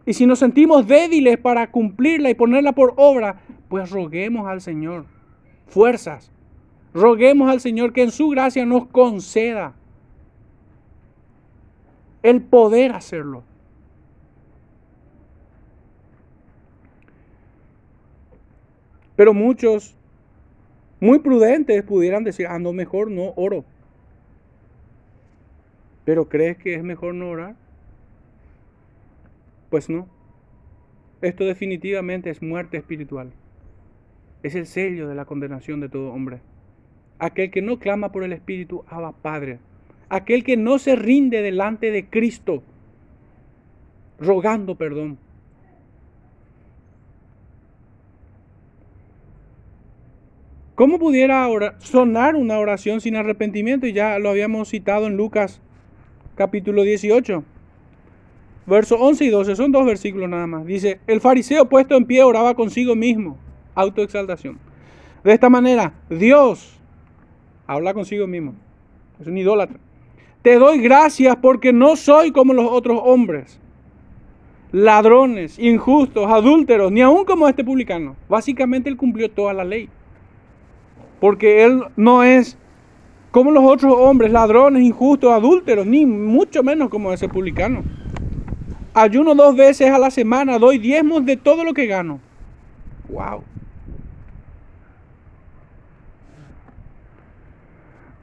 Y 0.06 0.12
si 0.12 0.26
nos 0.26 0.38
sentimos 0.38 0.86
débiles 0.86 1.38
para 1.38 1.70
cumplirla 1.70 2.30
y 2.30 2.34
ponerla 2.34 2.72
por 2.72 2.94
obra, 2.96 3.40
pues 3.68 3.90
roguemos 3.90 4.48
al 4.48 4.60
Señor 4.60 5.04
fuerzas 5.66 6.30
Roguemos 6.92 7.48
al 7.48 7.60
Señor 7.60 7.92
que 7.92 8.02
en 8.02 8.10
su 8.10 8.28
gracia 8.30 8.66
nos 8.66 8.86
conceda 8.88 9.74
el 12.22 12.42
poder 12.42 12.92
hacerlo. 12.92 13.44
Pero 19.14 19.34
muchos, 19.34 19.94
muy 20.98 21.20
prudentes, 21.20 21.82
pudieran 21.84 22.24
decir, 22.24 22.46
ah, 22.48 22.58
no, 22.58 22.72
mejor 22.72 23.10
no 23.10 23.34
oro. 23.36 23.64
Pero 26.04 26.28
¿crees 26.28 26.56
que 26.56 26.74
es 26.74 26.82
mejor 26.82 27.14
no 27.14 27.30
orar? 27.30 27.54
Pues 29.68 29.88
no. 29.88 30.08
Esto 31.22 31.44
definitivamente 31.44 32.30
es 32.30 32.42
muerte 32.42 32.78
espiritual. 32.78 33.30
Es 34.42 34.54
el 34.54 34.66
sello 34.66 35.06
de 35.06 35.14
la 35.14 35.26
condenación 35.26 35.80
de 35.80 35.90
todo 35.90 36.12
hombre 36.12 36.40
aquel 37.20 37.50
que 37.50 37.62
no 37.62 37.78
clama 37.78 38.10
por 38.10 38.24
el 38.24 38.32
Espíritu, 38.32 38.84
Abba 38.88 39.12
Padre, 39.12 39.58
aquel 40.08 40.42
que 40.42 40.56
no 40.56 40.78
se 40.78 40.96
rinde 40.96 41.42
delante 41.42 41.90
de 41.90 42.06
Cristo, 42.06 42.62
rogando 44.18 44.74
perdón. 44.74 45.18
¿Cómo 50.74 50.98
pudiera 50.98 51.46
sonar 51.80 52.36
una 52.36 52.58
oración 52.58 53.02
sin 53.02 53.14
arrepentimiento? 53.14 53.86
Y 53.86 53.92
ya 53.92 54.18
lo 54.18 54.30
habíamos 54.30 54.70
citado 54.70 55.06
en 55.06 55.16
Lucas 55.18 55.60
capítulo 56.36 56.84
18, 56.84 57.44
versos 58.64 58.98
11 58.98 59.24
y 59.26 59.28
12, 59.28 59.56
son 59.56 59.72
dos 59.72 59.84
versículos 59.84 60.26
nada 60.30 60.46
más. 60.46 60.64
Dice, 60.64 61.00
el 61.06 61.20
fariseo 61.20 61.68
puesto 61.68 61.96
en 61.96 62.06
pie 62.06 62.22
oraba 62.22 62.54
consigo 62.54 62.96
mismo, 62.96 63.36
autoexaltación. 63.74 64.58
De 65.22 65.34
esta 65.34 65.50
manera, 65.50 65.92
Dios, 66.08 66.79
Habla 67.70 67.94
consigo 67.94 68.26
mismo. 68.26 68.54
Es 69.20 69.28
un 69.28 69.38
idólatra. 69.38 69.78
Te 70.42 70.56
doy 70.56 70.80
gracias 70.80 71.36
porque 71.36 71.72
no 71.72 71.94
soy 71.94 72.32
como 72.32 72.52
los 72.52 72.66
otros 72.68 73.00
hombres. 73.00 73.60
Ladrones, 74.72 75.56
injustos, 75.56 76.28
adúlteros, 76.28 76.90
ni 76.90 77.00
aún 77.00 77.24
como 77.24 77.46
este 77.46 77.62
publicano. 77.62 78.16
Básicamente 78.28 78.88
él 78.88 78.96
cumplió 78.96 79.30
toda 79.30 79.52
la 79.52 79.62
ley. 79.62 79.88
Porque 81.20 81.62
él 81.62 81.84
no 81.94 82.24
es 82.24 82.58
como 83.30 83.52
los 83.52 83.62
otros 83.62 83.94
hombres, 83.96 84.32
ladrones, 84.32 84.82
injustos, 84.82 85.32
adúlteros, 85.32 85.86
ni 85.86 86.04
mucho 86.06 86.64
menos 86.64 86.88
como 86.88 87.12
ese 87.12 87.28
publicano. 87.28 87.84
Ayuno 88.94 89.36
dos 89.36 89.54
veces 89.54 89.92
a 89.92 89.98
la 89.98 90.10
semana, 90.10 90.58
doy 90.58 90.78
diezmos 90.78 91.24
de 91.24 91.36
todo 91.36 91.62
lo 91.62 91.72
que 91.72 91.86
gano. 91.86 92.18
Wow. 93.08 93.44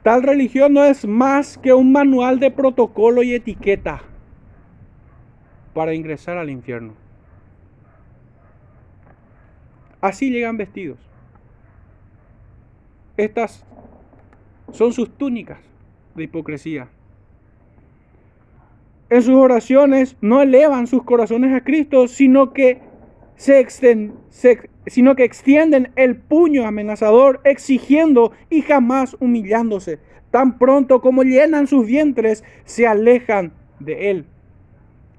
Tal 0.08 0.22
religión 0.22 0.72
no 0.72 0.84
es 0.84 1.06
más 1.06 1.58
que 1.58 1.74
un 1.74 1.92
manual 1.92 2.40
de 2.40 2.50
protocolo 2.50 3.22
y 3.22 3.34
etiqueta 3.34 4.00
para 5.74 5.92
ingresar 5.92 6.38
al 6.38 6.48
infierno. 6.48 6.94
Así 10.00 10.30
llegan 10.30 10.56
vestidos. 10.56 10.98
Estas 13.18 13.66
son 14.72 14.94
sus 14.94 15.14
túnicas 15.14 15.58
de 16.14 16.22
hipocresía. 16.24 16.88
En 19.10 19.20
sus 19.20 19.34
oraciones 19.34 20.16
no 20.22 20.40
elevan 20.40 20.86
sus 20.86 21.02
corazones 21.02 21.54
a 21.54 21.62
Cristo, 21.62 22.08
sino 22.08 22.54
que 22.54 22.80
sino 23.38 25.14
que 25.16 25.24
extienden 25.24 25.92
el 25.96 26.16
puño 26.16 26.66
amenazador, 26.66 27.40
exigiendo 27.44 28.32
y 28.50 28.62
jamás 28.62 29.16
humillándose. 29.20 30.00
Tan 30.30 30.58
pronto 30.58 31.00
como 31.00 31.22
llenan 31.22 31.66
sus 31.66 31.86
vientres, 31.86 32.44
se 32.64 32.86
alejan 32.86 33.52
de 33.80 34.10
Él. 34.10 34.26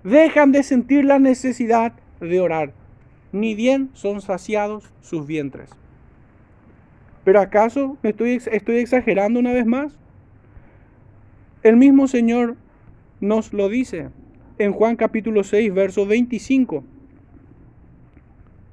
Dejan 0.03 0.51
de 0.51 0.63
sentir 0.63 1.05
la 1.05 1.17
necesidad 1.17 1.93
de 2.20 2.39
orar, 2.39 2.74
ni 3.32 3.55
bien 3.55 3.89
son 3.93 4.22
saciados 4.22 4.93
sus 5.01 5.26
vientres. 5.26 5.72
Pero 7.24 7.39
¿acaso 7.39 7.97
me 8.01 8.11
estoy, 8.11 8.41
estoy 8.51 8.78
exagerando 8.78 9.39
una 9.39 9.53
vez 9.53 9.65
más? 9.65 9.97
El 11.63 11.78
mismo 11.78 12.07
Señor 12.07 12.55
nos 13.20 13.53
lo 13.53 13.70
dice 13.70 14.09
en 14.57 14.74
Juan 14.74 14.95
capítulo 14.95 15.43
6, 15.43 15.74
verso 15.74 16.05
25. 16.05 16.84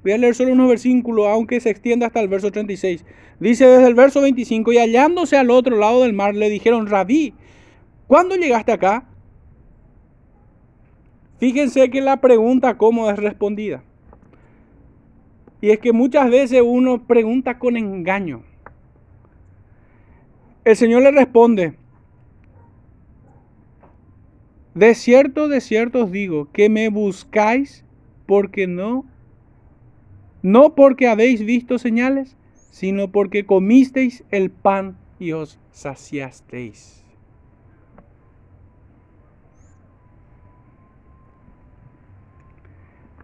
Voy 0.06 0.12
a 0.12 0.18
leer 0.18 0.36
solo 0.36 0.52
unos 0.52 0.68
versículos, 0.68 1.26
aunque 1.26 1.58
se 1.58 1.68
extienda 1.68 2.06
hasta 2.06 2.20
el 2.20 2.28
verso 2.28 2.52
36. 2.52 3.04
Dice 3.40 3.66
desde 3.66 3.88
el 3.88 3.96
verso 3.96 4.20
25, 4.20 4.72
y 4.72 4.78
hallándose 4.78 5.36
al 5.36 5.50
otro 5.50 5.76
lado 5.76 6.04
del 6.04 6.12
mar, 6.12 6.32
le 6.32 6.48
dijeron, 6.48 6.86
Rabí, 6.86 7.34
¿cuándo 8.06 8.36
llegaste 8.36 8.70
acá? 8.70 9.08
Fíjense 11.40 11.90
que 11.90 12.00
la 12.00 12.20
pregunta 12.20 12.78
cómo 12.78 13.10
es 13.10 13.16
respondida. 13.16 13.82
Y 15.60 15.70
es 15.70 15.80
que 15.80 15.92
muchas 15.92 16.30
veces 16.30 16.62
uno 16.64 17.04
pregunta 17.04 17.58
con 17.58 17.76
engaño. 17.76 18.44
El 20.64 20.76
Señor 20.76 21.02
le 21.02 21.10
responde, 21.10 21.74
de 24.74 24.94
cierto, 24.94 25.48
de 25.48 25.60
cierto 25.60 26.04
os 26.04 26.12
digo, 26.12 26.48
que 26.52 26.68
me 26.68 26.90
buscáis 26.90 27.84
porque 28.24 28.68
no 28.68 29.04
no 30.46 30.76
porque 30.76 31.08
habéis 31.08 31.44
visto 31.44 31.76
señales, 31.76 32.36
sino 32.70 33.10
porque 33.10 33.44
comisteis 33.44 34.22
el 34.30 34.52
pan 34.52 34.96
y 35.18 35.32
os 35.32 35.58
saciasteis. 35.72 37.04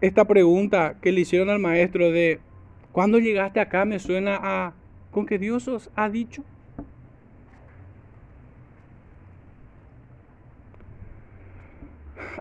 Esta 0.01 0.25
pregunta 0.25 0.97
que 1.01 1.13
le 1.13 1.21
hicieron 1.21 1.49
al 1.49 1.59
maestro 1.59 2.11
de 2.11 2.41
¿cuándo 2.91 3.19
llegaste 3.19 3.61
acá? 3.61 3.85
me 3.85 3.99
suena 3.99 4.37
a 4.41 4.73
con 5.09 5.25
que 5.25 5.39
Dios 5.39 5.69
os 5.69 5.91
ha 5.95 6.09
dicho. 6.09 6.43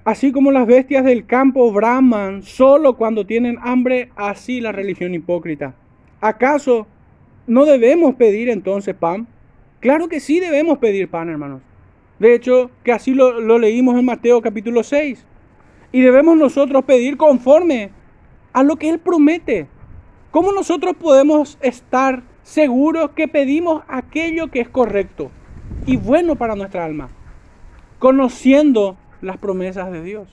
Así 0.04 0.32
como 0.32 0.50
las 0.50 0.66
bestias 0.66 1.04
del 1.04 1.26
campo 1.26 1.70
braman 1.72 2.42
solo 2.42 2.96
cuando 2.96 3.24
tienen 3.24 3.58
hambre, 3.62 4.10
así 4.16 4.60
la 4.60 4.72
religión 4.72 5.14
hipócrita. 5.14 5.74
¿Acaso 6.20 6.88
no 7.46 7.64
debemos 7.66 8.16
pedir 8.16 8.48
entonces 8.48 8.96
pan? 8.96 9.28
Claro 9.78 10.08
que 10.08 10.18
sí 10.18 10.40
debemos 10.40 10.78
pedir 10.78 11.08
pan, 11.08 11.28
hermanos. 11.28 11.62
De 12.18 12.34
hecho, 12.34 12.70
que 12.82 12.90
así 12.90 13.14
lo, 13.14 13.40
lo 13.40 13.60
leímos 13.60 13.96
en 13.96 14.04
Mateo 14.04 14.42
capítulo 14.42 14.82
6. 14.82 15.24
Y 15.92 16.00
debemos 16.00 16.36
nosotros 16.36 16.84
pedir 16.84 17.16
conforme 17.16 17.90
a 18.52 18.64
lo 18.64 18.76
que 18.76 18.88
Él 18.88 18.98
promete. 18.98 19.68
¿Cómo 20.32 20.50
nosotros 20.50 20.96
podemos 20.96 21.58
estar 21.60 22.24
seguros 22.42 23.10
que 23.10 23.28
pedimos 23.28 23.84
aquello 23.86 24.48
que 24.48 24.60
es 24.60 24.68
correcto 24.68 25.30
y 25.86 25.96
bueno 25.96 26.34
para 26.34 26.56
nuestra 26.56 26.84
alma? 26.84 27.10
Conociendo 28.00 28.96
las 29.22 29.38
promesas 29.38 29.90
de 29.90 30.02
Dios. 30.02 30.28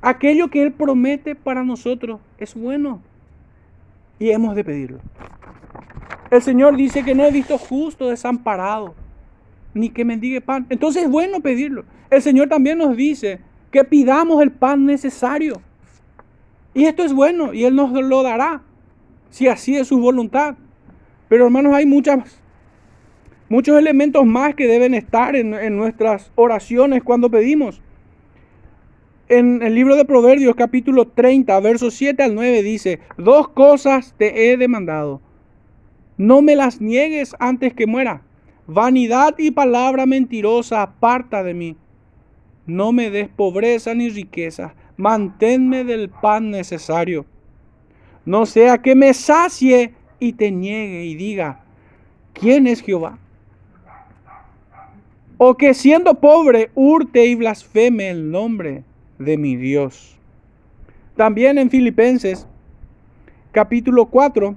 Aquello 0.00 0.48
que 0.48 0.62
Él 0.62 0.72
promete 0.72 1.34
para 1.34 1.62
nosotros 1.62 2.20
es 2.38 2.54
bueno 2.54 3.00
y 4.18 4.30
hemos 4.30 4.56
de 4.56 4.64
pedirlo. 4.64 4.98
El 6.30 6.42
Señor 6.42 6.76
dice 6.76 7.04
que 7.04 7.14
no 7.14 7.24
he 7.24 7.30
visto 7.30 7.56
justo 7.56 8.08
desamparado, 8.08 8.94
ni 9.74 9.90
que 9.90 10.04
mendigue 10.04 10.40
pan. 10.40 10.66
Entonces 10.68 11.04
es 11.04 11.10
bueno 11.10 11.40
pedirlo. 11.40 11.84
El 12.10 12.22
Señor 12.22 12.48
también 12.48 12.78
nos 12.78 12.96
dice 12.96 13.40
que 13.70 13.84
pidamos 13.84 14.42
el 14.42 14.50
pan 14.50 14.84
necesario. 14.84 15.60
Y 16.74 16.84
esto 16.84 17.02
es 17.02 17.12
bueno 17.12 17.54
y 17.54 17.64
Él 17.64 17.74
nos 17.74 17.92
lo 17.92 18.22
dará, 18.22 18.62
si 19.30 19.48
así 19.48 19.76
es 19.76 19.88
su 19.88 19.98
voluntad. 19.98 20.56
Pero 21.28 21.46
hermanos, 21.46 21.74
hay 21.74 21.86
muchas, 21.86 22.40
muchos 23.48 23.78
elementos 23.78 24.24
más 24.26 24.54
que 24.54 24.66
deben 24.66 24.94
estar 24.94 25.36
en, 25.36 25.54
en 25.54 25.76
nuestras 25.76 26.30
oraciones 26.34 27.02
cuando 27.02 27.30
pedimos. 27.30 27.80
En 29.28 29.62
el 29.62 29.74
libro 29.74 29.96
de 29.96 30.04
Proverbios 30.04 30.54
capítulo 30.56 31.06
30, 31.08 31.60
versos 31.60 31.94
7 31.94 32.22
al 32.22 32.34
9 32.34 32.62
dice, 32.62 33.00
dos 33.18 33.48
cosas 33.48 34.14
te 34.16 34.50
he 34.50 34.56
demandado. 34.56 35.20
No 36.16 36.42
me 36.42 36.56
las 36.56 36.80
niegues 36.80 37.36
antes 37.38 37.74
que 37.74 37.86
muera. 37.86 38.22
Vanidad 38.66 39.34
y 39.38 39.50
palabra 39.50 40.04
mentirosa 40.04 40.82
aparta 40.82 41.42
de 41.42 41.54
mí. 41.54 41.76
No 42.66 42.92
me 42.92 43.10
des 43.10 43.28
pobreza 43.28 43.94
ni 43.94 44.10
riqueza. 44.10 44.74
Manténme 44.96 45.84
del 45.84 46.10
pan 46.10 46.50
necesario. 46.50 47.24
No 48.24 48.46
sea 48.46 48.78
que 48.78 48.94
me 48.94 49.14
sacie 49.14 49.94
y 50.18 50.32
te 50.32 50.50
niegue 50.50 51.04
y 51.04 51.14
diga, 51.14 51.64
¿quién 52.34 52.66
es 52.66 52.82
Jehová? 52.82 53.18
O 55.38 55.56
que 55.56 55.72
siendo 55.72 56.14
pobre 56.16 56.70
hurte 56.74 57.24
y 57.26 57.36
blasfeme 57.36 58.10
el 58.10 58.30
nombre 58.30 58.82
de 59.18 59.38
mi 59.38 59.56
Dios. 59.56 60.18
También 61.16 61.58
en 61.58 61.70
Filipenses 61.70 62.46
capítulo 63.52 64.06
4, 64.06 64.54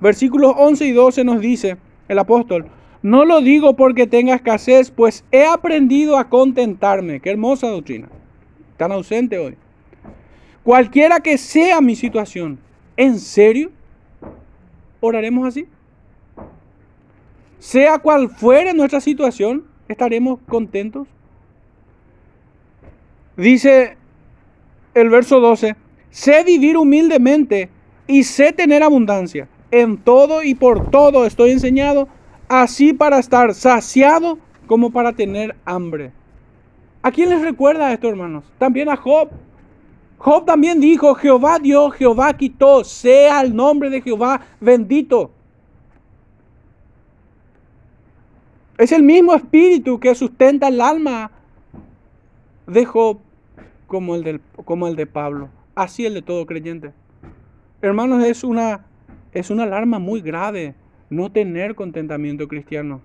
versículos 0.00 0.54
11 0.56 0.86
y 0.86 0.92
12 0.92 1.24
nos 1.24 1.40
dice 1.40 1.76
el 2.08 2.18
apóstol, 2.18 2.66
no 3.02 3.24
lo 3.24 3.40
digo 3.40 3.76
porque 3.76 4.06
tenga 4.06 4.34
escasez, 4.34 4.90
pues 4.90 5.24
he 5.30 5.46
aprendido 5.46 6.18
a 6.18 6.28
contentarme. 6.28 7.20
Qué 7.20 7.30
hermosa 7.30 7.68
doctrina. 7.68 8.08
Tan 8.76 8.92
ausente 8.92 9.38
hoy. 9.38 9.56
Cualquiera 10.62 11.20
que 11.20 11.38
sea 11.38 11.80
mi 11.80 11.96
situación, 11.96 12.58
¿en 12.96 13.18
serio? 13.18 13.70
¿Oraremos 15.00 15.46
así? 15.46 15.66
Sea 17.60 17.98
cual 17.98 18.30
fuere 18.30 18.72
nuestra 18.72 19.00
situación, 19.00 19.64
¿estaremos 19.86 20.40
contentos? 20.48 21.06
Dice 23.36 23.98
el 24.94 25.10
verso 25.10 25.40
12, 25.40 25.76
sé 26.08 26.42
vivir 26.42 26.78
humildemente 26.78 27.68
y 28.06 28.24
sé 28.24 28.54
tener 28.54 28.82
abundancia. 28.82 29.46
En 29.70 29.98
todo 29.98 30.42
y 30.42 30.54
por 30.54 30.90
todo 30.90 31.26
estoy 31.26 31.50
enseñado, 31.50 32.08
así 32.48 32.94
para 32.94 33.18
estar 33.18 33.52
saciado 33.52 34.38
como 34.66 34.90
para 34.90 35.12
tener 35.12 35.54
hambre. 35.66 36.12
¿A 37.02 37.12
quién 37.12 37.28
les 37.28 37.42
recuerda 37.42 37.92
esto, 37.92 38.08
hermanos? 38.08 38.44
También 38.56 38.88
a 38.88 38.96
Job. 38.96 39.28
Job 40.16 40.46
también 40.46 40.80
dijo, 40.80 41.14
Jehová 41.14 41.58
dio, 41.58 41.90
Jehová 41.90 42.32
quitó, 42.32 42.84
sea 42.84 43.42
el 43.42 43.54
nombre 43.54 43.90
de 43.90 44.00
Jehová 44.00 44.40
bendito. 44.60 45.30
Es 48.80 48.92
el 48.92 49.02
mismo 49.02 49.34
espíritu 49.34 50.00
que 50.00 50.14
sustenta 50.14 50.68
el 50.68 50.80
alma 50.80 51.30
de 52.66 52.86
Job 52.86 53.18
como 53.86 54.14
el, 54.14 54.24
del, 54.24 54.40
como 54.64 54.88
el 54.88 54.96
de 54.96 55.04
Pablo, 55.04 55.50
así 55.74 56.06
el 56.06 56.14
de 56.14 56.22
todo 56.22 56.46
creyente. 56.46 56.94
Hermanos, 57.82 58.24
es 58.24 58.42
una, 58.42 58.86
es 59.32 59.50
una 59.50 59.64
alarma 59.64 59.98
muy 59.98 60.22
grave 60.22 60.74
no 61.10 61.30
tener 61.30 61.74
contentamiento 61.74 62.48
cristiano. 62.48 63.02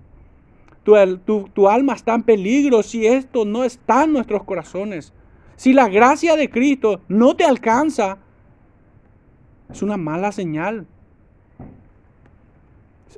Tu, 0.82 0.94
tu, 1.26 1.50
tu, 1.52 1.68
alma 1.68 1.92
está 1.92 2.14
en 2.14 2.22
peligro 2.22 2.82
si 2.82 3.06
esto 3.06 3.44
no 3.44 3.62
está 3.62 4.04
en 4.04 4.14
nuestros 4.14 4.44
corazones. 4.44 5.12
Si 5.56 5.74
la 5.74 5.90
gracia 5.90 6.36
de 6.36 6.48
Cristo 6.48 7.02
no 7.06 7.36
te 7.36 7.44
alcanza, 7.44 8.16
es 9.70 9.82
una 9.82 9.98
mala 9.98 10.32
señal. 10.32 10.86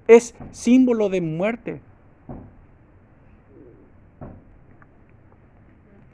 Es 0.08 0.34
símbolo 0.50 1.08
de 1.08 1.20
muerte. 1.20 1.82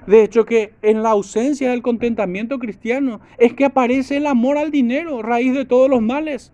De 0.07 0.23
hecho, 0.23 0.45
que 0.45 0.75
en 0.83 1.03
la 1.03 1.11
ausencia 1.11 1.71
del 1.71 1.83
contentamiento 1.83 2.59
cristiano 2.59 3.21
es 3.39 3.55
que 3.55 3.65
aparece 3.65 4.19
el 4.19 4.27
amor 4.27 4.59
al 4.59 4.71
dinero, 4.71 5.23
raíz 5.23 5.55
de 5.55 5.65
todos 5.65 5.89
los 5.89 6.03
males. 6.03 6.53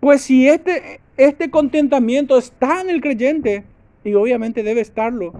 Pues 0.00 0.22
si 0.22 0.48
este, 0.48 1.00
este 1.18 1.50
contentamiento 1.50 2.38
está 2.38 2.80
en 2.80 2.88
el 2.88 3.02
creyente, 3.02 3.64
y 4.02 4.14
obviamente 4.14 4.62
debe 4.62 4.80
estarlo, 4.80 5.34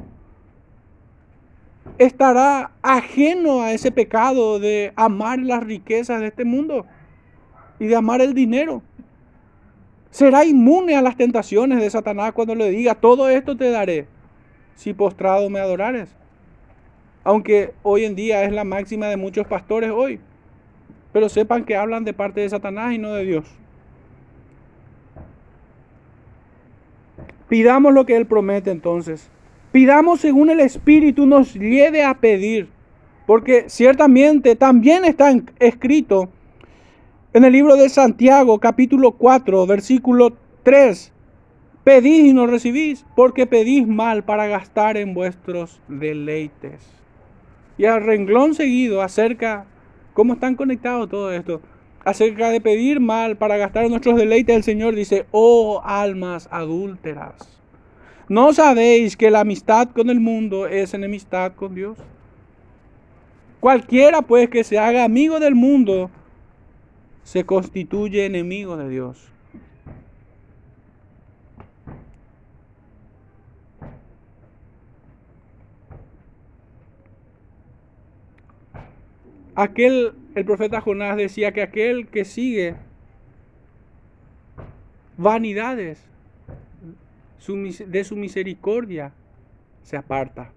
estará 1.97 2.73
ajeno 2.83 3.62
a 3.62 3.73
ese 3.73 3.91
pecado 3.91 4.59
de 4.59 4.93
amar 4.97 5.39
las 5.39 5.62
riquezas 5.62 6.21
de 6.21 6.27
este 6.27 6.45
mundo 6.45 6.85
y 7.79 7.87
de 7.87 7.97
amar 7.97 8.21
el 8.21 8.35
dinero. 8.35 8.83
Será 10.11 10.45
inmune 10.45 10.97
a 10.97 11.03
las 11.03 11.16
tentaciones 11.16 11.81
de 11.81 11.89
Satanás 11.89 12.33
cuando 12.33 12.55
le 12.55 12.68
diga, 12.68 12.95
todo 12.95 13.31
esto 13.31 13.57
te 13.57 13.71
daré 13.71 14.07
si 14.81 14.95
postrado 14.95 15.51
me 15.51 15.61
adorares. 15.61 16.09
Aunque 17.22 17.74
hoy 17.83 18.07
en 18.07 18.16
día 18.16 18.45
es 18.45 18.53
la 18.53 18.64
máxima 18.64 19.09
de 19.09 19.18
muchos 19.18 19.47
pastores 19.47 19.91
hoy. 19.91 20.20
Pero 21.12 21.28
sepan 21.28 21.64
que 21.64 21.76
hablan 21.76 22.03
de 22.05 22.14
parte 22.14 22.41
de 22.41 22.49
Satanás 22.49 22.95
y 22.95 22.99
no 22.99 23.12
de 23.12 23.26
Dios. 23.26 23.45
Pidamos 27.51 27.93
lo 27.93 28.07
que 28.07 28.16
Él 28.16 28.24
promete 28.24 28.70
entonces. 28.70 29.28
Pidamos 29.70 30.20
según 30.20 30.49
el 30.49 30.61
Espíritu 30.61 31.26
nos 31.26 31.53
lleve 31.53 32.03
a 32.03 32.14
pedir. 32.14 32.70
Porque 33.26 33.68
ciertamente 33.68 34.57
también 34.57 35.05
está 35.05 35.31
escrito 35.59 36.31
en 37.35 37.45
el 37.45 37.53
libro 37.53 37.76
de 37.76 37.91
Santiago 37.91 38.59
capítulo 38.59 39.12
4 39.12 39.66
versículo 39.66 40.33
3 40.62 41.12
Pedís 41.85 42.26
y 42.26 42.33
no 42.35 42.47
recibís, 42.47 43.07
porque 43.16 43.47
pedís 43.47 43.87
mal 43.87 44.22
para 44.22 44.47
gastar 44.47 44.99
en 44.99 45.14
vuestros 45.14 45.81
deleites. 45.89 46.87
Y 47.78 47.87
al 47.87 48.05
renglón 48.05 48.55
seguido 48.55 49.01
acerca, 49.01 49.64
¿cómo 50.12 50.35
están 50.35 50.57
conectados 50.57 51.09
todo 51.09 51.33
esto? 51.33 51.62
Acerca 52.05 52.51
de 52.51 52.61
pedir 52.61 53.01
mal 53.01 53.39
para 53.39 53.57
gastar 53.57 53.85
en 53.85 53.91
nuestros 53.91 54.16
deleites, 54.16 54.55
el 54.55 54.62
Señor 54.62 54.95
dice, 54.95 55.24
oh 55.31 55.81
almas 55.83 56.49
adúlteras, 56.51 57.59
¿no 58.28 58.53
sabéis 58.53 59.16
que 59.16 59.31
la 59.31 59.41
amistad 59.41 59.89
con 59.89 60.11
el 60.11 60.20
mundo 60.20 60.66
es 60.66 60.93
enemistad 60.93 61.53
con 61.55 61.74
Dios? 61.74 61.97
Cualquiera 63.61 64.20
pues 64.22 64.51
que 64.51 64.64
se 64.64 64.78
haga 64.78 65.05
amigo 65.05 65.41
del 65.41 65.55
mundo, 65.55 66.11
se 67.22 67.45
constituye 67.45 68.26
enemigo 68.26 68.76
de 68.76 68.89
Dios. 68.89 69.31
Aquel, 79.61 80.15
el 80.35 80.45
profeta 80.47 80.81
Jonás 80.81 81.19
decía 81.19 81.53
que 81.53 81.61
aquel 81.61 82.07
que 82.09 82.25
sigue 82.25 82.77
vanidades 85.19 86.09
de 87.87 88.05
su 88.05 88.17
misericordia 88.17 89.13
se 89.83 89.99
aparta. 89.99 90.51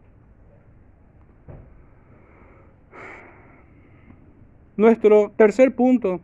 Nuestro 4.78 5.34
tercer 5.36 5.76
punto, 5.76 6.22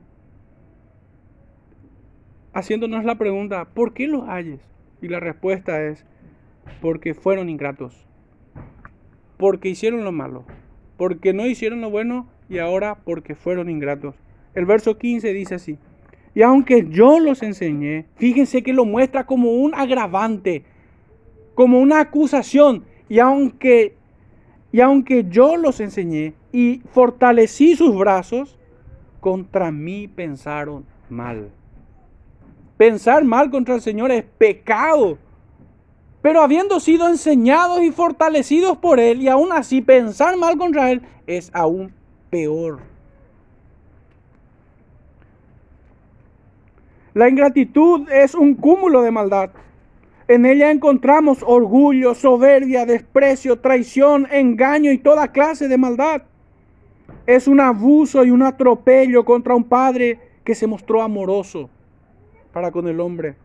haciéndonos 2.54 3.04
la 3.04 3.16
pregunta, 3.16 3.66
¿por 3.66 3.94
qué 3.94 4.08
los 4.08 4.28
hayes? 4.30 4.62
Y 5.02 5.10
la 5.10 5.20
respuesta 5.20 5.84
es, 5.84 6.06
porque 6.82 7.14
fueron 7.14 7.50
ingratos, 7.50 8.08
porque 9.38 9.68
hicieron 9.68 10.06
lo 10.06 10.14
malo, 10.14 10.46
porque 10.98 11.34
no 11.34 11.46
hicieron 11.46 11.82
lo 11.82 11.90
bueno 11.90 12.39
y 12.50 12.58
ahora 12.58 12.96
porque 12.96 13.36
fueron 13.36 13.70
ingratos. 13.70 14.16
El 14.56 14.66
verso 14.66 14.98
15 14.98 15.32
dice 15.34 15.56
así. 15.56 15.78
Y 16.34 16.42
aunque 16.42 16.88
yo 16.90 17.20
los 17.20 17.44
enseñé, 17.44 18.06
fíjense 18.16 18.64
que 18.64 18.74
lo 18.74 18.86
muestra 18.86 19.26
como 19.26 19.52
un 19.52 19.74
agravante, 19.76 20.64
como 21.54 21.80
una 21.80 22.00
acusación. 22.00 22.86
Y 23.08 23.20
aunque, 23.20 23.96
y 24.72 24.82
aunque 24.82 25.26
yo 25.30 25.58
los 25.58 25.80
enseñé 25.80 26.34
y 26.52 26.82
fortalecí 26.92 27.76
sus 27.76 27.96
brazos, 27.96 28.58
contra 29.20 29.72
mí 29.72 30.08
pensaron 30.08 30.86
mal. 31.10 31.52
Pensar 32.78 33.24
mal 33.26 33.52
contra 33.52 33.76
el 33.76 33.82
Señor 33.82 34.12
es 34.12 34.24
pecado. 34.24 35.18
Pero 36.22 36.42
habiendo 36.42 36.80
sido 36.80 37.08
enseñados 37.08 37.82
y 37.82 37.92
fortalecidos 37.92 38.78
por 38.78 39.00
Él, 39.00 39.22
y 39.22 39.28
aún 39.28 39.52
así 39.52 39.82
pensar 39.82 40.38
mal 40.38 40.58
contra 40.58 40.92
Él 40.92 41.02
es 41.28 41.50
aún 41.54 41.94
peor. 42.30 42.80
La 47.14 47.28
ingratitud 47.28 48.10
es 48.12 48.36
un 48.36 48.56
cúmulo 48.56 49.02
de 49.02 49.12
maldad. 49.12 49.50
En 50.28 50.46
ella 50.46 50.70
encontramos 50.70 51.44
orgullo, 51.46 52.14
soberbia, 52.14 52.86
desprecio, 52.86 53.60
traición, 53.60 54.28
engaño 54.32 54.92
y 54.92 55.00
toda 55.00 55.32
clase 55.32 55.68
de 55.68 55.78
maldad. 55.78 56.22
Es 57.26 57.48
un 57.48 57.60
abuso 57.60 58.24
y 58.24 58.32
un 58.32 58.44
atropello 58.44 59.26
contra 59.26 59.56
un 59.56 59.64
padre 59.64 60.20
que 60.44 60.56
se 60.56 60.68
mostró 60.68 61.02
amoroso 61.02 61.70
para 62.54 62.72
con 62.72 62.88
el 62.88 63.00
hombre. 63.00 63.36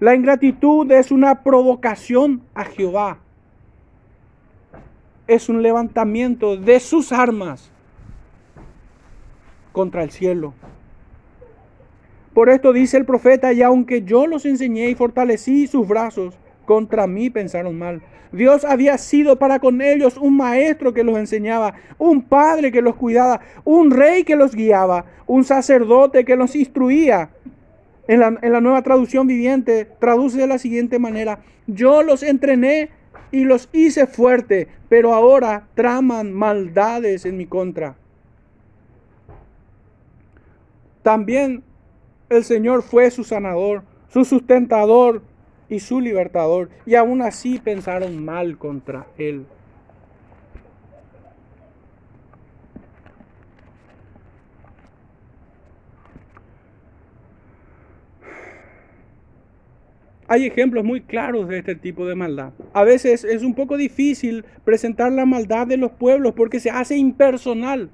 La 0.00 0.14
ingratitud 0.14 0.90
es 0.90 1.10
una 1.10 1.42
provocación 1.42 2.42
a 2.54 2.64
Jehová. 2.64 3.18
Es 5.28 5.48
un 5.48 5.62
levantamiento 5.62 6.56
de 6.56 6.80
sus 6.80 7.12
armas 7.12 7.70
contra 9.72 10.02
el 10.02 10.10
cielo. 10.10 10.54
Por 12.34 12.48
esto 12.48 12.72
dice 12.72 12.96
el 12.96 13.04
profeta, 13.04 13.52
y 13.52 13.62
aunque 13.62 14.02
yo 14.02 14.26
los 14.26 14.46
enseñé 14.46 14.90
y 14.90 14.94
fortalecí 14.94 15.66
sus 15.66 15.86
brazos, 15.86 16.38
contra 16.64 17.06
mí 17.06 17.30
pensaron 17.30 17.78
mal. 17.78 18.02
Dios 18.32 18.64
había 18.64 18.96
sido 18.98 19.38
para 19.38 19.58
con 19.58 19.80
ellos 19.80 20.16
un 20.16 20.36
maestro 20.36 20.94
que 20.94 21.04
los 21.04 21.16
enseñaba, 21.16 21.74
un 21.98 22.22
padre 22.22 22.72
que 22.72 22.82
los 22.82 22.96
cuidaba, 22.96 23.40
un 23.64 23.90
rey 23.90 24.24
que 24.24 24.36
los 24.36 24.54
guiaba, 24.54 25.04
un 25.26 25.44
sacerdote 25.44 26.24
que 26.24 26.36
los 26.36 26.54
instruía. 26.56 27.30
En 28.06 28.20
la, 28.20 28.38
en 28.40 28.52
la 28.52 28.60
nueva 28.60 28.82
traducción 28.82 29.26
viviente 29.26 29.86
traduce 29.98 30.38
de 30.38 30.46
la 30.46 30.58
siguiente 30.58 30.98
manera, 30.98 31.40
yo 31.66 32.02
los 32.02 32.22
entrené 32.22 32.90
y 33.30 33.44
los 33.44 33.68
hice 33.72 34.06
fuerte, 34.06 34.68
pero 34.88 35.14
ahora 35.14 35.68
traman 35.74 36.32
maldades 36.32 37.24
en 37.24 37.36
mi 37.36 37.46
contra. 37.46 37.96
También 41.02 41.62
el 42.28 42.44
Señor 42.44 42.82
fue 42.82 43.10
su 43.10 43.24
sanador, 43.24 43.82
su 44.08 44.24
sustentador 44.24 45.22
y 45.68 45.80
su 45.80 46.00
libertador. 46.00 46.70
Y 46.86 46.94
aún 46.94 47.22
así 47.22 47.58
pensaron 47.58 48.24
mal 48.24 48.58
contra 48.58 49.06
Él. 49.16 49.46
Hay 60.30 60.44
ejemplos 60.44 60.84
muy 60.84 61.00
claros 61.00 61.48
de 61.48 61.58
este 61.58 61.74
tipo 61.74 62.06
de 62.06 62.14
maldad. 62.14 62.52
A 62.74 62.84
veces 62.84 63.24
es 63.24 63.42
un 63.42 63.54
poco 63.54 63.78
difícil 63.78 64.44
presentar 64.62 65.10
la 65.10 65.24
maldad 65.24 65.66
de 65.66 65.78
los 65.78 65.90
pueblos 65.92 66.34
porque 66.36 66.60
se 66.60 66.70
hace 66.70 66.98
impersonal. 66.98 67.88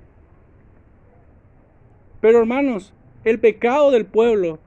Pero 2.21 2.41
hermanos, 2.41 2.93
el 3.25 3.39
pecado 3.39 3.93
del 3.93 4.05
pueblo. 4.05 4.59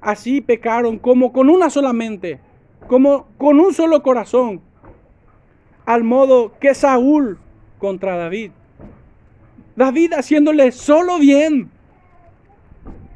Así 0.00 0.40
pecaron 0.40 0.98
como 0.98 1.32
con 1.32 1.48
una 1.48 1.68
sola 1.68 1.92
mente, 1.92 2.38
como 2.86 3.26
con 3.38 3.58
un 3.58 3.72
solo 3.72 4.02
corazón, 4.02 4.60
al 5.86 6.04
modo 6.04 6.52
que 6.60 6.74
Saúl 6.74 7.38
contra 7.78 8.16
David. 8.16 8.52
David 9.76 10.12
haciéndole 10.12 10.70
solo 10.72 11.18
bien, 11.18 11.70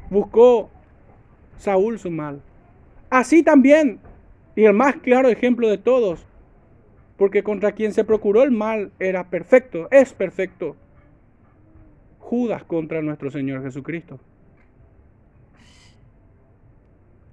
buscó 0.09 0.69
Saúl 1.57 1.99
su 1.99 2.09
mal. 2.09 2.41
Así 3.09 3.41
también, 3.43 3.99
y 4.55 4.65
el 4.65 4.73
más 4.73 4.97
claro 4.97 5.29
ejemplo 5.29 5.67
de 5.67 5.77
todos, 5.77 6.25
porque 7.17 7.43
contra 7.43 7.71
quien 7.71 7.91
se 7.91 8.03
procuró 8.03 8.43
el 8.43 8.51
mal 8.51 8.91
era 8.99 9.29
perfecto, 9.29 9.87
es 9.91 10.13
perfecto. 10.13 10.75
Judas 12.19 12.63
contra 12.63 13.01
nuestro 13.01 13.31
Señor 13.31 13.63
Jesucristo. 13.63 14.19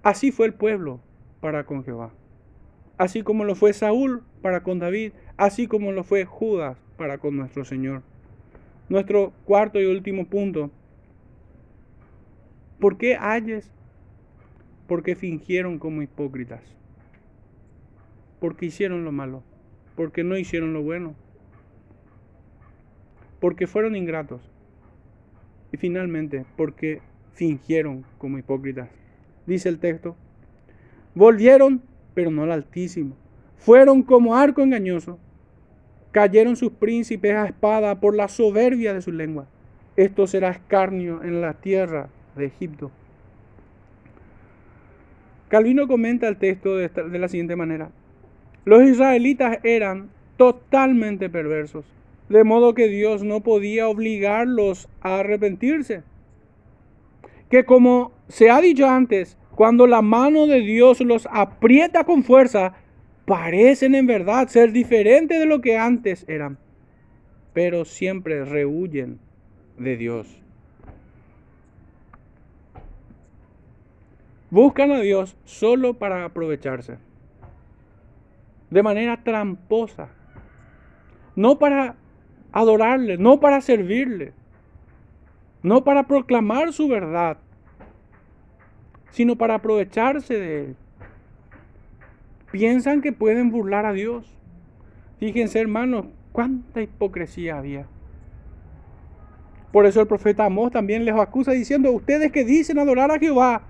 Así 0.02 0.32
fue 0.32 0.46
el 0.46 0.54
pueblo 0.54 1.00
para 1.40 1.66
con 1.66 1.84
Jehová. 1.84 2.12
Así 2.96 3.22
como 3.22 3.44
lo 3.44 3.54
fue 3.54 3.72
Saúl 3.74 4.22
para 4.40 4.62
con 4.62 4.78
David, 4.78 5.12
así 5.36 5.66
como 5.66 5.92
lo 5.92 6.02
fue 6.02 6.24
Judas 6.24 6.78
para 6.96 7.18
con 7.18 7.36
nuestro 7.36 7.64
Señor. 7.64 8.02
Nuestro 8.88 9.32
cuarto 9.44 9.80
y 9.80 9.84
último 9.84 10.26
punto. 10.26 10.70
¿Por 12.80 12.96
qué 12.96 13.16
ayes? 13.16 13.70
Porque 14.86 15.16
fingieron 15.16 15.78
como 15.78 16.02
hipócritas. 16.02 16.62
Porque 18.40 18.66
hicieron 18.66 19.04
lo 19.04 19.12
malo. 19.12 19.42
Porque 19.96 20.24
no 20.24 20.36
hicieron 20.36 20.72
lo 20.72 20.82
bueno. 20.82 21.14
Porque 23.40 23.66
fueron 23.66 23.96
ingratos. 23.96 24.40
Y 25.72 25.76
finalmente, 25.76 26.44
porque 26.56 27.00
fingieron 27.32 28.04
como 28.18 28.38
hipócritas 28.38 28.88
dice 29.46 29.68
el 29.68 29.78
texto. 29.78 30.16
Volvieron, 31.14 31.82
pero 32.14 32.30
no 32.30 32.42
al 32.42 32.52
Altísimo. 32.52 33.16
Fueron 33.56 34.02
como 34.02 34.36
arco 34.36 34.62
engañoso. 34.62 35.18
Cayeron 36.10 36.56
sus 36.56 36.72
príncipes 36.72 37.34
a 37.34 37.46
espada 37.46 38.00
por 38.00 38.14
la 38.14 38.28
soberbia 38.28 38.92
de 38.92 39.02
su 39.02 39.12
lengua. 39.12 39.46
Esto 39.96 40.26
será 40.26 40.50
escarnio 40.50 41.22
en 41.22 41.40
la 41.40 41.54
tierra 41.54 42.08
de 42.36 42.46
Egipto. 42.46 42.90
Calvino 45.48 45.86
comenta 45.86 46.26
el 46.28 46.36
texto 46.36 46.76
de, 46.76 47.18
la 47.18 47.28
siguiente 47.28 47.56
manera. 47.56 47.90
Los 48.64 48.82
israelitas 48.82 49.58
eran 49.62 50.10
totalmente 50.36 51.30
perversos, 51.30 51.84
de 52.28 52.42
modo 52.42 52.74
que 52.74 52.88
Dios 52.88 53.22
no 53.22 53.42
podía 53.42 53.88
obligarlos 53.88 54.88
a 55.00 55.20
arrepentirse. 55.20 56.02
Que 57.48 57.64
como 57.64 58.12
se 58.28 58.50
ha 58.50 58.60
dicho 58.60 58.88
antes, 58.88 59.38
cuando 59.54 59.86
la 59.86 60.02
mano 60.02 60.46
de 60.46 60.60
Dios 60.60 61.00
los 61.00 61.28
aprieta 61.30 62.04
con 62.04 62.24
fuerza, 62.24 62.74
parecen 63.24 63.94
en 63.94 64.06
verdad 64.06 64.48
ser 64.48 64.72
diferentes 64.72 65.38
de 65.38 65.46
lo 65.46 65.60
que 65.60 65.76
antes 65.76 66.24
eran, 66.28 66.58
pero 67.52 67.84
siempre 67.84 68.44
rehuyen 68.44 69.20
de 69.78 69.96
Dios. 69.96 70.45
Buscan 74.56 74.90
a 74.90 75.00
Dios 75.00 75.36
solo 75.44 75.98
para 75.98 76.24
aprovecharse, 76.24 76.96
de 78.70 78.82
manera 78.82 79.22
tramposa, 79.22 80.08
no 81.34 81.58
para 81.58 81.96
adorarle, 82.52 83.18
no 83.18 83.38
para 83.38 83.60
servirle, 83.60 84.32
no 85.62 85.84
para 85.84 86.06
proclamar 86.06 86.72
su 86.72 86.88
verdad, 86.88 87.36
sino 89.10 89.36
para 89.36 89.56
aprovecharse 89.56 90.40
de 90.40 90.64
él. 90.64 90.76
Piensan 92.50 93.02
que 93.02 93.12
pueden 93.12 93.50
burlar 93.50 93.84
a 93.84 93.92
Dios. 93.92 94.34
Fíjense, 95.18 95.60
hermanos, 95.60 96.06
cuánta 96.32 96.80
hipocresía 96.80 97.58
había. 97.58 97.86
Por 99.70 99.84
eso 99.84 100.00
el 100.00 100.06
profeta 100.06 100.46
Amós 100.46 100.72
también 100.72 101.04
les 101.04 101.14
acusa 101.14 101.52
diciendo, 101.52 101.92
ustedes 101.92 102.32
que 102.32 102.46
dicen 102.46 102.78
adorar 102.78 103.10
a 103.10 103.18
Jehová, 103.18 103.60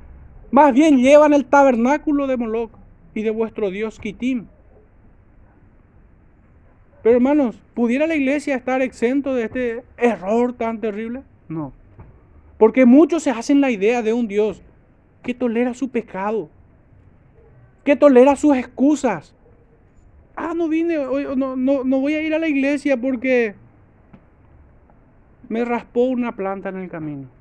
más 0.56 0.72
bien 0.72 0.96
llevan 0.96 1.34
el 1.34 1.44
tabernáculo 1.44 2.26
de 2.26 2.38
Moloch 2.38 2.70
y 3.14 3.22
de 3.22 3.28
vuestro 3.28 3.70
Dios 3.70 4.00
Kitim. 4.00 4.46
Pero 7.02 7.16
hermanos, 7.16 7.60
¿pudiera 7.74 8.06
la 8.06 8.14
iglesia 8.14 8.56
estar 8.56 8.80
exento 8.80 9.34
de 9.34 9.44
este 9.44 9.84
error 9.98 10.54
tan 10.54 10.80
terrible? 10.80 11.24
No. 11.46 11.74
Porque 12.56 12.86
muchos 12.86 13.22
se 13.22 13.30
hacen 13.30 13.60
la 13.60 13.70
idea 13.70 14.00
de 14.00 14.14
un 14.14 14.28
Dios 14.28 14.62
que 15.22 15.34
tolera 15.34 15.74
su 15.74 15.90
pecado, 15.90 16.48
que 17.84 17.94
tolera 17.94 18.34
sus 18.34 18.56
excusas. 18.56 19.34
Ah, 20.36 20.54
no 20.56 20.70
vine, 20.70 20.96
no, 21.36 21.54
no, 21.54 21.84
no 21.84 22.00
voy 22.00 22.14
a 22.14 22.22
ir 22.22 22.32
a 22.32 22.38
la 22.38 22.48
iglesia 22.48 22.96
porque 22.96 23.54
me 25.50 25.66
raspó 25.66 26.04
una 26.04 26.34
planta 26.34 26.70
en 26.70 26.76
el 26.78 26.88
camino. 26.88 27.35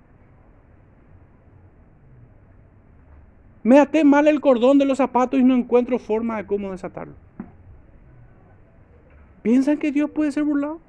Me 3.65 3.79
até 3.79 4.05
mal 4.05 4.29
el 4.29 4.39
cordón 4.39 4.77
de 4.77 4.85
los 4.85 4.99
zapatos 4.99 5.37
y 5.37 5.43
no 5.43 5.55
encuentro 5.55 5.99
forma 5.99 6.37
de 6.37 6.45
cómo 6.45 6.71
desatarlo. 6.71 7.15
¿Piensan 9.41 9.77
que 9.77 9.91
Dios 9.91 10.09
puede 10.09 10.31
ser 10.31 10.45
burlado? 10.45 10.79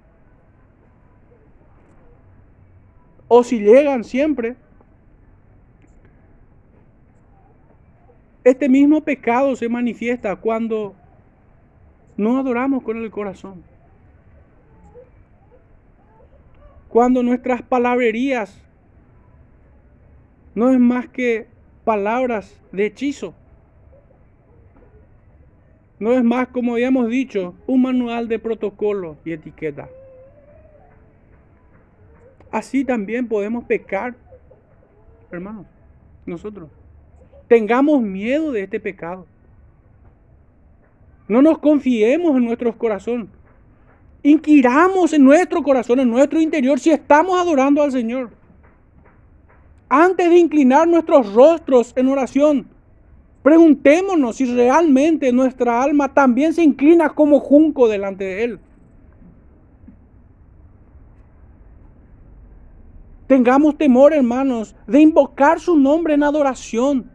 o 3.29 3.43
si 3.43 3.59
llegan 3.59 4.05
siempre. 4.05 4.57
Este 8.45 8.69
mismo 8.69 9.01
pecado 9.01 9.57
se 9.57 9.69
manifiesta 9.69 10.37
cuando 10.37 10.95
no 12.17 12.39
adoramos 12.39 12.83
con 12.83 12.97
el 12.97 13.11
corazón. 13.11 13.65
Cuando 16.89 17.23
nuestras 17.23 17.63
palabrerías 17.63 18.63
no 20.55 20.71
es 20.71 20.79
más 20.79 21.09
que 21.09 21.49
palabras 21.87 22.53
de 22.73 22.87
hechizo. 22.87 23.33
No 26.01 26.13
es 26.13 26.25
más, 26.25 26.49
como 26.49 26.73
habíamos 26.73 27.09
dicho, 27.09 27.55
un 27.69 27.83
manual 27.83 28.27
de 28.27 28.41
protocolo 28.41 29.17
y 29.25 29.31
etiqueta. 29.31 29.89
Así 32.51 32.85
también 32.85 33.29
podemos 33.29 33.63
pecar, 33.65 34.17
hermanos, 35.31 35.65
nosotros. 36.27 36.69
Tengamos 37.47 38.03
miedo 38.03 38.51
de 38.51 38.65
este 38.65 38.81
pecado. 38.81 39.25
No 41.29 41.41
nos 41.41 41.59
confiemos 41.59 42.37
en 42.37 42.47
nuestros 42.47 42.75
corazones. 42.75 43.29
Inquiramos 44.25 45.13
en 45.13 45.23
nuestro 45.23 45.63
corazón, 45.63 46.01
en 46.01 46.11
nuestro 46.11 46.41
interior, 46.41 46.81
si 46.81 46.91
estamos 46.91 47.41
adorando 47.41 47.81
al 47.81 47.93
Señor. 47.93 48.31
Antes 49.89 50.29
de 50.31 50.39
inclinar 50.39 50.89
nuestros 50.89 51.33
rostros 51.33 51.93
en 51.97 52.09
oración, 52.09 52.67
preguntémonos 53.43 54.37
si 54.37 54.53
realmente 54.53 55.33
nuestra 55.33 55.81
alma 55.83 56.13
también 56.13 56.53
se 56.53 56.65
inclina 56.65 57.11
como 57.11 57.39
junco 57.39 57.87
delante 57.87 58.25
de 58.25 58.45
Él. 58.45 58.61
Tengamos 63.29 63.77
temor, 63.77 64.13
hermanos, 64.13 64.75
de 64.87 65.01
invocar 65.01 65.61
su 65.61 65.77
nombre 65.77 66.15
en 66.15 66.23
adoración. 66.23 67.11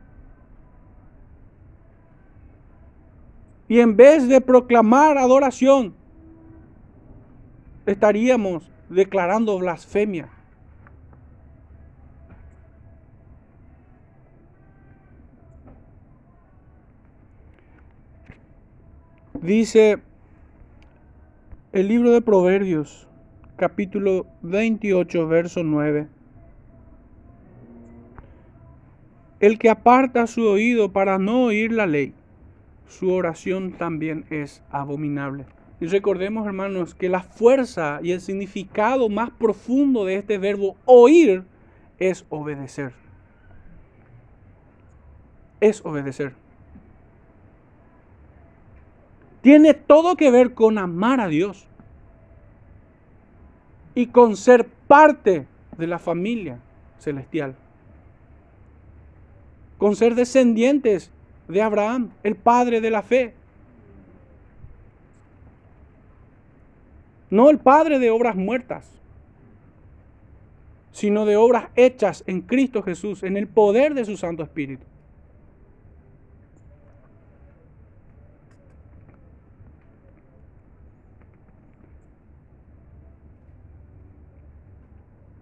Y 3.68 3.80
en 3.80 3.96
vez 3.96 4.28
de 4.28 4.42
proclamar 4.42 5.18
adoración, 5.18 5.94
estaríamos 7.86 8.70
declarando 8.90 9.58
blasfemia. 9.58 10.30
Dice 19.42 19.98
el 21.72 21.88
libro 21.88 22.12
de 22.12 22.22
Proverbios, 22.22 23.08
capítulo 23.56 24.28
28, 24.44 25.28
verso 25.28 25.64
9. 25.64 26.08
El 29.40 29.58
que 29.58 29.72
aparta 29.72 30.28
su 30.28 30.44
oído 30.44 30.92
para 30.92 31.18
no 31.18 31.46
oír 31.46 31.72
la 31.72 31.88
ley, 31.88 32.14
su 32.88 33.12
oración 33.12 33.72
también 33.72 34.26
es 34.30 34.62
abominable. 34.70 35.48
Y 35.80 35.88
recordemos, 35.88 36.46
hermanos, 36.46 36.94
que 36.94 37.10
la 37.10 37.24
fuerza 37.24 38.00
y 38.04 38.12
el 38.12 38.22
significado 38.22 39.10
más 39.10 39.32
profundo 39.32 40.06
de 40.06 40.18
este 40.18 40.38
verbo 40.38 40.78
oír 40.86 41.46
es 41.98 42.28
obedecer. 42.30 42.94
Es 45.62 45.84
obedecer. 45.84 46.41
Tiene 49.42 49.74
todo 49.74 50.16
que 50.16 50.30
ver 50.30 50.54
con 50.54 50.78
amar 50.78 51.20
a 51.20 51.28
Dios 51.28 51.68
y 53.96 54.08
con 54.08 54.38
ser 54.38 54.68
parte 54.88 55.48
de 55.78 55.88
la 55.88 56.00
familia 56.00 56.60
celestial. 57.00 57.56
Con 59.78 59.96
ser 59.96 60.14
descendientes 60.14 61.12
de 61.48 61.62
Abraham, 61.62 62.12
el 62.24 62.36
padre 62.36 62.82
de 62.82 62.92
la 62.92 63.02
fe. 63.02 63.34
No 67.32 67.50
el 67.50 67.58
padre 67.58 67.98
de 67.98 68.12
obras 68.12 68.36
muertas, 68.36 68.92
sino 70.92 71.26
de 71.26 71.38
obras 71.38 71.70
hechas 71.76 72.24
en 72.28 72.42
Cristo 72.42 72.84
Jesús, 72.84 73.24
en 73.24 73.38
el 73.38 73.48
poder 73.48 73.94
de 73.96 74.06
su 74.06 74.18
Santo 74.18 74.44
Espíritu. 74.44 74.86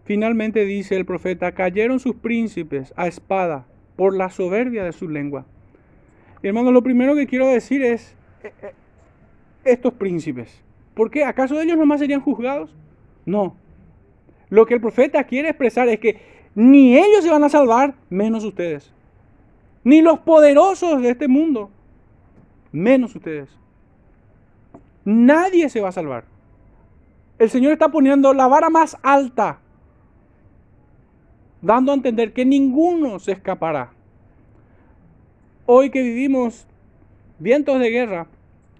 Finalmente 0.09 0.65
dice 0.65 0.95
el 0.95 1.05
profeta, 1.05 1.51
cayeron 1.51 1.99
sus 1.99 2.15
príncipes 2.15 2.95
a 2.97 3.05
espada 3.05 3.67
por 3.95 4.17
la 4.17 4.31
soberbia 4.31 4.83
de 4.83 4.91
su 4.91 5.07
lengua. 5.07 5.45
Hermano, 6.41 6.71
lo 6.71 6.81
primero 6.81 7.13
que 7.13 7.27
quiero 7.27 7.45
decir 7.45 7.83
es, 7.83 8.15
eh, 8.41 8.51
eh, 8.63 8.73
estos 9.63 9.93
príncipes, 9.93 10.63
¿por 10.95 11.11
qué? 11.11 11.23
¿Acaso 11.23 11.61
ellos 11.61 11.77
nomás 11.77 11.99
serían 11.99 12.21
juzgados? 12.21 12.75
No. 13.23 13.55
Lo 14.49 14.65
que 14.65 14.73
el 14.73 14.81
profeta 14.81 15.23
quiere 15.25 15.49
expresar 15.49 15.87
es 15.89 15.99
que 15.99 16.19
ni 16.55 16.97
ellos 16.97 17.23
se 17.23 17.29
van 17.29 17.43
a 17.43 17.49
salvar, 17.49 17.93
menos 18.09 18.43
ustedes. 18.43 18.91
Ni 19.83 20.01
los 20.01 20.17
poderosos 20.21 21.03
de 21.03 21.11
este 21.11 21.27
mundo, 21.27 21.69
menos 22.71 23.15
ustedes. 23.15 23.47
Nadie 25.05 25.69
se 25.69 25.81
va 25.81 25.89
a 25.89 25.91
salvar. 25.91 26.23
El 27.37 27.51
Señor 27.51 27.73
está 27.73 27.89
poniendo 27.89 28.33
la 28.33 28.47
vara 28.47 28.71
más 28.71 28.97
alta 29.03 29.59
dando 31.61 31.91
a 31.91 31.95
entender 31.95 32.33
que 32.33 32.45
ninguno 32.45 33.19
se 33.19 33.31
escapará. 33.33 33.91
Hoy 35.65 35.89
que 35.89 36.01
vivimos 36.01 36.67
vientos 37.37 37.79
de 37.79 37.89
guerra, 37.89 38.27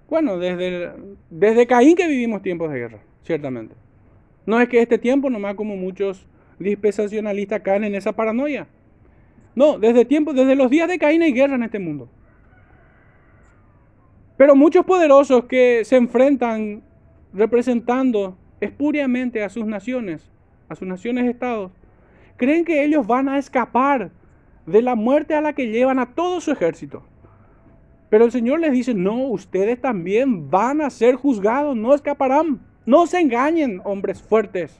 bueno, 0.10 0.38
desde, 0.38 0.92
desde 1.30 1.68
Caín 1.68 1.96
que 1.96 2.08
vivimos 2.08 2.42
tiempos 2.42 2.72
de 2.72 2.80
guerra, 2.80 3.00
ciertamente. 3.24 3.76
No 4.46 4.60
es 4.60 4.68
que 4.68 4.82
este 4.82 4.98
tiempo, 4.98 5.30
nomás 5.30 5.56
como 5.56 5.76
muchos 5.76 6.26
dispensacionalistas 6.58 7.62
caen 7.62 7.84
en 7.84 7.96
esa 7.96 8.14
paranoia. 8.14 8.68
No, 9.56 9.78
desde 9.78 10.06
desde 10.06 10.56
los 10.56 10.70
días 10.70 10.88
de 10.88 10.98
Caín 10.98 11.22
hay 11.22 11.34
guerra 11.34 11.56
en 11.56 11.64
este 11.64 11.80
mundo. 11.80 12.10
Pero 14.38 14.56
muchos 14.56 14.86
poderosos 14.86 15.46
que 15.46 15.84
se 15.84 15.98
enfrentan 15.98 16.82
representando 17.34 18.38
espuriamente 18.62 19.44
a 19.44 19.50
sus 19.50 19.66
naciones, 19.66 20.32
a 20.70 20.76
sus 20.76 20.88
naciones 20.88 21.28
estados, 21.28 21.72
creen 22.40 22.66
que 22.66 22.84
ellos 22.84 23.06
van 23.06 23.30
a 23.30 23.38
escapar 23.38 24.10
de 24.66 24.82
la 24.82 24.96
muerte 24.96 25.36
a 25.36 25.42
la 25.42 25.54
que 25.54 25.68
llevan 25.68 26.00
a 26.00 26.16
todo 26.16 26.42
su 26.42 26.52
ejército. 26.52 27.04
Pero 28.10 28.26
el 28.26 28.32
Señor 28.32 28.62
les 28.62 28.72
dice, 28.72 28.96
no, 28.96 29.28
ustedes 29.28 29.80
también 29.80 30.50
van 30.50 30.82
a 30.82 30.90
ser 30.90 31.16
juzgados, 31.16 31.76
no 31.76 31.94
escaparán. 31.94 32.62
No 32.86 33.06
se 33.06 33.20
engañen, 33.20 33.82
hombres 33.84 34.22
fuertes 34.22 34.80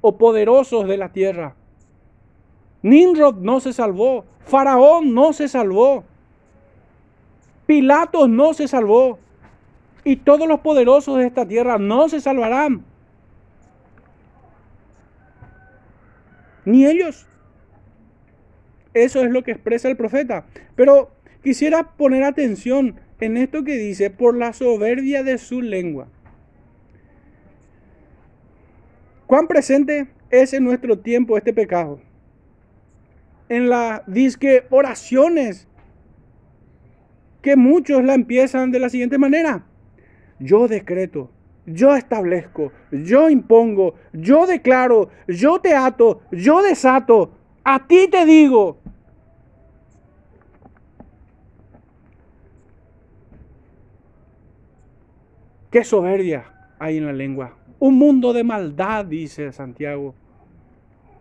o 0.00 0.16
poderosos 0.16 0.88
de 0.88 0.96
la 0.96 1.10
tierra. 1.12 1.54
Nimrod 2.82 3.36
no 3.36 3.60
se 3.60 3.72
salvó, 3.72 4.24
Faraón 4.40 5.14
no 5.14 5.32
se 5.32 5.46
salvó, 5.46 6.04
Pilatos 7.66 8.28
no 8.28 8.54
se 8.54 8.66
salvó, 8.66 9.18
y 10.04 10.16
todos 10.16 10.48
los 10.48 10.60
poderosos 10.60 11.18
de 11.18 11.26
esta 11.26 11.46
tierra 11.46 11.76
no 11.78 12.08
se 12.08 12.20
salvarán. 12.20 12.84
Ni 16.68 16.86
ellos. 16.86 17.26
Eso 18.94 19.22
es 19.22 19.30
lo 19.30 19.42
que 19.42 19.52
expresa 19.52 19.88
el 19.88 19.96
profeta. 19.96 20.46
Pero 20.76 21.10
quisiera 21.42 21.96
poner 21.96 22.24
atención 22.24 23.00
en 23.20 23.36
esto 23.36 23.64
que 23.64 23.76
dice, 23.76 24.10
por 24.10 24.36
la 24.36 24.52
soberbia 24.52 25.22
de 25.22 25.38
su 25.38 25.62
lengua. 25.62 26.08
¿Cuán 29.26 29.48
presente 29.48 30.08
es 30.30 30.52
en 30.52 30.64
nuestro 30.64 30.98
tiempo 30.98 31.36
este 31.36 31.52
pecado? 31.52 32.00
En 33.48 33.68
las 33.68 34.02
disque 34.06 34.64
oraciones 34.70 35.66
que 37.42 37.56
muchos 37.56 38.04
la 38.04 38.14
empiezan 38.14 38.70
de 38.70 38.78
la 38.78 38.88
siguiente 38.88 39.18
manera. 39.18 39.64
Yo 40.38 40.68
decreto, 40.68 41.30
yo 41.72 41.94
establezco, 41.94 42.72
yo 42.90 43.28
impongo, 43.30 43.94
yo 44.12 44.46
declaro, 44.46 45.10
yo 45.26 45.60
te 45.60 45.74
ato, 45.74 46.20
yo 46.30 46.62
desato, 46.62 47.30
a 47.64 47.86
ti 47.86 48.08
te 48.08 48.24
digo. 48.24 48.78
Qué 55.70 55.84
soberbia 55.84 56.44
hay 56.78 56.96
en 56.96 57.06
la 57.06 57.12
lengua. 57.12 57.56
Un 57.78 57.98
mundo 57.98 58.32
de 58.32 58.42
maldad, 58.42 59.04
dice 59.04 59.52
Santiago. 59.52 60.14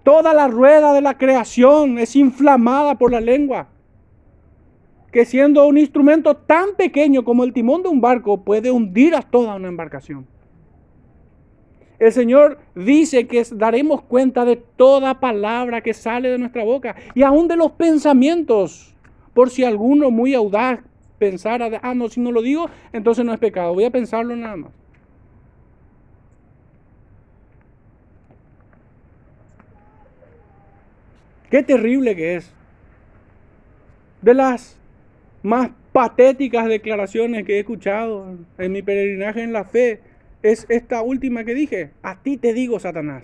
Toda 0.04 0.34
la 0.34 0.48
rueda 0.48 0.94
de 0.94 1.02
la 1.02 1.18
creación 1.18 2.00
es 2.00 2.16
inflamada 2.16 2.96
por 2.96 3.12
la 3.12 3.20
lengua 3.20 3.68
que 5.12 5.26
siendo 5.26 5.66
un 5.66 5.78
instrumento 5.78 6.36
tan 6.36 6.76
pequeño 6.78 7.24
como 7.24 7.44
el 7.44 7.54
timón 7.54 7.82
de 7.84 7.90
un 7.90 8.02
barco 8.02 8.44
puede 8.44 8.72
hundir 8.72 9.16
a 9.16 9.22
toda 9.22 9.56
una 9.56 9.68
embarcación. 9.68 10.28
El 12.00 12.12
Señor 12.12 12.60
dice 12.76 13.28
que 13.28 13.44
daremos 13.52 14.04
cuenta 14.04 14.46
de 14.46 14.56
toda 14.56 15.20
palabra 15.20 15.82
que 15.82 15.94
sale 15.94 16.30
de 16.30 16.38
nuestra 16.38 16.64
boca 16.64 16.96
y 17.16 17.24
aún 17.24 17.48
de 17.48 17.56
los 17.56 17.72
pensamientos. 17.72 18.94
Por 19.34 19.50
si 19.50 19.64
alguno 19.64 20.12
muy 20.12 20.34
audaz 20.36 20.80
pensara, 21.18 21.80
ah, 21.82 21.94
no, 21.96 22.10
si 22.10 22.20
no 22.20 22.32
lo 22.32 22.42
digo, 22.42 22.70
entonces 22.94 23.26
no 23.26 23.34
es 23.34 23.40
pecado. 23.40 23.74
Voy 23.74 23.86
a 23.86 23.92
pensarlo 23.92 24.36
nada 24.36 24.56
más. 24.56 24.72
Qué 31.50 31.64
terrible 31.64 32.16
que 32.16 32.36
es. 32.36 32.54
De 34.22 34.34
las 34.34 34.78
más 35.42 35.72
patéticas 35.94 36.68
declaraciones 36.68 37.46
que 37.46 37.56
he 37.56 37.60
escuchado 37.60 38.36
en 38.58 38.72
mi 38.72 38.82
peregrinaje 38.82 39.42
en 39.42 39.54
la 39.54 39.64
fe 39.64 40.02
es 40.52 40.66
esta 40.70 41.02
última 41.02 41.44
que 41.44 41.54
dije. 41.54 41.92
A 42.02 42.22
ti 42.22 42.38
te 42.38 42.54
digo, 42.54 42.80
Satanás. 42.80 43.24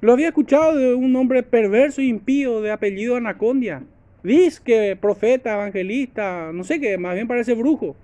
Lo 0.00 0.12
había 0.12 0.28
escuchado 0.28 0.76
de 0.76 0.94
un 0.94 1.14
hombre 1.14 1.42
perverso 1.42 2.00
e 2.00 2.06
impío 2.06 2.60
de 2.60 2.72
apellido 2.72 3.16
Anacondia. 3.16 3.84
Dice 4.22 4.60
que 4.64 4.96
profeta, 4.96 5.54
evangelista, 5.54 6.50
no 6.52 6.64
sé 6.64 6.80
qué, 6.80 6.98
más 6.98 7.14
bien 7.14 7.28
parece 7.28 7.54
brujo. 7.54 7.94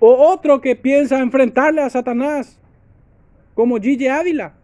O 0.00 0.30
otro 0.30 0.60
que 0.60 0.76
piensa 0.76 1.18
enfrentarle 1.18 1.82
a 1.82 1.90
Satanás, 1.90 2.58
como 3.54 3.80
Gigi 3.80 4.06
Ávila. 4.06 4.54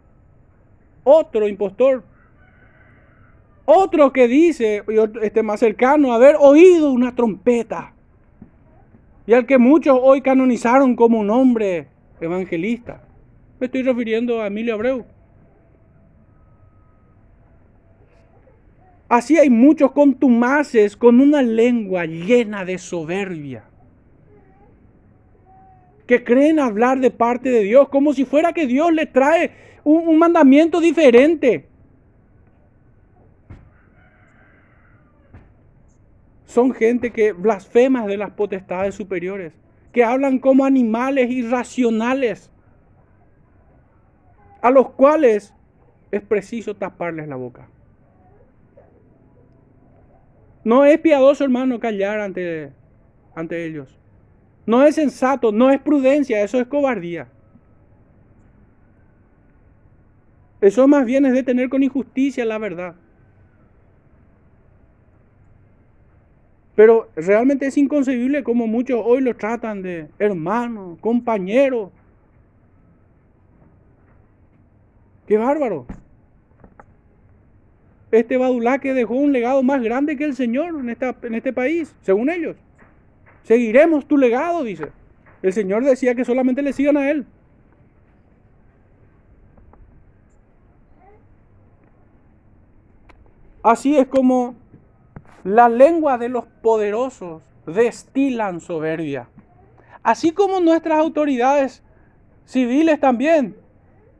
Otro 1.03 1.49
impostor. 1.49 2.05
Otro 3.64 4.12
que 4.12 4.28
dice, 4.28 4.84
este 5.22 5.42
más 5.42 5.61
cercano, 5.61 6.12
haber 6.12 6.36
oído 6.38 6.92
una 6.92 7.14
trompeta. 7.14 7.93
Y 9.27 9.33
al 9.33 9.47
que 9.47 9.59
muchos 9.59 9.99
hoy 10.01 10.20
canonizaron 10.20 10.97
como 10.97 11.18
un 11.18 11.31
hombre 11.31 11.89
evangelista. 12.20 13.03
Me 13.59 13.66
estoy 13.66 13.83
refiriendo 13.83 14.43
a 14.43 14.49
Emilio 14.49 14.75
Abreu. 14.75 15.05
Así 19.09 19.39
hay 19.39 19.49
muchos 19.49 19.93
contumaces 19.93 20.97
con 20.97 21.20
una 21.20 21.41
lengua 21.41 22.05
llena 22.05 22.64
de 22.64 22.79
soberbia. 22.79 23.64
Que 26.07 26.22
creen 26.22 26.59
hablar 26.59 27.01
de 27.01 27.11
parte 27.11 27.49
de 27.49 27.61
Dios 27.61 27.89
como 27.89 28.12
si 28.12 28.25
fuera 28.25 28.53
que 28.53 28.66
Dios 28.66 28.93
les 28.93 29.11
trae 29.11 29.53
un, 29.85 30.07
un 30.07 30.18
mandamiento 30.18 30.81
diferente. 30.81 31.68
Son 36.55 36.72
gente 36.72 37.11
que 37.11 37.32
blasfema 37.32 38.07
de 38.07 38.16
las 38.16 38.30
potestades 38.30 38.94
superiores, 38.94 39.52
que 39.92 40.05
hablan 40.05 40.38
como 40.38 40.64
animales 40.64 41.28
irracionales, 41.28 42.48
a 44.62 44.70
los 44.70 44.90
cuales 44.90 45.52
es 46.12 46.22
preciso 46.22 46.76
taparles 46.76 47.26
la 47.26 47.34
boca. 47.34 47.66
No 50.62 50.84
es 50.84 51.00
piadoso, 51.00 51.42
hermano, 51.42 51.80
callar 51.80 52.20
ante, 52.20 52.72
ante 53.34 53.66
ellos. 53.66 53.98
No 54.64 54.84
es 54.84 54.94
sensato, 54.94 55.50
no 55.50 55.72
es 55.72 55.80
prudencia, 55.80 56.40
eso 56.40 56.61
es 56.61 56.68
cobardía. 56.68 57.26
Eso 60.61 60.86
más 60.86 61.05
bien 61.05 61.26
es 61.26 61.32
detener 61.32 61.68
con 61.68 61.82
injusticia 61.82 62.44
la 62.44 62.59
verdad. 62.59 62.94
Pero 66.75 67.09
realmente 67.14 67.66
es 67.66 67.79
inconcebible 67.79 68.43
como 68.43 68.66
muchos 68.66 69.01
hoy 69.05 69.20
lo 69.20 69.35
tratan 69.37 69.83
de 69.83 70.09
hermano, 70.18 70.99
compañero. 71.01 71.93
¡Qué 75.27 75.37
bárbaro! 75.37 75.87
Este 78.11 78.37
Badulá 78.37 78.79
que 78.79 78.93
dejó 78.93 79.14
un 79.14 79.33
legado 79.33 79.62
más 79.62 79.83
grande 79.83 80.16
que 80.16 80.25
el 80.25 80.35
Señor 80.35 80.79
en, 80.79 80.89
esta, 80.89 81.16
en 81.22 81.35
este 81.35 81.53
país, 81.53 81.95
según 82.03 82.31
ellos. 82.31 82.57
Seguiremos 83.45 84.07
tu 84.07 84.16
legado, 84.16 84.62
dice. 84.64 84.91
El 85.43 85.53
Señor 85.53 85.85
decía 85.85 86.14
que 86.14 86.25
solamente 86.25 86.62
le 86.62 86.72
sigan 86.72 86.97
a 86.97 87.11
Él. 87.11 87.27
Así 93.62 93.97
es 93.97 94.07
como 94.07 94.55
la 95.45 95.68
lengua 95.68 96.16
de 96.16 96.30
los 96.30 96.47
poderosos 96.47 97.42
destilan 97.66 98.61
soberbia. 98.61 99.28
Así 100.03 100.32
como 100.32 100.61
nuestras 100.61 100.99
autoridades 100.99 101.82
civiles 102.47 102.99
también 102.99 103.57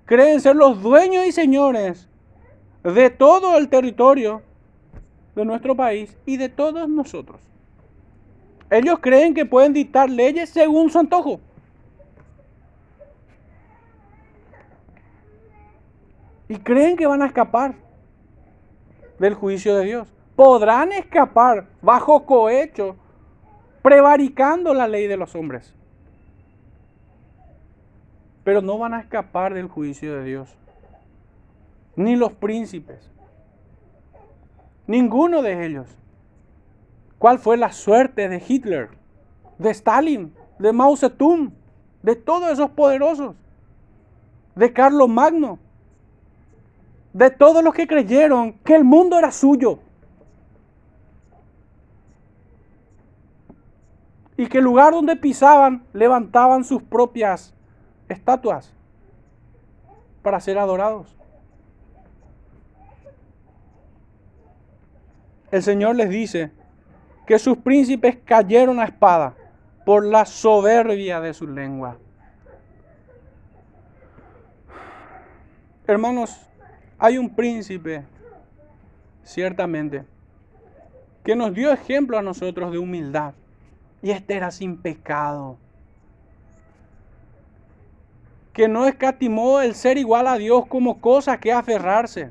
creen 0.05 0.41
ser 0.41 0.55
los 0.55 0.83
dueños 0.83 1.27
y 1.27 1.33
señores 1.33 2.09
de 2.83 3.09
todo 3.09 3.57
el 3.57 3.68
territorio 3.70 4.43
de 5.35 5.45
nuestro 5.47 5.75
país 5.75 6.16
y 6.27 6.37
de 6.37 6.51
todos 6.51 6.89
nosotros. 6.89 7.41
Ellos 8.70 8.99
creen 9.01 9.35
que 9.35 9.47
pueden 9.47 9.72
dictar 9.72 10.11
leyes 10.11 10.51
según 10.51 10.91
su 10.91 10.99
antojo. 10.99 11.41
Y 16.49 16.57
creen 16.57 16.97
que 16.97 17.07
van 17.07 17.22
a 17.22 17.27
escapar 17.27 17.75
del 19.18 19.35
juicio 19.35 19.77
de 19.77 19.85
Dios 19.87 20.14
podrán 20.37 20.93
escapar 20.93 21.66
bajo 21.80 22.26
cohecho, 22.26 22.97
prevaricando 23.82 24.74
la 24.74 24.89
ley 24.89 25.07
de 25.07 25.16
los 25.16 25.35
hombres. 25.35 25.74
Pero 28.43 28.61
no 28.61 28.78
van 28.78 28.95
a 28.95 29.01
escapar 29.01 29.55
del 29.55 29.68
juicio 29.68 30.16
de 30.16 30.24
Dios. 30.24 30.55
Ni 31.97 32.16
los 32.16 32.32
príncipes. 32.32 33.11
Ninguno 34.87 35.43
de 35.43 35.66
ellos. 35.66 35.87
¿Cuál 37.18 37.39
fue 37.39 37.57
la 37.57 37.72
suerte 37.72 38.28
de 38.28 38.43
Hitler, 38.47 38.91
de 39.59 39.70
Stalin, 39.70 40.35
de 40.59 40.72
Mao 40.72 40.97
Zedong, 40.97 41.53
de 42.03 42.16
todos 42.16 42.51
esos 42.51 42.70
poderosos? 42.70 43.35
De 44.55 44.72
Carlos 44.72 45.09
Magno, 45.09 45.59
de 47.14 47.30
todos 47.30 47.64
los 47.64 47.72
que 47.72 47.87
creyeron 47.87 48.53
que 48.64 48.74
el 48.74 48.85
mundo 48.85 49.18
era 49.18 49.30
suyo, 49.30 49.78
y 54.37 54.47
que 54.47 54.59
el 54.59 54.64
lugar 54.64 54.93
donde 54.93 55.16
pisaban 55.16 55.85
levantaban 55.93 56.64
sus 56.64 56.82
propias 56.82 57.55
estatuas 58.09 58.72
para 60.22 60.41
ser 60.41 60.59
adorados. 60.59 61.16
El 65.51 65.62
Señor 65.62 65.95
les 65.95 66.11
dice 66.11 66.51
que 67.26 67.39
sus 67.39 67.57
príncipes 67.59 68.18
cayeron 68.24 68.80
a 68.80 68.85
espada 68.85 69.35
por 69.85 70.05
la 70.05 70.24
soberbia 70.24 71.20
de 71.20 71.32
su 71.32 71.47
lengua. 71.47 71.99
Hermanos, 75.87 76.49
hay 76.99 77.18
un 77.18 77.28
príncipe, 77.35 78.05
ciertamente, 79.22 80.05
que 81.22 81.37
nos 81.37 81.53
dio 81.55 81.70
ejemplo 81.72 82.18
a 82.18 82.22
nosotros 82.22 82.72
de 82.72 82.78
humildad. 82.78 83.35
Y 84.05 84.11
este 84.11 84.37
era 84.37 84.51
sin 84.51 84.77
pecado. 84.77 85.57
Que 88.53 88.69
no 88.69 88.87
escatimó 88.87 89.63
el 89.63 89.75
ser 89.75 89.97
igual 89.97 90.29
a 90.29 90.37
Dios 90.37 90.67
como 90.67 91.01
cosa 91.01 91.41
que 91.41 91.55
aferrarse. 91.55 92.31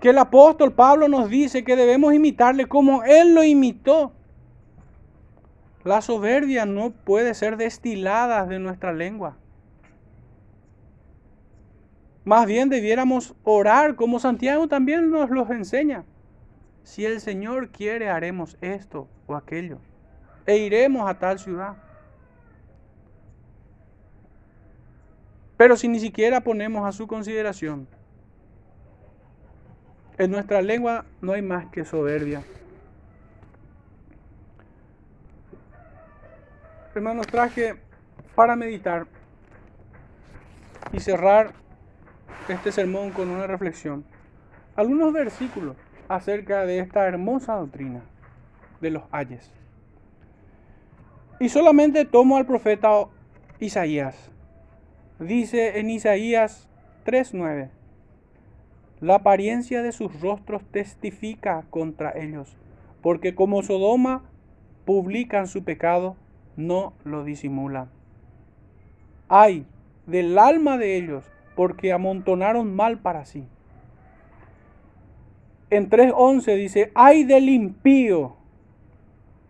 Que 0.00 0.10
el 0.10 0.18
apóstol 0.18 0.72
Pablo 0.72 1.08
nos 1.08 1.28
dice 1.28 1.64
que 1.64 1.74
debemos 1.74 2.14
imitarle 2.14 2.66
como 2.66 3.02
Él 3.02 3.34
lo 3.34 3.42
imitó. 3.42 4.12
La 5.82 6.00
soberbia 6.00 6.66
no 6.66 6.92
puede 6.92 7.34
ser 7.34 7.56
destilada 7.56 8.46
de 8.46 8.60
nuestra 8.60 8.92
lengua. 8.92 9.36
Más 12.24 12.46
bien 12.46 12.68
debiéramos 12.68 13.34
orar 13.42 13.96
como 13.96 14.20
Santiago 14.20 14.68
también 14.68 15.10
nos 15.10 15.30
los 15.30 15.50
enseña. 15.50 16.04
Si 16.86 17.04
el 17.04 17.20
Señor 17.20 17.70
quiere, 17.70 18.10
haremos 18.10 18.56
esto 18.60 19.08
o 19.26 19.34
aquello. 19.34 19.78
E 20.46 20.56
iremos 20.58 21.10
a 21.10 21.18
tal 21.18 21.40
ciudad. 21.40 21.74
Pero 25.56 25.76
si 25.76 25.88
ni 25.88 25.98
siquiera 25.98 26.42
ponemos 26.42 26.86
a 26.86 26.92
su 26.92 27.08
consideración, 27.08 27.88
en 30.16 30.30
nuestra 30.30 30.62
lengua 30.62 31.04
no 31.20 31.32
hay 31.32 31.42
más 31.42 31.66
que 31.72 31.84
soberbia. 31.84 32.44
Hermanos, 36.94 37.26
traje 37.26 37.74
para 38.36 38.54
meditar 38.54 39.08
y 40.92 41.00
cerrar 41.00 41.52
este 42.48 42.70
sermón 42.70 43.10
con 43.10 43.28
una 43.28 43.48
reflexión. 43.48 44.04
Algunos 44.76 45.12
Y 51.40 51.48
solamente 51.48 52.04
tomo 52.04 52.36
al 52.36 52.46
profeta 52.46 53.06
Isaías. 53.60 54.30
Dice 55.18 55.78
en 55.78 55.90
Isaías 55.90 56.68
3:9, 57.04 57.70
la 59.00 59.16
apariencia 59.16 59.82
de 59.82 59.92
sus 59.92 60.20
rostros 60.20 60.62
testifica 60.70 61.64
contra 61.70 62.12
ellos, 62.16 62.56
porque 63.02 63.34
como 63.34 63.62
Sodoma 63.62 64.22
publican 64.84 65.46
su 65.46 65.64
pecado, 65.64 66.16
no 66.56 66.94
lo 67.04 67.24
disimulan. 67.24 67.90
Ay 69.28 69.66
del 70.06 70.38
alma 70.38 70.78
de 70.78 70.96
ellos, 70.96 71.24
porque 71.56 71.92
amontonaron 71.92 72.74
mal 72.74 72.98
para 72.98 73.24
sí. 73.24 73.48
En 75.70 75.90
3.11 75.90 76.56
dice, 76.56 76.92
ay 76.94 77.24
del 77.24 77.48
impío, 77.48 78.36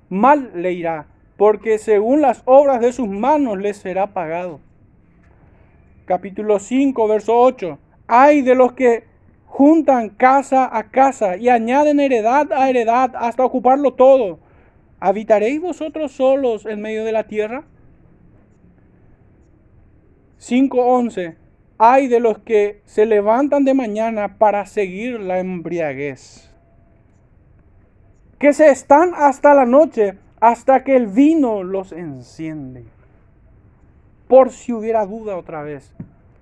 mal 0.09 0.51
le 0.55 0.73
irá, 0.73 1.07
porque 1.37 1.79
según 1.79 2.23
las 2.23 2.43
obras 2.47 2.81
de 2.81 2.93
sus 2.93 3.09
manos 3.09 3.59
les 3.59 3.77
será 3.77 4.15
pagado. 4.15 4.61
Capítulo 6.07 6.59
5, 6.59 7.09
verso 7.09 7.39
8, 7.39 7.79
ay 8.07 8.41
de 8.41 8.55
los 8.55 8.73
que 8.73 9.05
juntan 9.47 10.09
casa 10.09 10.69
a 10.71 10.91
casa 10.91 11.37
y 11.37 11.49
añaden 11.49 12.01
heredad 12.01 12.53
a 12.53 12.71
heredad 12.71 13.13
hasta 13.17 13.45
ocuparlo 13.45 13.93
todo. 13.93 14.39
¿Habitaréis 15.01 15.61
vosotros 15.61 16.13
solos 16.13 16.65
en 16.65 16.81
medio 16.81 17.05
de 17.05 17.13
la 17.13 17.25
tierra? 17.25 17.65
5.11. 20.39 21.46
Hay 21.79 22.09
de 22.09 22.21
los 22.21 22.39
que 22.39 22.81
se 22.87 23.05
levantan 23.05 23.65
de 23.65 23.75
mañana 23.75 24.39
para 24.39 24.65
seguir 24.65 25.21
la 25.21 25.41
embriaguez. 25.41 26.51
Que 28.39 28.53
se 28.53 28.71
están 28.71 29.13
hasta 29.15 29.55
la 29.55 29.67
noche, 29.67 30.15
hasta 30.41 30.85
que 30.85 30.97
el 30.97 31.07
vino 31.07 31.63
los 31.63 31.93
enciende. 31.93 32.85
Por 34.29 34.51
si 34.51 34.73
hubiera 34.73 35.05
duda 35.05 35.37
otra 35.37 35.63
vez 35.63 35.93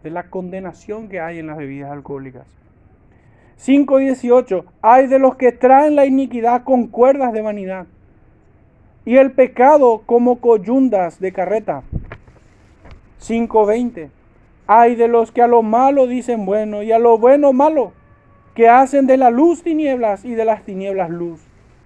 de 0.05 0.11
la 0.11 0.31
condenación 0.31 1.09
que 1.09 1.21
hay 1.21 1.41
en 1.41 1.49
las 1.49 1.57
bebidas 1.57 1.91
alcohólicas. 1.91 2.47
5.18. 3.59 4.65
Hay 4.83 5.07
de 5.07 5.19
los 5.19 5.37
que 5.37 5.51
traen 5.51 5.97
la 5.97 6.07
iniquidad 6.07 6.63
con 6.65 6.89
cuerdas 6.89 7.33
de 7.33 7.43
vanidad 7.43 7.87
y 9.05 9.17
el 9.17 9.33
pecado 9.33 10.03
como 10.07 10.41
coyundas 10.41 11.19
de 11.21 11.33
carreta. 11.33 11.83
5.20. 13.21 14.11
Hay 14.67 14.95
de 14.95 15.09
los 15.09 15.31
que 15.31 15.43
a 15.43 15.47
lo 15.47 15.63
malo 15.63 16.07
dicen 16.07 16.47
bueno 16.47 16.83
y 16.83 16.91
a 16.91 16.99
lo 16.99 17.19
bueno 17.19 17.53
malo, 17.53 17.93
que 18.55 18.69
hacen 18.69 19.07
de 19.07 19.17
la 19.17 19.31
luz 19.31 19.63
tinieblas 19.63 20.25
y 20.25 20.35
de 20.35 20.45
las 20.45 20.65
tinieblas 20.65 21.11
luz, 21.11 21.41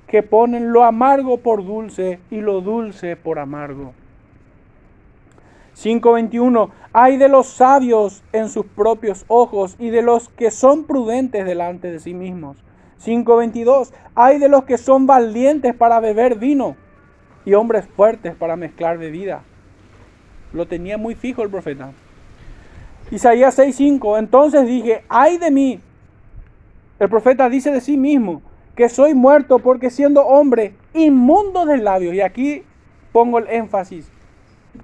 que 0.07 0.23
ponen 0.23 0.73
lo 0.73 0.85
amargo 0.85 1.39
por 1.39 1.65
dulce 1.65 2.21
y 2.31 2.41
lo 2.41 2.61
dulce 2.61 3.17
por 3.17 3.39
amargo. 3.39 3.93
5.21. 5.77 6.71
Hay 6.93 7.17
de 7.17 7.29
los 7.29 7.47
sabios 7.47 8.23
en 8.33 8.49
sus 8.49 8.67
propios 8.67 9.25
ojos 9.29 9.77
y 9.79 9.91
de 9.91 10.03
los 10.03 10.29
que 10.29 10.51
son 10.51 10.85
prudentes 10.85 11.45
delante 11.47 11.91
de 11.91 12.01
sí 12.01 12.15
mismos. 12.15 12.57
5.22. 13.05 13.93
Hay 14.17 14.39
de 14.39 14.49
los 14.49 14.65
que 14.65 14.77
son 14.77 15.07
valientes 15.07 15.75
para 15.75 16.01
beber 16.01 16.37
vino 16.37 16.77
y 17.45 17.55
hombres 17.55 17.87
fuertes 17.87 18.35
para 18.35 18.57
mezclar 18.57 18.99
bebida. 18.99 19.43
Lo 20.53 20.67
tenía 20.67 20.99
muy 20.99 21.15
fijo 21.15 21.43
el 21.43 21.51
profeta. 21.51 21.93
Isaías 23.11 23.59
6:5, 23.59 24.19
entonces 24.19 24.67
dije, 24.67 25.03
ay 25.09 25.39
de 25.39 25.51
mí. 25.51 25.81
El 26.99 27.09
profeta 27.09 27.49
dice 27.49 27.71
de 27.71 27.81
sí 27.81 27.97
mismo 27.97 28.43
que 28.75 28.89
soy 28.89 29.15
muerto 29.15 29.59
porque 29.59 29.91
siendo 29.91 30.25
hombre 30.27 30.75
inmundo 30.95 31.65
de 31.65 31.79
labios. 31.79 32.15
Y 32.15 32.21
aquí 32.21 32.63
pongo 33.13 33.39
el 33.39 33.49
énfasis. 33.49 34.11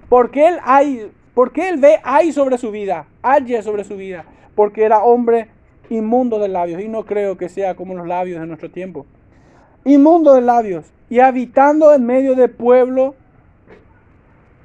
Porque 0.08 0.48
él 0.48 0.58
hay, 0.64 1.12
porque 1.34 1.68
él 1.68 1.78
ve 1.78 2.00
hay 2.02 2.32
sobre 2.32 2.58
su 2.58 2.70
vida, 2.70 3.06
hay 3.22 3.62
sobre 3.62 3.84
su 3.84 3.96
vida, 3.96 4.24
porque 4.54 4.84
era 4.84 5.04
hombre 5.04 5.48
inmundo 5.90 6.38
de 6.38 6.48
labios. 6.48 6.80
Y 6.80 6.88
no 6.88 7.04
creo 7.04 7.36
que 7.36 7.48
sea 7.48 7.74
como 7.74 7.94
los 7.94 8.06
labios 8.06 8.40
de 8.40 8.46
nuestro 8.46 8.70
tiempo. 8.70 9.06
Inmundo 9.84 10.34
de 10.34 10.40
labios 10.40 10.86
y 11.10 11.20
habitando 11.20 11.92
en 11.94 12.06
medio 12.06 12.34
de 12.34 12.48
pueblo 12.48 13.14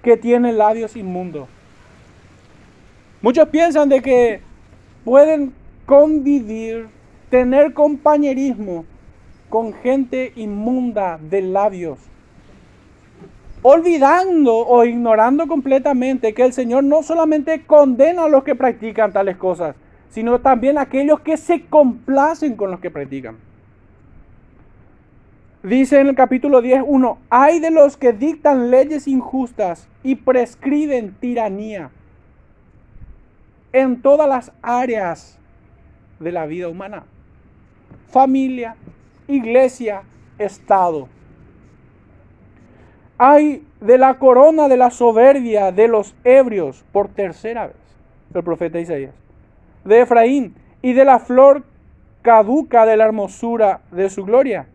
que 0.01 0.17
tiene 0.17 0.53
labios 0.53 0.95
inmundos. 0.95 1.49
Muchos 3.21 3.49
piensan 3.49 3.89
de 3.89 4.01
que 4.01 4.39
pueden 5.03 5.53
convivir, 5.85 6.87
tener 7.29 7.73
compañerismo 7.73 8.85
con 9.49 9.73
gente 9.73 10.31
inmunda 10.37 11.19
de 11.21 11.41
labios, 11.41 11.99
olvidando 13.61 14.55
o 14.55 14.85
ignorando 14.85 15.47
completamente 15.47 16.33
que 16.33 16.45
el 16.45 16.53
Señor 16.53 16.85
no 16.85 17.03
solamente 17.03 17.65
condena 17.65 18.23
a 18.23 18.29
los 18.29 18.45
que 18.45 18.55
practican 18.55 19.11
tales 19.11 19.35
cosas, 19.35 19.75
sino 20.09 20.39
también 20.39 20.77
a 20.77 20.81
aquellos 20.81 21.19
que 21.19 21.35
se 21.35 21.65
complacen 21.65 22.55
con 22.55 22.71
los 22.71 22.79
que 22.79 22.89
practican. 22.89 23.35
Dice 25.61 25.99
en 25.99 26.07
el 26.07 26.15
capítulo 26.15 26.61
10, 26.61 26.83
1, 26.87 27.17
hay 27.29 27.59
de 27.59 27.69
los 27.69 27.97
que 27.97 28.13
dictan 28.13 28.71
leyes 28.71 29.09
injustas 29.09 29.89
y 30.03 30.15
prescriben 30.15 31.15
tiranía 31.19 31.91
en 33.73 34.01
todas 34.01 34.27
las 34.27 34.51
áreas 34.61 35.39
de 36.19 36.31
la 36.31 36.45
vida 36.45 36.67
humana. 36.67 37.03
Familia, 38.07 38.75
iglesia, 39.27 40.03
Estado. 40.37 41.07
Hay 43.17 43.65
de 43.81 43.97
la 43.97 44.17
corona 44.17 44.67
de 44.69 44.77
la 44.77 44.89
soberbia 44.89 45.71
de 45.71 45.87
los 45.87 46.15
ebrios 46.23 46.85
por 46.91 47.09
tercera 47.09 47.67
vez, 47.67 47.75
el 48.33 48.43
profeta 48.43 48.79
Isaías, 48.79 49.13
de 49.83 50.01
Efraín 50.01 50.55
y 50.81 50.93
de 50.93 51.05
la 51.05 51.19
flor 51.19 51.63
caduca 52.21 52.85
de 52.85 52.97
la 52.97 53.05
hermosura 53.05 53.81
de 53.91 54.09
su 54.09 54.23
gloria 54.25 54.67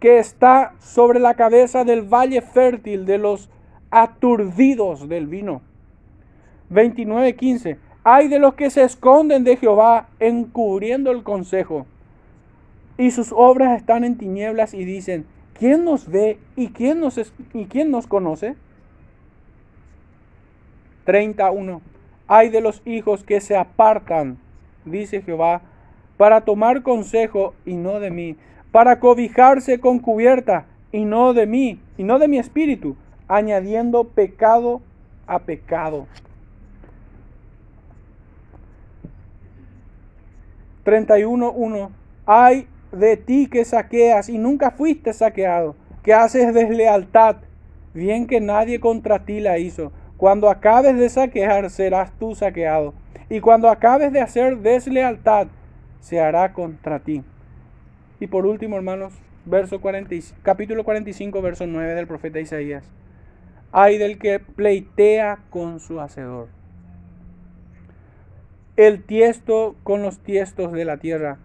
que 0.00 0.18
está 0.18 0.72
sobre 0.78 1.20
la 1.20 1.34
cabeza 1.34 1.84
del 1.84 2.02
valle 2.02 2.40
fértil 2.40 3.04
de 3.04 3.18
los 3.18 3.50
aturdidos 3.90 5.08
del 5.08 5.26
vino. 5.26 5.60
29.15. 6.70 7.76
Hay 8.02 8.28
de 8.28 8.38
los 8.38 8.54
que 8.54 8.70
se 8.70 8.82
esconden 8.82 9.44
de 9.44 9.56
Jehová 9.56 10.08
encubriendo 10.20 11.10
el 11.10 11.22
consejo. 11.22 11.86
Y 12.96 13.10
sus 13.10 13.32
obras 13.32 13.78
están 13.78 14.04
en 14.04 14.16
tinieblas 14.16 14.72
y 14.74 14.84
dicen, 14.84 15.26
¿quién 15.58 15.84
nos 15.84 16.08
ve 16.08 16.38
y 16.56 16.68
quién 16.68 17.00
nos, 17.00 17.18
y 17.52 17.66
conoce? 18.08 18.56
31. 21.04 21.82
Hay 22.26 22.48
de 22.48 22.60
los 22.60 22.82
hijos 22.86 23.24
que 23.24 23.40
se 23.40 23.56
apartan, 23.56 24.38
dice 24.84 25.22
Jehová, 25.22 25.62
para 26.16 26.42
tomar 26.42 26.82
consejo 26.82 27.54
y 27.66 27.74
no 27.74 28.00
de 28.00 28.10
mí, 28.10 28.36
para 28.72 29.00
cobijarse 29.00 29.80
con 29.80 29.98
cubierta 29.98 30.66
y 30.92 31.04
no 31.04 31.34
de 31.34 31.46
mí, 31.46 31.80
y 31.98 32.04
no 32.04 32.18
de 32.18 32.28
mi 32.28 32.38
espíritu, 32.38 32.96
añadiendo 33.28 34.04
pecado 34.04 34.80
a 35.26 35.40
pecado. 35.40 36.06
31.1 40.84 41.90
Hay 42.26 42.68
de 42.92 43.16
ti 43.16 43.48
que 43.48 43.64
saqueas 43.64 44.28
y 44.28 44.38
nunca 44.38 44.70
fuiste 44.70 45.12
saqueado, 45.12 45.76
que 46.02 46.14
haces 46.14 46.52
deslealtad, 46.54 47.36
bien 47.94 48.26
que 48.26 48.40
nadie 48.40 48.80
contra 48.80 49.24
ti 49.24 49.40
la 49.40 49.58
hizo. 49.58 49.92
Cuando 50.16 50.50
acabes 50.50 50.98
de 50.98 51.08
saquear, 51.08 51.70
serás 51.70 52.12
tú 52.18 52.34
saqueado. 52.34 52.94
Y 53.28 53.40
cuando 53.40 53.68
acabes 53.68 54.12
de 54.12 54.20
hacer 54.20 54.58
deslealtad, 54.58 55.46
se 56.00 56.20
hará 56.20 56.52
contra 56.52 56.98
ti. 56.98 57.22
Y 58.18 58.26
por 58.26 58.44
último, 58.44 58.76
hermanos, 58.76 59.14
verso 59.44 59.80
40, 59.80 60.14
capítulo 60.42 60.84
45, 60.84 61.40
verso 61.40 61.66
9 61.66 61.94
del 61.94 62.06
profeta 62.06 62.40
Isaías. 62.40 62.84
Hay 63.72 63.98
del 63.98 64.18
que 64.18 64.40
pleitea 64.40 65.38
con 65.48 65.80
su 65.80 66.00
hacedor. 66.00 66.48
El 68.80 69.02
tiesto 69.02 69.76
con 69.82 70.00
los 70.00 70.20
tiestos 70.20 70.72
de 70.72 70.86
la 70.86 70.96
tierra. 70.96 71.36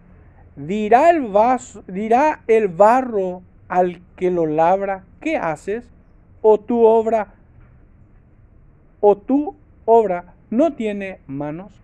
Dirá 0.56 1.10
el, 1.10 1.20
vaso, 1.20 1.84
dirá 1.86 2.40
el 2.46 2.68
barro 2.68 3.42
al 3.68 4.00
que 4.16 4.30
lo 4.30 4.46
labra, 4.46 5.04
¿qué 5.20 5.36
haces? 5.36 5.86
O 6.40 6.58
tu 6.58 6.86
obra, 6.86 7.34
o 9.00 9.18
tu 9.18 9.54
obra 9.84 10.32
no 10.48 10.72
tiene 10.76 11.18
manos. 11.26 11.78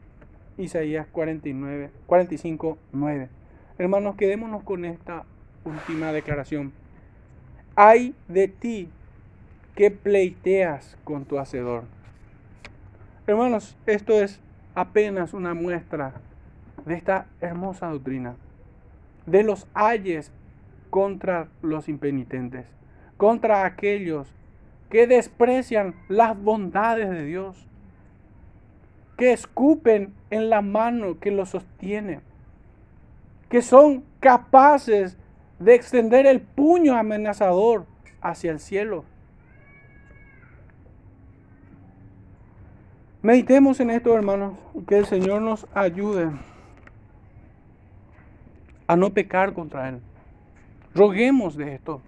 Isaías 0.56 1.06
49, 1.12 1.90
45, 2.06 2.78
9. 2.92 3.28
Hermanos, 3.76 4.16
quedémonos 4.16 4.62
con 4.62 4.86
esta 4.86 5.26
última 5.66 6.12
declaración. 6.12 6.72
Hay 7.76 8.14
de 8.26 8.48
ti 8.48 8.88
que 9.74 9.90
pleiteas 9.90 10.96
con 11.04 11.26
tu 11.26 11.38
hacedor. 11.38 11.84
Hermanos, 13.26 13.76
esto 13.84 14.14
es 14.14 14.40
apenas 14.74 15.34
una 15.34 15.54
muestra 15.54 16.14
de 16.86 16.94
esta 16.94 17.26
hermosa 17.40 17.88
doctrina, 17.88 18.36
de 19.26 19.42
los 19.42 19.66
ayes 19.74 20.32
contra 20.90 21.48
los 21.62 21.88
impenitentes, 21.88 22.66
contra 23.16 23.64
aquellos 23.64 24.28
que 24.90 25.06
desprecian 25.06 25.94
las 26.08 26.38
bondades 26.40 27.08
de 27.08 27.24
Dios, 27.24 27.66
que 29.16 29.32
escupen 29.32 30.12
en 30.30 30.50
la 30.50 30.60
mano 30.60 31.18
que 31.18 31.30
lo 31.30 31.46
sostiene, 31.46 32.20
que 33.48 33.62
son 33.62 34.04
capaces 34.20 35.16
de 35.58 35.74
extender 35.74 36.26
el 36.26 36.40
puño 36.40 36.96
amenazador 36.96 37.86
hacia 38.20 38.50
el 38.50 38.60
cielo. 38.60 39.04
Meditemos 43.22 43.78
en 43.78 43.90
esto, 43.90 44.14
hermanos, 44.16 44.54
que 44.88 44.98
el 44.98 45.06
Señor 45.06 45.42
nos 45.42 45.66
ayude 45.74 46.30
a 48.88 48.96
no 48.96 49.10
pecar 49.10 49.52
contra 49.52 49.88
Él. 49.88 50.00
Roguemos 50.92 51.56
de 51.56 51.74
esto. 51.74 52.02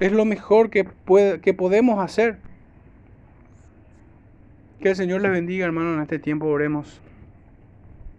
Es 0.00 0.10
lo 0.10 0.24
mejor 0.24 0.68
que, 0.70 0.88
que 1.42 1.54
podemos 1.54 2.00
hacer. 2.00 2.38
Que 4.80 4.90
el 4.90 4.96
Señor 4.96 5.22
les 5.22 5.30
bendiga, 5.30 5.64
hermano, 5.64 5.94
en 5.94 6.00
este 6.00 6.18
tiempo 6.18 6.46
oremos. 6.46 7.00